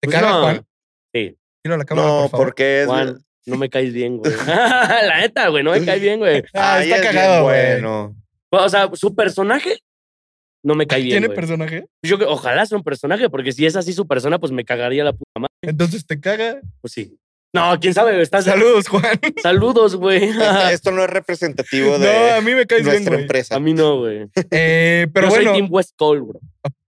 ¿Te 0.00 0.08
Pues 0.08 0.14
caga, 0.16 0.30
no. 0.30 0.40
Juan? 0.42 0.66
Sí. 1.14 1.36
A 1.64 1.76
la 1.76 1.84
cámara, 1.84 2.08
No, 2.08 2.20
por 2.22 2.30
favor. 2.30 2.46
porque 2.46 2.80
es. 2.82 2.86
Juan, 2.86 3.18
no 3.46 3.56
me 3.56 3.68
caes 3.68 3.92
bien, 3.92 4.18
güey. 4.18 4.32
la 4.46 5.18
neta, 5.20 5.48
güey, 5.48 5.62
no 5.64 5.72
me 5.72 5.84
caes 5.84 6.00
bien, 6.00 6.18
güey. 6.18 6.42
Ah, 6.54 6.74
Ay, 6.76 6.90
está 6.90 6.96
es 6.96 7.02
cagado, 7.14 7.44
güey. 7.44 7.72
Bueno. 7.72 8.16
O 8.50 8.68
sea, 8.70 8.88
su 8.94 9.14
personaje 9.14 9.78
no 10.62 10.74
me 10.74 10.86
cae 10.86 11.00
bien, 11.02 11.14
¿Tiene 11.14 11.26
güey. 11.28 11.36
personaje? 11.36 11.86
Yo 12.02 12.18
que- 12.18 12.24
ojalá 12.24 12.66
sea 12.66 12.78
un 12.78 12.84
personaje, 12.84 13.28
porque 13.30 13.52
si 13.52 13.66
es 13.66 13.76
así 13.76 13.92
su 13.92 14.06
persona, 14.06 14.38
pues 14.38 14.52
me 14.52 14.64
cagaría 14.64 15.04
la 15.04 15.12
puta 15.12 15.30
madre. 15.40 15.48
Entonces 15.62 16.06
te 16.06 16.20
caga. 16.20 16.60
Pues 16.80 16.92
sí. 16.92 17.16
No, 17.54 17.78
quién 17.80 17.94
sabe, 17.94 18.20
estás 18.20 18.44
Saludos, 18.44 18.88
Juan. 18.88 19.18
Saludos, 19.42 19.96
güey. 19.96 20.28
Esto, 20.72 20.90
no 20.90 21.02
es 21.04 21.10
representativo 21.10 21.98
de 21.98 22.06
No, 22.12 22.34
a 22.36 22.40
mí 22.42 22.52
me 22.54 22.66
caes 22.66 22.82
bien, 22.82 22.96
nuestra 22.96 23.18
empresa. 23.18 23.56
A 23.56 23.60
mí 23.60 23.72
no, 23.72 23.98
güey. 24.00 24.26
Eh, 24.50 25.06
pero 25.14 25.28
Yo 25.28 25.34
bueno, 25.34 25.50
soy 25.52 25.60
Team 25.60 25.68
West 25.72 25.92
Cole, 25.96 26.20
bro. 26.20 26.40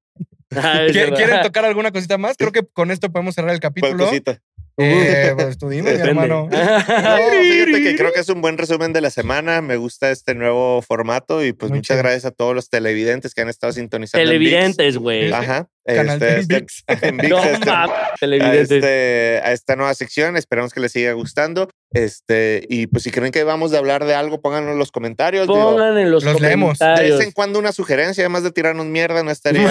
Ah, 0.53 0.83
es 0.85 0.91
¿qui- 0.93 0.97
verdad. 1.01 1.17
¿quieren 1.17 1.43
tocar 1.43 1.65
alguna 1.65 1.93
cosita 1.93 2.19
más? 2.19 2.37
Creo 2.37 2.51
que 2.51 2.63
con 2.73 2.91
esto 2.91 3.09
podemos 3.13 3.37
cerrar 3.37 3.53
el 3.55 3.61
¿Cuál 3.61 3.73
capítulo. 3.73 4.05
cosita? 4.07 4.41
Eh, 4.83 5.33
pues 5.37 5.59
tú 5.59 5.69
dime, 5.69 5.93
mi 5.95 6.01
hermano. 6.01 6.49
No, 6.51 6.59
fíjate 6.59 7.83
que 7.83 7.97
creo 7.97 8.13
que 8.13 8.21
es 8.21 8.29
un 8.29 8.41
buen 8.41 8.59
resumen 8.59 8.93
de 8.93 9.01
la 9.01 9.11
semana. 9.11 9.61
Me 9.63 9.77
gusta 9.77 10.11
este 10.11 10.35
nuevo 10.35 10.83
formato 10.83 11.45
y 11.45 11.53
pues 11.53 11.71
Muy 11.71 11.79
muchas 11.79 11.99
gracias 11.99 12.25
a 12.25 12.31
todos 12.31 12.55
los 12.55 12.69
televidentes 12.71 13.35
que 13.35 13.41
han 13.43 13.49
estado 13.49 13.73
sintonizando. 13.73 14.23
en 14.23 14.29
Televidentes, 14.29 14.97
güey. 14.97 15.33
Ajá. 15.33 15.69
Canal 15.87 16.23
Este, 16.23 16.25
de 16.27 16.41
este- 16.41 16.55
ViX. 16.61 16.85
en 17.03 17.17
ViX, 17.19 17.31
No 17.31 17.39
este- 17.45 17.67
mames, 17.67 17.95
a, 17.97 18.15
televidentes. 18.21 18.85
a 18.85 19.53
esta 19.53 19.77
nueva 19.77 19.95
sección. 19.95 20.37
Esperamos 20.37 20.73
que 20.73 20.81
les 20.81 20.93
siga 20.93 21.13
gustando. 21.13 21.69
Este, 21.93 22.65
y 22.69 22.87
pues 22.87 23.03
si 23.03 23.11
creen 23.11 23.33
que 23.33 23.43
vamos 23.45 23.73
a 23.75 23.79
hablar 23.79 24.05
de 24.05 24.15
algo, 24.15 24.41
pónganlo 24.41 24.73
en 24.73 24.79
los 24.79 24.93
comentarios. 24.93 25.47
Pongan 25.47 25.99
en 25.99 26.11
los, 26.11 26.23
Los 26.23 26.41
leemos. 26.41 26.79
de 26.79 26.85
comentarios. 26.85 27.19
vez 27.19 27.27
en 27.27 27.33
cuando 27.33 27.59
una 27.59 27.73
sugerencia, 27.73 28.23
además 28.23 28.45
de 28.45 28.53
tirarnos 28.53 28.87
mierda, 28.87 29.23
no 29.25 29.31
estaría 29.31 29.69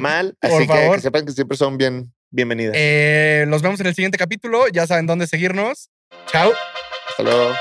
mal. 0.00 0.34
Por 0.40 0.50
Así 0.50 0.60
que, 0.66 0.72
favor. 0.72 0.96
que 0.96 1.02
sepan 1.02 1.26
que 1.26 1.32
siempre 1.32 1.56
son 1.56 1.76
bien 1.78 2.12
bienvenidas. 2.34 2.74
Eh, 2.76 3.44
los 3.48 3.62
vemos 3.62 3.80
en 3.80 3.86
el 3.86 3.94
siguiente 3.94 4.18
capítulo. 4.18 4.68
Ya 4.68 4.86
saben 4.86 5.06
dónde 5.06 5.26
seguirnos. 5.26 5.90
Chao. 6.26 6.52
Hasta 7.08 7.22
luego. 7.22 7.54